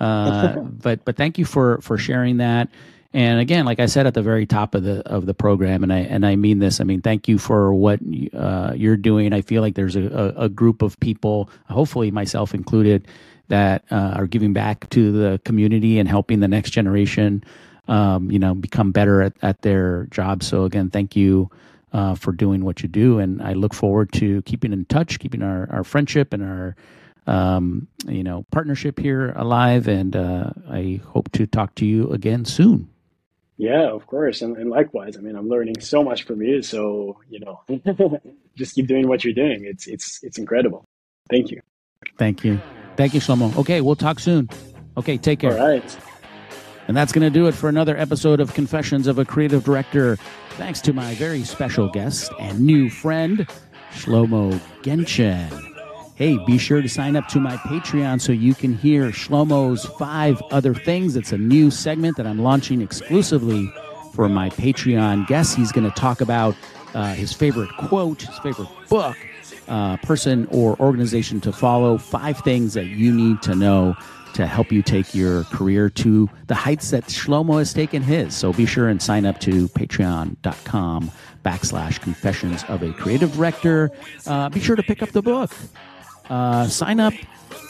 Uh, 0.00 0.56
but 0.62 1.04
but 1.04 1.16
thank 1.16 1.36
you 1.36 1.44
for 1.44 1.78
for 1.82 1.98
sharing 1.98 2.38
that. 2.38 2.70
And 3.14 3.38
again, 3.38 3.64
like 3.64 3.78
I 3.78 3.86
said 3.86 4.08
at 4.08 4.14
the 4.14 4.22
very 4.22 4.44
top 4.44 4.74
of 4.74 4.82
the 4.82 5.00
of 5.06 5.24
the 5.24 5.34
program, 5.34 5.84
and 5.84 5.92
I 5.92 6.00
and 6.00 6.26
I 6.26 6.34
mean 6.34 6.58
this. 6.58 6.80
I 6.80 6.84
mean, 6.84 7.00
thank 7.00 7.28
you 7.28 7.38
for 7.38 7.72
what 7.72 8.00
uh, 8.36 8.72
you're 8.74 8.96
doing. 8.96 9.32
I 9.32 9.40
feel 9.40 9.62
like 9.62 9.76
there's 9.76 9.94
a, 9.94 10.34
a, 10.36 10.48
group 10.48 10.82
of 10.82 10.98
people, 10.98 11.48
hopefully 11.70 12.10
myself 12.10 12.54
included, 12.54 13.06
that 13.48 13.84
uh, 13.92 14.14
are 14.16 14.26
giving 14.26 14.52
back 14.52 14.90
to 14.90 15.12
the 15.12 15.40
community 15.44 16.00
and 16.00 16.08
helping 16.08 16.40
the 16.40 16.48
next 16.48 16.70
generation, 16.70 17.44
um, 17.86 18.32
you 18.32 18.40
know, 18.40 18.52
become 18.52 18.90
better 18.90 19.22
at, 19.22 19.34
at 19.42 19.62
their 19.62 20.06
job. 20.06 20.42
So 20.42 20.64
again, 20.64 20.90
thank 20.90 21.14
you 21.14 21.48
uh, 21.92 22.16
for 22.16 22.32
doing 22.32 22.64
what 22.64 22.82
you 22.82 22.88
do, 22.88 23.20
and 23.20 23.40
I 23.40 23.52
look 23.52 23.74
forward 23.74 24.12
to 24.14 24.42
keeping 24.42 24.72
in 24.72 24.86
touch, 24.86 25.20
keeping 25.20 25.44
our, 25.44 25.68
our 25.70 25.84
friendship 25.84 26.32
and 26.32 26.42
our 26.42 26.76
um, 27.28 27.86
you 28.08 28.24
know 28.24 28.44
partnership 28.50 28.98
here 28.98 29.30
alive. 29.36 29.86
And 29.86 30.16
uh, 30.16 30.50
I 30.68 31.00
hope 31.06 31.30
to 31.30 31.46
talk 31.46 31.76
to 31.76 31.86
you 31.86 32.10
again 32.10 32.44
soon. 32.44 32.90
Yeah, 33.56 33.88
of 33.90 34.06
course, 34.06 34.42
and, 34.42 34.56
and 34.56 34.68
likewise. 34.68 35.16
I 35.16 35.20
mean, 35.20 35.36
I'm 35.36 35.48
learning 35.48 35.80
so 35.80 36.02
much 36.02 36.24
from 36.24 36.42
you. 36.42 36.62
So 36.62 37.20
you 37.28 37.40
know, 37.40 37.62
just 38.56 38.74
keep 38.74 38.86
doing 38.86 39.08
what 39.08 39.24
you're 39.24 39.34
doing. 39.34 39.64
It's 39.64 39.86
it's 39.86 40.22
it's 40.22 40.38
incredible. 40.38 40.84
Thank 41.30 41.50
you. 41.50 41.60
Thank 42.18 42.44
you, 42.44 42.60
thank 42.96 43.14
you, 43.14 43.20
Shlomo. 43.20 43.56
Okay, 43.56 43.80
we'll 43.80 43.96
talk 43.96 44.18
soon. 44.20 44.48
Okay, 44.96 45.16
take 45.16 45.40
care. 45.40 45.58
All 45.58 45.68
right. 45.68 45.98
And 46.86 46.96
that's 46.96 47.12
going 47.12 47.22
to 47.22 47.30
do 47.30 47.46
it 47.46 47.52
for 47.52 47.68
another 47.68 47.96
episode 47.96 48.40
of 48.40 48.52
Confessions 48.52 49.06
of 49.06 49.18
a 49.18 49.24
Creative 49.24 49.64
Director. 49.64 50.16
Thanks 50.50 50.82
to 50.82 50.92
my 50.92 51.14
very 51.14 51.42
special 51.42 51.88
guest 51.88 52.30
and 52.38 52.60
new 52.60 52.90
friend, 52.90 53.48
Shlomo 53.92 54.60
Genchin. 54.82 55.73
Hey, 56.16 56.38
be 56.46 56.58
sure 56.58 56.80
to 56.80 56.88
sign 56.88 57.16
up 57.16 57.26
to 57.28 57.40
my 57.40 57.56
Patreon 57.56 58.20
so 58.20 58.30
you 58.30 58.54
can 58.54 58.72
hear 58.72 59.06
Shlomo's 59.06 59.84
five 59.98 60.40
other 60.52 60.72
things. 60.72 61.16
It's 61.16 61.32
a 61.32 61.38
new 61.38 61.72
segment 61.72 62.16
that 62.18 62.24
I'm 62.24 62.38
launching 62.38 62.80
exclusively 62.80 63.68
for 64.14 64.28
my 64.28 64.48
Patreon 64.50 65.26
guests. 65.26 65.56
He's 65.56 65.72
going 65.72 65.90
to 65.90 66.00
talk 66.00 66.20
about 66.20 66.54
uh, 66.94 67.14
his 67.14 67.32
favorite 67.32 67.76
quote, 67.78 68.22
his 68.22 68.38
favorite 68.38 68.68
book, 68.88 69.16
uh, 69.66 69.96
person 69.98 70.46
or 70.52 70.78
organization 70.78 71.40
to 71.40 71.52
follow, 71.52 71.98
five 71.98 72.38
things 72.38 72.74
that 72.74 72.86
you 72.86 73.12
need 73.12 73.42
to 73.42 73.56
know 73.56 73.96
to 74.34 74.46
help 74.46 74.70
you 74.70 74.82
take 74.82 75.16
your 75.16 75.42
career 75.44 75.90
to 75.90 76.30
the 76.46 76.54
heights 76.54 76.90
that 76.90 77.06
Shlomo 77.06 77.58
has 77.58 77.72
taken 77.72 78.02
his. 78.02 78.36
So 78.36 78.52
be 78.52 78.66
sure 78.66 78.88
and 78.88 79.02
sign 79.02 79.26
up 79.26 79.40
to 79.40 79.66
patreon.com 79.70 81.10
backslash 81.44 82.00
confessions 82.00 82.64
of 82.68 82.84
a 82.84 82.92
creative. 82.92 83.36
Uh, 84.28 84.48
be 84.50 84.60
sure 84.60 84.76
to 84.76 84.82
pick 84.84 85.02
up 85.02 85.10
the 85.10 85.22
book. 85.22 85.50
Uh, 86.28 86.66
sign 86.68 87.00
up 87.00 87.14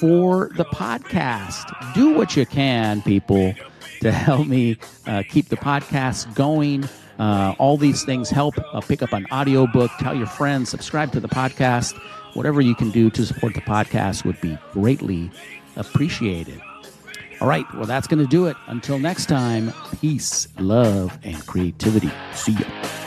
for 0.01 0.51
the 0.57 0.65
podcast. 0.65 1.95
Do 1.95 2.15
what 2.15 2.37
you 2.37 2.47
can, 2.47 3.03
people, 3.03 3.55
to 4.01 4.13
help 4.13 4.47
me 4.47 4.77
uh, 5.07 5.23
keep 5.29 5.49
the 5.49 5.57
podcast 5.57 6.35
going. 6.35 6.89
Uh, 7.19 7.55
all 7.59 7.77
these 7.77 8.05
things 8.05 8.31
help. 8.31 8.55
Uh, 8.73 8.81
pick 8.81 9.03
up 9.03 9.13
an 9.13 9.27
audiobook, 9.33 9.91
tell 9.99 10.17
your 10.17 10.27
friends, 10.27 10.69
subscribe 10.69 11.13
to 11.13 11.21
the 11.21 11.29
podcast. 11.29 11.97
Whatever 12.35 12.61
you 12.61 12.75
can 12.75 12.91
do 12.91 13.11
to 13.11 13.25
support 13.25 13.55
the 13.55 13.61
podcast 13.61 14.25
would 14.25 14.41
be 14.41 14.59
greatly 14.73 15.31
appreciated. 15.77 16.61
All 17.41 17.49
right, 17.49 17.67
well, 17.75 17.87
that's 17.87 18.07
going 18.07 18.23
to 18.23 18.29
do 18.29 18.47
it. 18.47 18.57
Until 18.67 18.99
next 18.99 19.27
time, 19.27 19.73
peace, 20.01 20.49
love, 20.59 21.19
and 21.23 21.45
creativity. 21.47 22.11
See 22.33 22.53
ya. 22.53 23.04